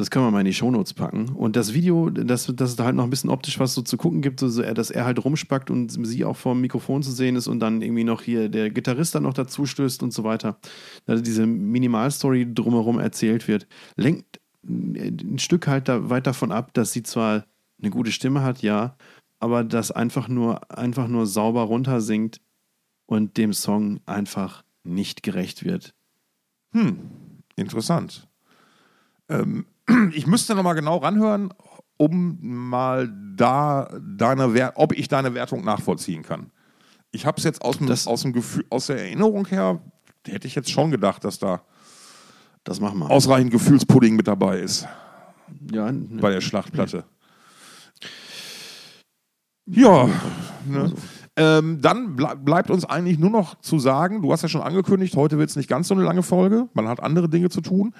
das 0.00 0.10
können 0.10 0.24
wir 0.24 0.30
mal 0.30 0.40
in 0.40 0.46
die 0.46 0.54
Shownotes 0.54 0.94
packen. 0.94 1.28
Und 1.28 1.56
das 1.56 1.74
Video, 1.74 2.08
dass, 2.08 2.46
dass 2.46 2.70
es 2.70 2.76
da 2.76 2.84
halt 2.84 2.96
noch 2.96 3.04
ein 3.04 3.10
bisschen 3.10 3.28
optisch 3.28 3.60
was 3.60 3.74
so 3.74 3.82
zu 3.82 3.98
gucken 3.98 4.22
gibt, 4.22 4.40
so, 4.40 4.62
dass 4.62 4.90
er 4.90 5.04
halt 5.04 5.22
rumspackt 5.22 5.70
und 5.70 5.90
sie 6.06 6.24
auch 6.24 6.36
vor 6.36 6.54
dem 6.54 6.62
Mikrofon 6.62 7.02
zu 7.02 7.12
sehen 7.12 7.36
ist 7.36 7.48
und 7.48 7.60
dann 7.60 7.82
irgendwie 7.82 8.04
noch 8.04 8.22
hier 8.22 8.48
der 8.48 8.70
Gitarrist 8.70 9.14
dann 9.14 9.24
noch 9.24 9.34
dazu 9.34 9.66
stößt 9.66 10.02
und 10.02 10.12
so 10.14 10.24
weiter. 10.24 10.58
Also 11.06 11.22
diese 11.22 11.46
Minimalstory 11.46 12.52
drumherum 12.52 12.98
erzählt 12.98 13.46
wird, 13.46 13.66
lenkt 13.96 14.40
ein 14.64 15.38
Stück 15.38 15.66
halt 15.66 15.88
da 15.88 16.08
weit 16.08 16.26
davon 16.26 16.50
ab, 16.50 16.72
dass 16.72 16.92
sie 16.92 17.02
zwar 17.02 17.44
eine 17.78 17.90
gute 17.90 18.10
Stimme 18.10 18.42
hat, 18.42 18.62
ja, 18.62 18.96
aber 19.38 19.64
das 19.64 19.90
einfach 19.90 20.28
nur, 20.28 20.70
einfach 20.70 21.08
nur 21.08 21.26
sauber 21.26 21.62
runtersingt 21.62 22.40
und 23.04 23.36
dem 23.36 23.52
Song 23.52 24.00
einfach 24.06 24.64
nicht 24.82 25.22
gerecht 25.22 25.62
wird. 25.62 25.94
Interessant. 27.56 28.28
Ähm, 29.28 29.66
ich 30.12 30.26
müsste 30.26 30.54
noch 30.54 30.62
mal 30.62 30.74
genau 30.74 30.98
ranhören, 30.98 31.52
um 31.96 32.38
mal 32.40 33.12
da 33.36 33.88
deine 34.16 34.54
Wer 34.54 34.72
ob 34.76 34.92
ich 34.92 35.08
deine 35.08 35.34
Wertung 35.34 35.64
nachvollziehen 35.64 36.22
kann. 36.22 36.50
Ich 37.12 37.26
habe 37.26 37.38
es 37.38 37.44
jetzt 37.44 37.62
aus 37.62 37.78
dem, 37.78 37.86
Das- 37.86 38.06
aus 38.06 38.22
dem 38.22 38.32
Gefühl, 38.32 38.64
aus 38.70 38.86
der 38.86 38.98
Erinnerung 39.00 39.46
her, 39.46 39.80
hätte 40.26 40.46
ich 40.46 40.54
jetzt 40.54 40.70
schon 40.70 40.90
gedacht, 40.90 41.24
dass 41.24 41.38
da 41.38 41.62
Das 42.64 42.80
machen 42.80 42.98
wir. 43.00 43.10
ausreichend 43.10 43.50
Gefühlspudding 43.50 44.16
mit 44.16 44.28
dabei 44.28 44.60
ist 44.60 44.86
ja, 45.72 45.90
bei 45.92 46.30
der 46.30 46.40
Schlachtplatte. 46.40 47.04
Ja, 49.66 50.08
ne? 50.66 50.92
ähm, 51.36 51.80
dann 51.80 52.16
ble 52.16 52.36
bleibt 52.36 52.70
uns 52.70 52.84
eigentlich 52.84 53.18
nur 53.18 53.30
noch 53.30 53.60
zu 53.60 53.78
sagen, 53.78 54.20
du 54.22 54.32
hast 54.32 54.42
ja 54.42 54.48
schon 54.48 54.62
angekündigt, 54.62 55.14
heute 55.16 55.38
wird 55.38 55.50
es 55.50 55.56
nicht 55.56 55.68
ganz 55.68 55.88
so 55.88 55.94
eine 55.94 56.02
lange 56.02 56.22
Folge, 56.22 56.68
man 56.74 56.88
hat 56.88 57.00
andere 57.00 57.28
Dinge 57.28 57.50
zu 57.50 57.60
tun. 57.60 57.94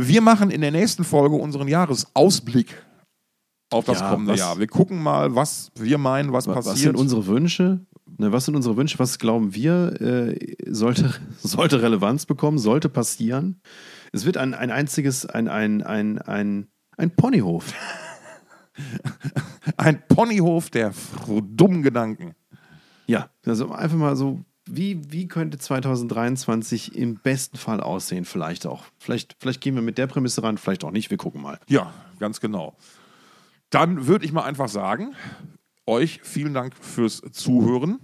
Wir 0.00 0.20
machen 0.20 0.50
in 0.50 0.60
der 0.60 0.70
nächsten 0.70 1.02
Folge 1.04 1.34
unseren 1.36 1.66
Jahresausblick 1.68 2.74
auf 3.70 3.84
das 3.84 4.00
Ja, 4.00 4.10
kommende 4.10 4.32
was- 4.34 4.38
Jahr. 4.40 4.58
Wir 4.58 4.66
gucken 4.68 5.02
mal, 5.02 5.34
was 5.34 5.70
wir 5.74 5.98
meinen, 5.98 6.32
was, 6.32 6.46
Was 6.46 6.54
passiert. 6.66 6.78
sind 6.78 6.96
unsere 6.96 7.26
Wünsche? 7.26 7.84
Ne, 8.16 8.32
was 8.32 8.44
sind 8.46 8.54
unsere 8.56 8.76
Wünsche? 8.76 8.98
Was 8.98 9.18
glauben 9.18 9.54
wir, 9.54 10.00
äh, 10.00 10.56
sollte, 10.72 11.12
sollte 11.42 11.82
Relevanz 11.82 12.26
bekommen, 12.26 12.58
sollte 12.58 12.88
passieren? 12.88 13.60
Es 14.12 14.24
wird 14.24 14.36
ein, 14.36 14.54
ein 14.54 14.70
einziges, 14.70 15.26
ein, 15.26 15.48
ein, 15.48 15.82
ein, 15.82 16.18
ein, 16.18 16.68
ein 16.96 17.10
Ponyhof. 17.14 17.72
Ein 19.76 20.00
Ponyhof 20.08 20.70
der 20.70 20.92
dummen 21.26 21.82
Gedanken. 21.82 22.34
Ja, 23.08 23.28
also 23.44 23.72
einfach 23.72 23.96
mal 23.96 24.14
so, 24.14 24.40
wie, 24.70 25.00
wie 25.10 25.28
könnte 25.28 25.58
2023 25.58 26.96
im 26.96 27.16
besten 27.16 27.56
Fall 27.56 27.80
aussehen? 27.80 28.24
Vielleicht 28.24 28.66
auch. 28.66 28.84
Vielleicht, 28.98 29.36
vielleicht 29.38 29.60
gehen 29.60 29.74
wir 29.74 29.82
mit 29.82 29.98
der 29.98 30.06
Prämisse 30.06 30.42
ran, 30.42 30.58
vielleicht 30.58 30.84
auch 30.84 30.90
nicht. 30.90 31.10
Wir 31.10 31.16
gucken 31.16 31.42
mal. 31.42 31.58
Ja, 31.68 31.92
ganz 32.18 32.40
genau. 32.40 32.76
Dann 33.70 34.06
würde 34.06 34.24
ich 34.24 34.32
mal 34.32 34.44
einfach 34.44 34.68
sagen, 34.68 35.14
euch 35.86 36.20
vielen 36.22 36.54
Dank 36.54 36.74
fürs 36.80 37.22
Zuhören. 37.32 37.98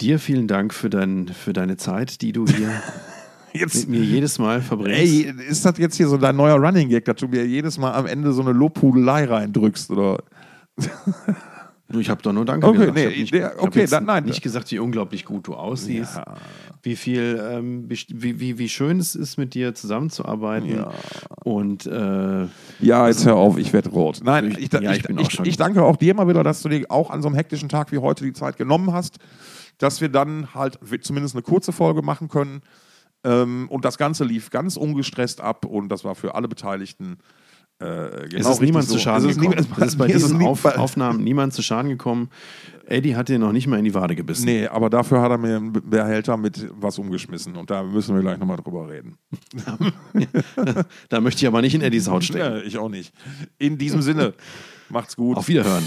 Dir 0.00 0.18
vielen 0.18 0.48
Dank 0.48 0.72
für, 0.72 0.88
dein, 0.88 1.28
für 1.28 1.52
deine 1.52 1.76
Zeit, 1.76 2.22
die 2.22 2.32
du 2.32 2.46
hier 2.46 2.70
Jetzt, 3.52 3.88
mit 3.88 3.88
mir 3.88 4.04
jedes 4.04 4.38
Mal 4.38 4.62
verbringst. 4.62 4.98
ey, 4.98 5.34
ist 5.48 5.64
das 5.64 5.76
jetzt 5.78 5.96
hier 5.96 6.08
so 6.08 6.16
dein 6.16 6.36
neuer 6.36 6.56
Running 6.56 6.88
Gag, 6.88 7.04
dass 7.04 7.16
du 7.16 7.28
mir 7.28 7.44
jedes 7.46 7.78
Mal 7.78 7.92
am 7.92 8.06
Ende 8.06 8.32
so 8.32 8.42
eine 8.42 8.52
Lobhudelei 8.52 9.24
reindrückst? 9.24 9.90
Oder? 9.90 10.22
Ich 11.98 12.08
habe 12.08 12.22
doch 12.22 12.32
nur 12.32 12.44
Danke 12.44 12.66
Okay, 12.66 12.78
gesagt. 12.78 12.94
nee, 12.96 13.06
nicht, 13.08 13.34
hab 13.34 13.62
okay, 13.62 13.86
dann 13.86 14.04
nein. 14.04 14.24
nicht 14.24 14.42
gesagt, 14.42 14.70
wie 14.70 14.78
unglaublich 14.78 15.24
gut 15.24 15.48
du 15.48 15.54
aussiehst, 15.54 16.16
Ja. 16.16 16.34
wie 16.82 16.94
viel, 16.96 17.42
ähm, 17.50 17.84
wie, 17.88 17.98
wie, 18.40 18.58
wie 18.58 18.68
schön 18.68 18.98
es 19.00 19.14
ist, 19.14 19.36
mit 19.38 19.54
dir 19.54 19.74
zusammenzuarbeiten. 19.74 20.70
Ja. 20.76 20.92
Und 21.42 21.86
äh, 21.86 22.46
Ja, 22.80 23.08
jetzt 23.08 23.26
hör 23.26 23.36
auf, 23.36 23.58
ich 23.58 23.72
werde 23.72 23.90
rot. 23.90 24.20
Nein, 24.22 24.54
ich, 24.58 24.72
Ja, 24.72 24.92
ich, 24.92 25.08
ich 25.08 25.40
ich 25.40 25.56
danke 25.56 25.82
auch 25.82 25.96
dir 25.96 26.14
mal 26.14 26.28
wieder, 26.28 26.44
dass 26.44 26.62
du 26.62 26.68
dir 26.68 26.86
auch 26.90 27.10
an 27.10 27.22
so 27.22 27.28
einem 27.28 27.34
hektischen 27.36 27.68
Tag 27.68 27.90
wie 27.92 27.98
heute 27.98 28.24
die 28.24 28.32
Zeit 28.32 28.56
genommen 28.56 28.92
hast, 28.92 29.18
dass 29.78 30.00
wir 30.00 30.08
dann 30.10 30.54
halt 30.54 30.78
zumindest 31.02 31.34
eine 31.34 31.42
kurze 31.42 31.72
Folge 31.72 32.02
machen 32.02 32.28
können. 32.28 32.62
Ähm, 33.24 33.66
und 33.68 33.84
das 33.84 33.98
Ganze 33.98 34.24
lief 34.24 34.50
ganz 34.50 34.76
ungestresst 34.76 35.40
ab 35.40 35.64
und 35.66 35.88
das 35.90 36.04
war 36.04 36.14
für 36.14 36.34
alle 36.34 36.48
Beteiligten 36.48 37.18
äh, 37.80 38.28
genau 38.28 38.50
es 38.50 38.56
ist 38.56 38.60
niemand 38.60 38.86
so. 38.86 38.94
zu 38.94 39.00
Schaden 39.00 39.30
es 39.30 39.36
ist 39.36 39.40
gekommen. 39.42 39.66
es 39.78 39.86
ist 39.86 39.96
bei 39.96 40.06
diesen 40.06 40.42
Auf 40.42 40.64
Aufnahmen 40.64 41.24
niemand 41.24 41.54
zu 41.54 41.62
Schaden 41.62 41.88
gekommen. 41.88 42.28
Eddie 42.86 43.16
hat 43.16 43.28
dir 43.28 43.38
noch 43.38 43.52
nicht 43.52 43.68
mal 43.68 43.78
in 43.78 43.84
die 43.84 43.94
Wade 43.94 44.16
gebissen. 44.16 44.44
Nee, 44.44 44.66
aber 44.66 44.90
dafür 44.90 45.22
hat 45.22 45.30
er 45.30 45.38
mir 45.38 45.56
einen 45.56 45.72
Behälter 45.72 46.36
mit 46.36 46.68
was 46.78 46.98
umgeschmissen 46.98 47.56
und 47.56 47.70
da 47.70 47.82
müssen 47.82 48.14
wir 48.14 48.22
gleich 48.22 48.38
nochmal 48.38 48.56
drüber 48.56 48.88
reden. 48.88 49.16
Da 51.08 51.20
möchte 51.20 51.40
ich 51.40 51.46
aber 51.46 51.62
nicht 51.62 51.74
in 51.74 51.82
Eddies 51.82 52.08
Haut 52.08 52.24
stecken. 52.24 52.56
Ja, 52.56 52.58
ich 52.58 52.78
auch 52.78 52.88
nicht. 52.88 53.12
In 53.58 53.78
diesem 53.78 54.02
Sinne, 54.02 54.34
macht's 54.88 55.16
gut. 55.16 55.36
Auf 55.36 55.48
Wiederhören. 55.48 55.86